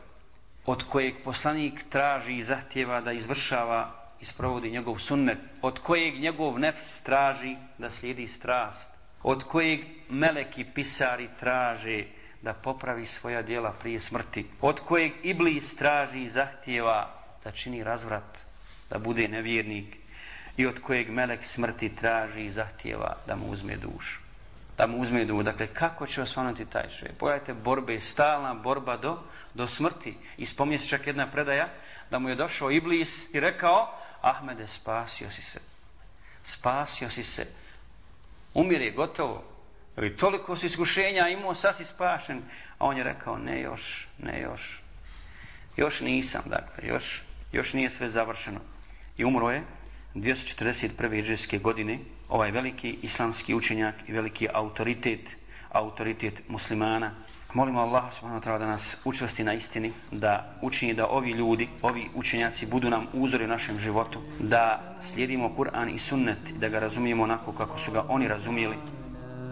od 0.66 0.84
kojeg 0.84 1.16
poslanik 1.24 1.84
traži 1.90 2.38
i 2.38 2.44
zahtijeva 2.44 3.02
da 3.02 3.12
izvršava 3.12 3.92
i 4.22 4.26
sprovodi 4.26 4.72
njegov 4.72 5.00
sunnet, 5.00 5.38
od 5.62 5.80
kojeg 5.80 6.20
njegov 6.20 6.60
nefs 6.60 7.02
traži 7.04 7.56
da 7.78 7.90
slijedi 7.90 8.28
strast, 8.28 8.92
od 9.24 9.44
kojeg 9.44 9.80
meleki 10.10 10.64
pisari 10.64 11.30
traže 11.40 12.06
da 12.42 12.54
popravi 12.54 13.06
svoja 13.06 13.42
dijela 13.42 13.72
prije 13.72 14.02
smrti, 14.02 14.46
od 14.62 14.80
kojeg 14.80 15.12
iblis 15.24 15.76
traži 15.76 16.24
i 16.24 16.30
zahtijeva 16.30 17.10
da 17.44 17.52
čini 17.52 17.84
razvrat, 17.84 18.49
da 18.90 19.00
bude 19.00 19.28
nevjernik 19.28 19.98
i 20.58 20.68
od 20.68 20.82
kojeg 20.82 21.10
melek 21.10 21.46
smrti 21.46 21.96
traži 21.96 22.46
i 22.46 22.52
zahtjeva 22.52 23.18
da 23.28 23.36
mu 23.36 23.52
uzme 23.52 23.76
dušu. 23.76 24.20
Da 24.78 24.88
mu 24.88 25.02
uzme 25.02 25.26
dušu. 25.26 25.44
Dakle, 25.44 25.68
kako 25.68 26.08
će 26.08 26.22
osvanuti 26.22 26.66
taj 26.66 26.90
čovjek? 26.90 27.18
Pogledajte, 27.18 27.54
borbe, 27.54 28.02
stalna 28.02 28.54
borba 28.54 28.98
do, 28.98 29.18
do 29.54 29.68
smrti. 29.68 30.18
I 30.38 30.46
spomnije 30.46 30.80
se 30.80 30.88
čak 30.88 31.08
jedna 31.08 31.28
predaja 31.32 31.68
da 32.12 32.20
mu 32.20 32.30
je 32.30 32.36
došao 32.36 32.72
iblis 32.72 33.34
i 33.34 33.40
rekao 33.40 34.00
Ahmede, 34.22 34.68
spasio 34.68 35.32
si 35.32 35.42
se. 35.42 35.60
Spasio 36.44 37.10
si 37.10 37.24
se. 37.24 37.48
Umire, 38.54 38.92
gotovo. 38.92 39.44
I 40.04 40.10
toliko 40.10 40.56
su 40.56 40.66
iskušenja 40.66 41.28
imao, 41.28 41.56
sad 41.56 41.76
si 41.76 41.86
spašen. 41.86 42.42
A 42.78 42.86
on 42.86 42.98
je 42.98 43.04
rekao, 43.04 43.38
ne 43.38 43.62
još, 43.62 44.08
ne 44.18 44.42
još. 44.42 44.82
Još 45.78 46.00
nisam, 46.00 46.42
dakle, 46.46 46.88
još, 46.88 47.22
još 47.52 47.74
nije 47.74 47.90
sve 47.90 48.10
završeno. 48.10 48.60
I 49.20 49.26
umro 49.26 49.52
je 49.52 49.64
241. 50.16 51.20
iđeske 51.20 51.58
godine 51.60 52.00
ovaj 52.30 52.52
veliki 52.52 52.98
islamski 53.02 53.56
učenjak 53.56 53.96
i 54.08 54.12
veliki 54.12 54.48
autoritet, 54.54 55.38
autoritet 55.72 56.42
muslimana, 56.48 57.12
Molimo 57.54 57.82
Allah 57.82 58.14
subhanahu 58.14 58.42
wa 58.42 58.46
ta'ala 58.46 58.60
da 58.60 58.66
nas 58.66 58.98
učvrsti 59.06 59.44
na 59.44 59.54
istini, 59.54 59.92
da 60.12 60.54
učini 60.62 60.94
da 60.94 61.08
ovi 61.08 61.32
ljudi, 61.32 61.68
ovi 61.82 62.06
učenjaci 62.16 62.66
budu 62.66 62.90
nam 62.90 63.08
uzori 63.14 63.44
u 63.44 63.48
našem 63.48 63.80
životu, 63.80 64.20
da 64.40 64.96
slijedimo 65.02 65.50
Kur'an 65.58 65.90
i 65.90 66.00
sunnet, 66.00 66.54
da 66.60 66.70
ga 66.70 66.80
razumijemo 66.80 67.24
onako 67.24 67.52
kako 67.52 67.80
su 67.80 67.92
ga 67.92 68.06
oni 68.08 68.28
razumijeli, 68.28 68.76